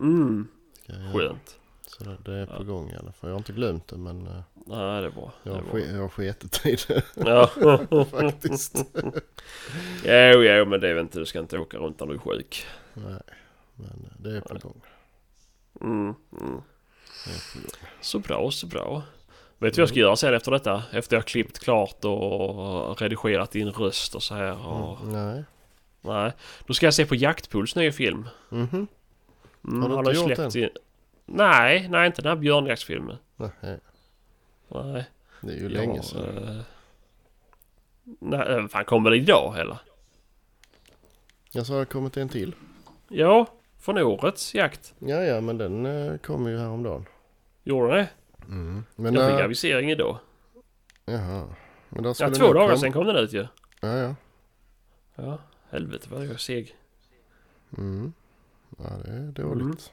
Mm, 0.00 0.48
Ska 0.92 1.02
jag 1.02 1.14
göra. 1.14 1.28
skönt. 1.28 1.58
Så 1.86 2.04
det, 2.04 2.16
det 2.24 2.32
är 2.38 2.46
på 2.46 2.52
Ja. 2.58 2.62
gång 2.62 2.90
i 2.90 2.96
alla 2.96 3.12
fall. 3.12 3.30
Jag 3.30 3.34
har 3.34 3.38
inte 3.38 3.52
glömt 3.52 3.88
det 3.88 3.96
men 3.96 4.26
eh, 4.26 4.32
Nej, 4.66 5.00
det 5.00 5.06
är 5.06 5.10
bra. 5.10 5.32
Jag, 5.42 5.52
har 5.52 5.62
ske- 5.62 5.90
jag 5.92 6.00
har 6.00 6.08
sketit 6.08 6.66
i 6.66 6.76
det 6.88 7.02
Ja. 7.14 7.46
faktiskt. 8.10 8.74
jo, 10.04 10.42
jo, 10.42 10.64
men 10.64 10.80
det 10.80 10.88
är 10.88 10.94
väl 10.94 11.02
inte, 11.02 11.18
du 11.18 11.26
ska 11.26 11.38
inte 11.38 11.58
åka 11.58 11.76
runt 11.78 12.00
när 12.00 12.06
du 12.06 12.14
är 12.14 12.18
sjuk. 12.18 12.66
Nej, 12.94 13.20
men 13.76 13.86
eh, 13.86 14.16
det 14.18 14.36
är 14.36 14.40
på 14.40 14.58
gång. 14.58 14.80
Mm, 15.80 16.14
mm. 16.40 16.60
Det 17.24 17.30
är 17.30 17.52
på 17.54 17.58
gång. 17.60 17.70
Så 18.00 18.18
bra, 18.18 18.50
så 18.50 18.66
bra. 18.66 19.02
Vet 19.58 19.74
du 19.74 19.80
vad 19.80 19.82
jag 19.82 19.88
ska 19.88 19.98
göra 19.98 20.16
sen 20.16 20.34
efter 20.34 20.50
detta? 20.50 20.82
Efter 20.92 21.16
jag 21.16 21.20
har 21.20 21.26
klippt 21.26 21.58
klart 21.58 22.04
och 22.04 23.00
redigerat 23.00 23.50
din 23.50 23.70
röst 23.70 24.14
och 24.14 24.22
så 24.22 24.34
här. 24.34 24.66
Och... 24.66 25.00
Mm, 25.00 25.12
nej. 25.34 25.44
Nej. 26.00 26.32
Då 26.66 26.74
ska 26.74 26.86
jag 26.86 26.94
se 26.94 27.06
på 27.06 27.14
Jaktpuls 27.14 27.76
nya 27.76 27.92
film. 27.92 28.28
Mhm. 28.48 28.86
Mm, 29.64 29.82
Har 29.82 29.88
du 29.88 29.96
inte 29.98 30.10
gjort 30.12 30.24
släppt 30.26 30.36
den? 30.40 30.50
Sin... 30.50 30.70
Nej, 31.26 31.88
nej 31.88 32.06
inte 32.06 32.22
den 32.22 32.28
här 32.28 32.36
björnjaktsfilmen. 32.36 33.16
Nej, 33.36 33.50
Nej. 34.68 35.04
det 35.40 35.52
är 35.52 35.56
ju 35.56 35.62
Jag, 35.62 35.70
länge 35.72 36.02
sedan. 36.02 36.48
eh, 36.48 36.62
Nej, 38.20 38.68
fan 38.68 38.84
kommer 38.84 39.10
det 39.10 39.16
idag 39.16 39.58
eller? 39.58 39.78
Jag 41.52 41.66
sa 41.66 41.78
det 41.78 41.84
kommit 41.84 42.16
en 42.16 42.28
till. 42.28 42.54
Ja, 43.08 43.46
från 43.78 43.98
årets 43.98 44.54
jakt. 44.54 44.94
Ja, 44.98 45.22
ja, 45.22 45.40
men 45.40 45.58
den 45.58 45.86
eh, 45.86 46.16
kom 46.18 46.46
ju 46.48 46.58
häromdagen. 46.58 47.06
Gjorde 47.64 47.94
det? 47.94 48.08
Mm. 48.48 48.84
Men 48.96 49.14
Jag 49.14 49.28
fick 49.30 49.36
där, 49.38 49.44
avisering 49.44 49.90
idag. 49.90 50.18
jaha. 51.04 51.48
Men 51.88 52.02
där 52.02 52.16
Ja, 52.18 52.30
två 52.30 52.52
dagar 52.52 52.68
kom- 52.68 52.78
sedan 52.78 52.92
kom 52.92 53.06
den 53.06 53.16
ut 53.16 53.32
ju. 53.32 53.46
Ja, 53.80 53.96
ja. 53.96 54.14
Ja, 55.14 55.38
helvete 55.70 56.06
vad 56.10 56.24
jag 56.26 56.32
är 56.32 56.36
seg. 56.36 56.76
Mm. 57.78 58.12
Ja, 58.78 58.84
det 59.04 59.10
är 59.10 59.32
dåligt. 59.32 59.92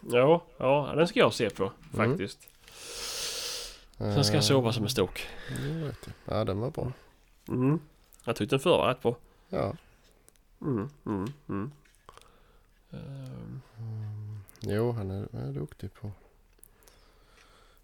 Ja, 0.00 0.44
ja, 0.58 0.92
den 0.96 1.08
ska 1.08 1.20
jag 1.20 1.34
se 1.34 1.50
på 1.50 1.62
Mm. 1.94 2.10
faktiskt. 2.10 2.48
Sen 3.98 4.24
ska 4.24 4.34
jag 4.34 4.44
sova 4.44 4.72
som 4.72 4.82
en 4.84 4.88
stock. 4.90 5.26
Eh, 5.50 5.56
det. 6.04 6.12
Ja, 6.24 6.44
den 6.44 6.60
var 6.60 6.70
bra. 6.70 6.92
Mm. 7.48 7.80
Jag 8.24 8.36
tyckte 8.36 8.54
den 8.56 8.60
förra 8.60 8.76
var 8.76 8.88
rätt 8.88 9.02
bra. 9.02 9.16
Ja. 9.48 9.76
Mm, 10.60 10.88
mm, 11.06 11.32
mm. 11.48 11.70
Ehm, 12.90 13.60
Jo, 14.60 14.92
han 14.92 15.10
är, 15.10 15.36
är 15.36 15.52
duktig 15.52 15.94
på 15.94 16.12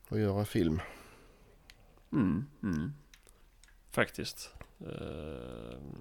att 0.09 0.18
göra 0.18 0.45
film. 0.45 0.81
Mm, 2.12 2.47
mm. 2.62 2.93
Faktiskt. 3.91 4.51
Ehm, 4.81 6.01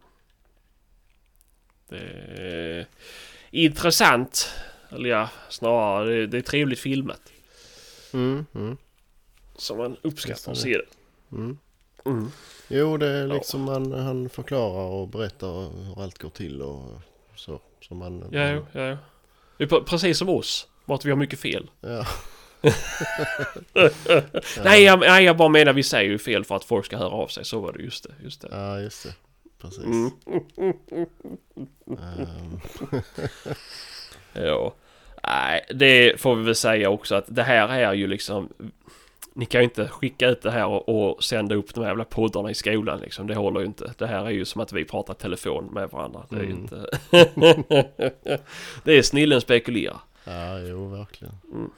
Det 1.89 1.97
är 2.37 2.85
intressant. 3.51 4.49
Eller 4.91 5.09
ja, 5.09 5.29
snarare 5.49 6.09
det, 6.15 6.27
det 6.27 6.37
är 6.37 6.41
trevligt 6.41 6.79
filmat. 6.79 7.21
Mm, 8.13 8.45
mm, 8.55 8.77
Så 9.55 9.75
man 9.75 9.97
uppskattar 10.01 10.51
att 10.51 10.57
se 10.57 10.77
det. 10.77 10.85
mm. 11.35 11.57
Mm. 12.05 12.31
Jo, 12.67 12.97
det 12.97 13.07
är 13.07 13.27
Ja. 13.27 13.33
liksom 13.33 13.61
man, 13.61 13.91
han 13.91 14.29
förklarar 14.29 14.85
och 14.91 15.07
berättar 15.07 15.83
hur 15.85 16.03
allt 16.03 16.17
går 16.17 16.29
till 16.29 16.61
och 16.61 17.01
så. 17.35 17.61
så 17.81 17.93
man, 17.95 18.29
Ja, 18.31 18.39
ja, 18.41 18.51
jo. 18.53 18.97
Det 19.57 19.63
är 19.63 19.67
pre- 19.67 19.83
precis 19.83 20.17
som 20.17 20.29
oss. 20.29 20.67
Bara 20.85 20.95
att 20.95 21.05
vi 21.05 21.09
har 21.09 21.17
mycket 21.17 21.39
fel. 21.39 21.69
Ja. 21.81 22.05
Nej, 24.63 24.83
jag, 24.83 24.99
nej, 24.99 25.23
jag 25.23 25.37
bara 25.37 25.49
menar 25.49 25.73
vi 25.73 25.83
säger 25.83 26.09
ju 26.09 26.17
fel 26.17 26.45
för 26.45 26.55
att 26.55 26.63
folk 26.63 26.85
ska 26.85 26.97
höra 26.97 27.09
av 27.09 27.27
sig. 27.27 27.45
Så 27.45 27.59
var 27.59 27.73
det. 27.73 27.83
Just 27.83 28.03
det. 28.03 28.09
Just 28.23 28.41
det. 28.41 28.47
Ja, 28.51 28.79
just 28.79 29.03
det. 29.03 29.13
Precis. 29.61 29.83
Mm. 29.85 30.09
Ehm, 31.87 32.59
Ja. 34.33 34.73
Nej, 35.23 35.65
det 35.75 36.21
får 36.21 36.35
vi 36.35 36.43
väl 36.43 36.55
säga 36.55 36.89
också 36.89 37.15
att 37.15 37.25
det 37.27 37.43
här 37.43 37.69
är 37.69 37.93
ju 37.93 38.07
liksom... 38.07 38.49
Ni 39.33 39.45
kan 39.45 39.61
ju 39.61 39.63
inte 39.63 39.87
skicka 39.87 40.29
ut 40.29 40.41
det 40.41 40.51
här 40.51 40.65
och, 40.67 40.89
och 41.11 41.23
sända 41.23 41.55
upp 41.55 41.73
de 41.73 41.81
här 41.81 41.87
jävla 41.87 42.05
poddarna 42.05 42.51
i 42.51 42.53
skolan 42.55 42.99
liksom. 42.99 43.27
Det 43.27 43.35
håller 43.35 43.59
ju 43.59 43.65
inte. 43.65 43.93
Det 43.97 44.07
här 44.07 44.25
är 44.25 44.29
ju 44.29 44.45
som 44.45 44.61
att 44.61 44.73
vi 44.73 44.85
pratar 44.85 45.13
telefon 45.13 45.65
med 45.73 45.89
varandra. 45.89 46.25
Det 46.29 46.35
är 46.35 46.43
ju 46.43 46.45
Mm. 46.51 46.59
inte... 46.61 46.89
det 48.83 48.97
är 48.97 49.01
snillen 49.01 49.41
spekulerar. 49.41 49.99
ja, 50.23 50.59
jo, 50.59 50.87
verkligen. 50.87 51.33
Mm. 51.53 51.71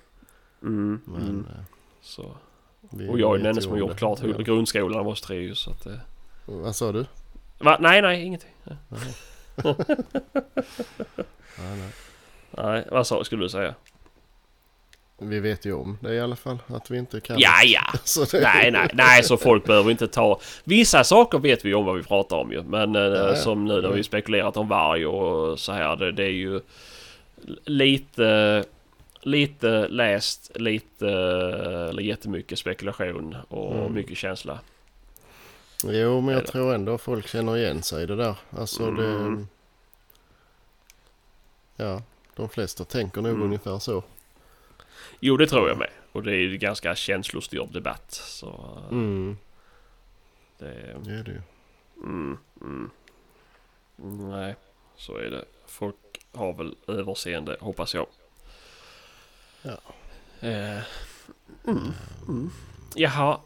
Mm. 0.62 1.02
Men, 1.06 1.22
Mm. 1.22 1.46
eh, 1.50 1.64
Så. 2.02 2.24
Och 3.10 3.20
jag 3.20 3.34
är 3.34 3.38
den 3.38 3.46
enda 3.48 3.60
ju 3.60 3.62
som 3.62 3.72
har 3.72 3.80
gjort 3.80 3.98
klart 3.98 4.22
grundskolan 4.22 5.00
av 5.00 5.08
oss 5.08 5.22
tre 5.22 5.38
ju 5.38 5.56
så 5.56 5.72
att... 5.72 5.88
Vad 6.46 6.76
sa 6.76 6.92
du? 6.92 7.06
Va? 7.64 7.78
Nej, 7.80 8.02
nej, 8.02 8.24
ingenting. 8.24 8.50
Ja, 8.64 8.74
nej. 11.58 11.92
Nej, 12.58 12.86
vad 12.92 13.08
sa, 13.08 13.24
skulle 13.24 13.46
du 13.46 13.50
säga? 13.50 13.76
Vi 15.24 15.40
vet 15.40 15.66
ju 15.66 15.74
om 15.74 15.98
det 16.02 16.14
i 16.14 16.20
alla 16.20 16.36
fall. 16.36 16.58
Att 16.68 16.92
vi 16.92 16.98
inte 16.98 17.22
kan. 17.22 17.40
Ja, 17.40 17.64
ja. 17.66 17.82
Det, 18.32 18.42
Nej, 18.42 18.72
nej, 18.72 18.90
nej, 18.94 19.24
så 19.24 19.38
folk 19.38 19.66
behöver 19.66 19.92
inte 19.92 20.08
ta... 20.08 20.40
Vissa 20.64 21.04
saker 21.04 21.40
vet 21.40 21.66
vi 21.66 21.74
om 21.74 21.86
vad 21.86 21.96
vi 21.96 22.04
pratar 22.04 22.38
om 22.38 22.52
ju. 22.52 22.64
Men 22.64 22.96
eh, 22.96 23.02
ja. 23.02 23.36
som 23.36 23.66
nu 23.66 23.82
när 23.82 23.90
vi 23.90 24.04
spekulerat 24.04 24.58
om 24.58 24.68
varg 24.68 25.06
och 25.06 25.60
så 25.60 25.72
här. 25.72 25.96
Det, 25.96 26.12
det 26.12 26.24
är 26.24 26.30
ju 26.30 26.62
lite... 27.66 28.64
Lite 29.24 29.88
läst, 29.88 30.52
lite... 30.56 31.08
Eller 31.90 32.02
jättemycket 32.02 32.60
spekulation 32.60 33.36
och 33.48 33.76
Mm. 33.76 33.94
mycket 33.94 34.18
känsla. 34.18 34.60
Jo, 35.84 36.22
men 36.22 36.34
jag 36.36 36.46
tror 36.48 36.74
ändå 36.74 36.98
folk 36.98 37.28
känner 37.28 37.58
igen 37.58 37.84
sig 37.84 38.04
i 38.04 38.06
det 38.06 38.16
där. 38.16 38.36
Alltså 38.50 38.84
Mm. 38.88 39.36
det... 39.38 39.46
Ja, 41.84 42.02
de 42.36 42.50
flesta 42.50 42.86
tänker 42.86 43.22
nog 43.22 43.32
Mm. 43.32 43.44
ungefär 43.44 43.80
så. 43.80 44.04
Jo, 45.20 45.38
det 45.38 45.48
tror 45.48 45.70
jag 45.70 45.78
med. 45.78 45.90
Och 46.12 46.24
det 46.24 46.32
är 46.32 46.36
ju 46.40 46.58
ganska 46.58 46.96
känslostyrd 46.96 47.70
debatt. 47.74 48.12
Så 48.14 48.48
eh, 48.48 48.92
Mm, 48.92 49.38
det... 50.58 50.98
det 51.04 51.12
är 51.12 51.24
det 51.24 51.32
ju. 51.32 51.42
Mm, 52.04 52.38
mm. 52.62 52.90
Nej, 54.30 54.56
så 54.96 55.18
är 55.18 55.30
det. 55.30 55.46
Folk 55.66 55.96
har 56.34 56.54
väl 56.54 56.76
överseende, 56.88 57.58
hoppas 57.60 57.94
jag. 57.94 58.08
Ja. 59.62 59.78
Eh, 60.48 60.82
mm, 61.68 61.92
mm. 62.28 62.50
Jaha. 62.96 63.40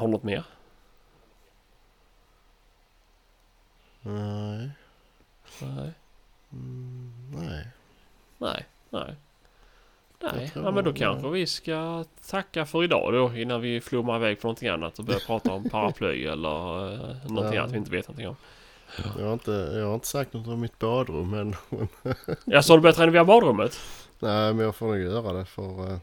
Har 0.00 0.06
du 0.06 0.12
något 0.12 0.22
mer? 0.22 0.44
Nej. 4.02 4.70
Nej. 5.62 5.90
Mm, 6.52 7.12
nej. 7.34 7.66
Nej. 8.38 8.64
Nej. 8.90 9.14
Nej, 10.22 10.52
ja, 10.54 10.70
men 10.70 10.84
då 10.84 10.92
kanske 10.92 11.28
vi 11.28 11.46
ska 11.46 12.04
tacka 12.30 12.66
för 12.66 12.84
idag 12.84 13.12
då 13.12 13.36
innan 13.36 13.60
vi 13.60 13.80
flummar 13.80 14.16
iväg 14.16 14.40
på 14.40 14.46
någonting 14.46 14.68
annat 14.68 14.98
och 14.98 15.04
börjar 15.04 15.20
prata 15.20 15.52
om 15.52 15.70
paraply 15.70 16.26
eller 16.26 16.92
eh, 16.92 17.26
någonting 17.26 17.54
Ja. 17.56 17.60
annat 17.62 17.72
vi 17.72 17.76
inte 17.78 17.90
vet 17.90 18.08
någonting 18.08 18.28
om. 18.28 18.36
Jag 19.18 19.26
har 19.26 19.32
inte, 19.32 19.50
jag 19.50 19.86
har 19.86 19.94
inte 19.94 20.06
sagt 20.06 20.32
något 20.32 20.46
om 20.46 20.60
mitt 20.60 20.78
badrum 20.78 21.30
men... 21.30 21.54
Ja, 22.44 22.62
så 22.62 22.72
har 22.72 22.78
du 22.78 22.82
börjat 22.82 22.98
renovera 22.98 23.24
badrummet? 23.24 23.80
nej, 24.18 24.54
men 24.54 24.64
jag 24.64 24.74
får 24.76 24.86
nog 24.86 24.98
göra 24.98 25.32
det 25.32 25.44
för... 25.44 25.98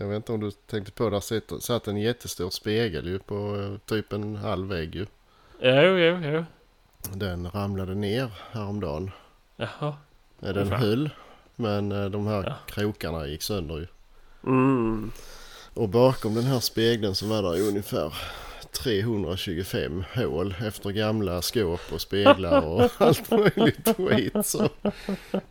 jag 0.00 0.08
vet 0.08 0.16
inte 0.16 0.32
om 0.32 0.40
du 0.40 0.50
tänkte 0.50 0.92
på, 0.92 1.10
där 1.10 1.20
satt, 1.20 1.62
satt 1.62 1.88
en 1.88 1.96
jättestor 1.96 2.50
spegel 2.50 3.06
ju 3.06 3.18
på 3.18 3.56
eh, 3.56 3.78
typ 3.88 4.12
en 4.12 4.36
halv 4.36 4.68
vägg 4.68 4.94
ju. 4.94 5.06
Jo, 5.60 5.98
jo, 5.98 6.18
jo. 6.22 6.44
Den 7.14 7.50
ramlade 7.50 7.94
ner 7.94 8.30
häromdagen. 8.50 9.10
Jaha. 9.56 9.94
Den 10.40 10.68
fan. 10.68 10.80
höll. 10.80 11.10
Men 11.56 11.92
eh, 11.92 12.04
de 12.10 12.26
här 12.26 12.44
Ja. 12.46 12.54
krokarna 12.66 13.26
gick 13.26 13.42
sönder 13.42 13.76
ju. 13.78 13.86
Mm. 14.46 15.10
Och 15.74 15.88
bakom 15.88 16.34
den 16.34 16.44
här 16.44 16.60
spegeln 16.60 17.14
så 17.14 17.26
var 17.26 17.42
det 17.42 17.60
ungefär 17.60 18.14
325 18.72 20.04
hål 20.14 20.54
efter 20.66 20.90
gamla 20.90 21.42
skåp 21.42 21.80
och 21.92 22.00
speglar 22.00 22.62
och 22.66 22.90
allt 22.98 23.30
möjligt 23.30 23.96
skit. 23.96 24.46
Så. 24.46 24.68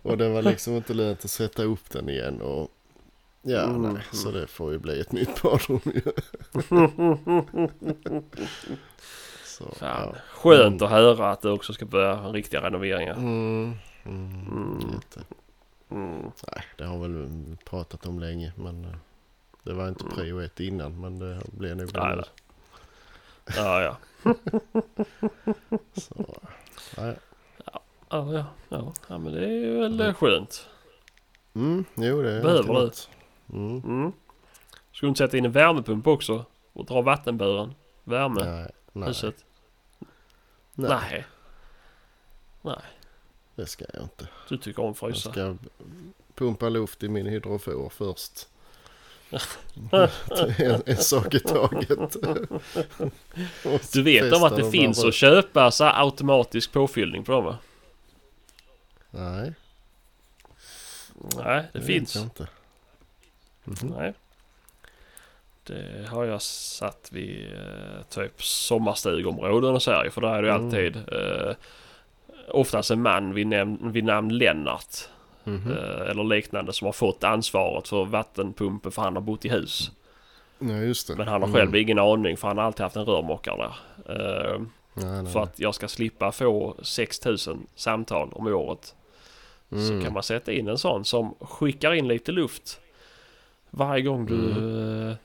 Och 0.02 0.18
det 0.18 0.30
var 0.30 0.42
liksom 0.42 0.76
inte 0.76 0.94
lönt 0.94 1.26
att 1.26 1.32
sätta 1.32 1.64
upp 1.64 1.90
den 1.90 2.10
igen. 2.10 2.42
Och 2.42 2.72
ja, 3.52 3.64
Mm. 3.64 3.94
nej, 3.94 4.04
så 4.12 4.32
det 4.32 4.48
får 4.48 4.72
ju 4.72 4.78
bli 4.80 5.00
ett 5.02 5.12
nytt 5.12 5.42
badrum 5.42 5.80
ju. 5.86 6.02
Så, 9.46 9.66
Fan. 9.76 10.10
ja. 10.14 10.16
Skönt 10.34 10.82
att 10.82 10.90
höra 10.90 11.32
att 11.32 11.42
du 11.42 11.50
också 11.52 11.74
ska 11.74 11.86
börja 11.86 12.32
riktiga 12.32 12.62
renoveringar. 12.62 13.14
Mm, 13.14 13.74
mm, 14.06 14.80
Mm. 15.92 16.32
Mm. 17.16 17.58
pratat 17.66 18.06
om 18.06 18.20
länge. 18.20 18.54
Men 18.56 18.86
eh, 18.86 18.92
det 19.64 19.74
var 19.74 19.88
inte 19.88 20.04
Mm. 20.04 20.16
prio 20.16 20.40
ett 20.42 20.60
innan. 20.60 21.02
Men 21.02 21.20
det 21.20 21.40
blir 21.52 21.76
nog 21.76 21.94
det 21.94 22.00
Nej, 22.00 22.16
nu. 22.16 22.22
nej. 23.46 23.56
Ja, 23.58 23.82
ja. 23.82 23.98
Så, 25.94 26.36
nej. 26.98 27.16
Ja, 27.66 27.82
ja, 28.10 28.46
ja. 28.70 28.94
ja 29.10 29.18
men 29.18 29.34
det 29.34 29.46
är 29.46 29.80
väl 29.80 30.14
skönt. 30.14 30.68
Mm, 31.56 31.86
jo 31.96 32.22
det 32.22 32.32
är 32.32 32.42
Behöver 32.42 32.64
du? 32.68 32.74
något. 32.74 33.10
Mm. 33.54 33.78
Mm. 33.84 34.12
Ska 34.92 35.06
du 35.06 35.08
inte 35.10 35.18
sätta 35.18 35.38
in 35.38 35.46
en 35.46 35.52
värmepump 35.52 36.08
också? 36.08 36.46
Och 36.74 36.86
dra 36.86 37.02
vattenburen? 37.02 37.74
Värme? 38.04 38.44
Nej, 38.46 38.72
nej, 38.94 39.08
Huset? 39.08 39.46
nej, 40.74 40.90
Nej. 40.90 41.26
Nej. 42.62 42.76
det 43.56 43.66
ska 43.66 43.86
jag 43.94 44.04
inte. 44.04 44.28
Du 44.50 44.58
tycker 44.58 44.82
om 44.82 44.88
Jag 44.88 44.98
frysa? 44.98 45.32
ska 45.32 45.56
pumpa 46.36 46.70
luft 46.70 47.04
i 47.04 47.10
min 47.10 47.26
hydrofor 47.26 47.90
först. 47.90 48.48
en, 49.92 50.82
en 50.86 50.98
sak 50.98 51.34
i 51.34 51.40
taget. 51.40 52.16
Du 53.94 54.04
vet 54.04 54.34
om 54.34 54.44
att 54.44 54.56
det 54.56 54.72
finns 54.72 55.04
att 55.04 55.14
köpa 55.14 55.72
så 55.72 55.86
automatisk 55.86 56.72
påfyllning 56.72 57.24
på 57.24 57.32
dem 57.32 57.44
va? 57.46 57.58
Nej, 59.12 59.54
Nej, 61.36 61.68
det 61.74 61.80
vet 61.80 61.88
finns. 61.88 62.16
jag 62.16 62.24
inte. 62.24 62.48
Mhm. 63.70 63.94
Nej. 63.98 64.14
Det 65.64 66.08
har 66.10 66.26
jag 66.26 66.42
satt 66.42 67.10
vid 67.12 67.54
eh, 67.54 68.02
typ 68.10 68.44
sommarstugområden 68.44 69.76
och 69.76 69.82
så 69.82 69.92
här, 69.92 70.10
För 70.10 70.22
där 70.22 70.34
är 70.34 70.42
det 70.42 70.50
Mm. 70.52 70.66
alltid 70.66 70.96
eh, 70.96 71.56
oftast 72.48 72.92
en 72.92 73.02
man 73.02 73.34
vid, 73.34 73.48
näm- 73.48 73.92
vid 73.92 74.04
namn 74.04 74.30
Lennart. 74.38 74.96
Mhm. 75.44 75.72
Eh, 75.72 76.10
eller 76.10 76.24
liknande 76.24 76.74
som 76.74 76.86
har 76.86 76.92
fått 76.94 77.24
ansvaret 77.24 77.88
för 77.88 78.06
vattenpumpen 78.06 78.92
för 78.92 79.02
han 79.02 79.16
har 79.16 79.22
bott 79.22 79.46
i 79.46 79.50
hus. 79.50 79.92
Ja 80.60 80.74
just 80.78 81.08
det. 81.08 81.16
Men 81.16 81.28
han 81.28 81.42
har 81.42 81.48
Mm. 81.50 81.60
själv 81.60 81.76
ingen 81.76 82.00
aning 82.00 82.38
för 82.38 82.48
han 82.48 82.58
har 82.58 82.66
alltid 82.66 82.84
haft 82.84 82.96
en 82.96 83.06
rörmokare 83.06 83.58
där. 83.58 83.74
Eh, 84.54 84.60
Nej, 84.94 85.22
nej, 85.24 85.34
för 85.34 85.40
att 85.44 85.60
jag 85.60 85.76
ska 85.76 85.88
slippa 85.88 86.32
få 86.32 86.76
6000 86.84 87.68
samtal 87.76 88.30
om 88.34 88.48
året. 88.48 88.96
nej. 89.70 89.88
Så 89.88 90.04
kan 90.06 90.14
man 90.14 90.24
sätta 90.24 90.52
in 90.52 90.68
en 90.68 90.78
sån 90.78 91.06
som 91.06 91.36
skickar 91.40 91.94
in 91.94 92.08
lite 92.08 92.32
luft 92.32 92.80
varje 93.72 94.02
gång 94.04 94.26
du 94.26 94.52
Mm. 94.52 95.08
eh, 95.10 95.16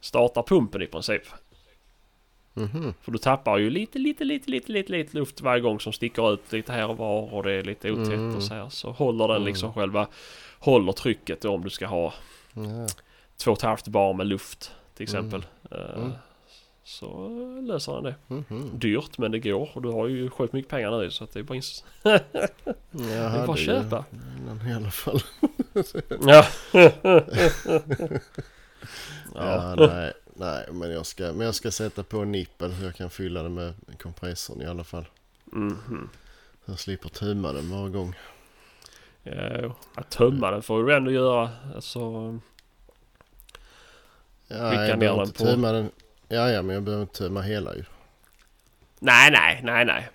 startar 0.00 0.42
pumpen 0.42 0.82
i 0.82 0.86
princip. 0.86 1.22
Mhm. 2.54 2.94
För 3.02 3.12
du 3.12 3.18
tappar 3.18 3.58
ju 3.58 3.70
lite, 3.70 3.98
lite, 3.98 4.24
lite, 4.24 4.50
lite, 4.50 4.72
lite, 4.72 4.92
lite 4.92 5.16
luft 5.16 5.40
varje 5.40 5.60
gång 5.60 5.80
som 5.80 5.92
sticker 5.92 6.32
ut 6.34 6.52
lite 6.52 6.72
här 6.72 6.88
och 6.88 6.96
var 6.96 7.34
och 7.34 7.42
det 7.42 7.52
är 7.52 7.62
lite 7.62 7.90
otätt 7.92 8.12
Mm. 8.12 8.36
och 8.36 8.42
så 8.42 8.54
här. 8.54 8.68
Så 8.68 8.90
håller 8.90 9.28
den 9.28 9.36
Mm. 9.36 9.46
liksom 9.46 9.72
själva, 9.72 10.06
håller 10.58 10.92
trycket 10.92 11.44
om 11.44 11.62
du 11.64 11.70
ska 11.70 11.86
ha 11.86 12.12
Ja. 12.52 12.86
två 13.36 13.50
och 13.50 13.58
ett 13.58 13.62
halvt 13.62 13.88
bar 13.88 14.14
med 14.14 14.26
luft 14.26 14.72
till 14.94 15.02
exempel. 15.04 15.44
Eh, 15.70 15.78
Mm. 15.98 16.12
Så 16.90 17.28
löser 17.62 17.92
den 17.92 18.02
det. 18.04 18.14
Mhm. 18.28 18.70
Dyrt 18.78 19.18
men 19.18 19.30
det 19.30 19.38
går 19.38 19.70
och 19.74 19.82
du 19.82 19.88
har 19.88 20.06
ju 20.08 20.30
sjukt 20.30 20.52
mycket 20.52 20.70
pengar 20.70 20.90
nu 20.98 21.10
så 21.10 21.24
att 21.24 21.32
det 21.32 21.38
är 21.38 21.42
bara, 21.42 21.58
ins- 21.58 21.84
Jag 22.02 22.20
det 22.92 23.14
är 23.14 23.46
bara 23.46 23.52
att 23.52 23.58
köpa. 23.58 24.04
i 24.68 24.72
alla 24.72 24.90
fall. 24.90 25.20
Ja. 26.26 26.46
Ja, 29.34 29.74
nej, 29.78 30.12
nej, 30.34 30.66
men 30.72 30.90
jag 30.90 31.06
ska, 31.06 31.22
men 31.32 31.40
jag 31.46 31.54
ska 31.54 31.70
sätta 31.70 32.02
på 32.02 32.18
en 32.18 32.32
nippel 32.32 32.74
så 32.78 32.84
jag 32.84 32.94
kan 32.94 33.10
fylla 33.10 33.42
det 33.42 33.48
med 33.48 33.74
kompressorn 34.02 34.62
i 34.62 34.66
alla 34.66 34.84
fall. 34.84 35.04
Mhm. 35.44 36.08
Så 36.64 36.70
jag 36.70 36.78
slipper 36.78 37.08
tömma 37.08 37.52
den 37.52 37.70
varje 37.70 37.88
gång. 37.92 38.14
Ja, 39.22 39.76
att 39.94 40.10
tömma 40.10 40.50
den 40.50 40.62
får 40.62 40.82
du 40.84 40.94
ändå 40.96 41.10
göra. 41.10 41.50
Alltså, 41.74 42.00
Ja, 44.48 44.70
Skicka 44.70 44.88
jag 44.88 44.98
behöver 44.98 45.22
inte 45.22 45.44
tömma 45.44 45.72
den. 45.72 45.90
Ja, 46.32 46.50
ja, 46.50 46.62
men 46.62 46.74
jag 46.74 46.82
behöver 46.82 47.02
inte 47.02 47.18
tömma 47.18 47.40
hela 47.42 47.76
ju. 47.76 47.84
nej, 49.00 49.30
nej, 49.30 49.60
nej, 49.64 49.84
nej. 49.84 50.08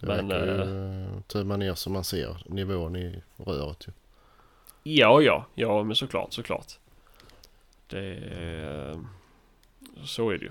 Det 0.00 0.06
Men, 0.06 0.30
räcker 0.30 0.46
ju 0.46 1.04
eh, 1.04 1.20
tömma 1.20 1.56
ner 1.56 1.74
så 1.74 1.90
man 1.90 2.04
ser 2.04 2.36
nivån 2.46 2.96
i 2.96 3.22
röret 3.36 3.88
ju. 3.88 3.92
Ja, 4.82 5.22
ja, 5.22 5.46
ja, 5.54 5.82
men 5.82 5.96
såklart, 5.96 6.32
såklart. 6.32 6.72
Det... 7.86 8.14
eh, 8.14 8.98
Så 10.04 10.30
är 10.30 10.38
det 10.38 10.44
ju. 10.44 10.50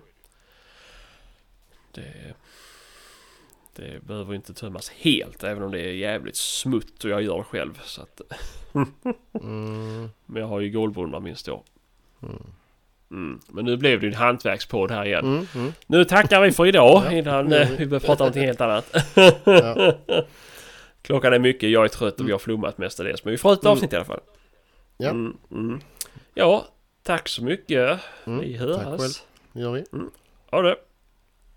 Det... 1.92 2.34
Det 3.76 4.04
behöver 4.04 4.34
inte 4.36 4.54
tömmas 4.54 4.90
helt, 4.90 5.44
även 5.44 5.64
om 5.64 5.72
det 5.72 5.80
är 5.80 5.94
jävligt 5.94 6.36
smutt 6.36 7.04
och 7.04 7.10
jag 7.10 7.22
gör 7.22 7.38
det 7.38 7.44
själv. 7.44 7.80
Så 7.84 8.02
att, 8.02 8.22
Mm, 9.42 10.10
men 10.26 10.42
jag 10.42 10.48
har 10.50 10.60
ju 10.60 10.70
golvbrunnar 10.72 11.20
minst 11.20 11.46
då. 11.46 11.64
mm. 12.22 12.44
Mm. 13.14 13.40
Men 13.48 13.66
nu 13.66 13.78
blev 13.78 14.00
det 14.00 14.06
ju 14.06 14.12
en 14.12 14.18
hantverkspodd 14.18 14.92
här 14.92 15.06
igen. 15.06 15.26
Mm, 15.26 15.48
mm. 15.56 15.74
Nu 15.88 16.04
tackar 16.06 16.42
vi 16.42 16.52
för 16.52 16.66
idag 16.66 17.02
Ja, 17.06 17.12
innan 17.12 17.50
det 17.50 17.62
eh, 17.62 17.70
vi. 17.78 17.86
börjar 17.86 18.00
prata 18.00 18.12
om 18.24 18.28
någonting 18.28 18.46
helt 18.46 18.62
annat. 18.62 18.96
Ja, 19.46 19.94
Klockan 21.02 21.34
är 21.34 21.40
mycket, 21.40 21.70
jag 21.70 21.84
är 21.84 21.88
trött 21.88 22.20
och 22.20 22.28
vi 22.28 22.32
har 22.32 22.40
flummat 22.40 22.78
mestadels. 22.78 23.24
Men 23.26 23.32
vi 23.32 23.38
får 23.38 23.54
ett 23.54 23.64
Mm. 23.64 23.72
avsnitt 23.72 23.94
i 23.94 23.96
alla 23.96 24.06
fall. 24.06 24.20
Ja. 24.98 25.10
Mm, 25.10 25.38
mm. 25.52 25.80
Ja, 26.34 26.66
tack 27.04 27.28
så 27.30 27.44
mycket. 27.44 28.00
mm. 28.26 28.40
Vi 28.40 28.58
Tack 28.58 28.68
själv. 28.68 29.00
hörs. 29.00 29.22
gör 29.54 29.72
vi. 29.72 29.84
Ha 30.52 30.62
det. 30.62 30.76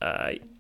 Hej. 0.01 0.43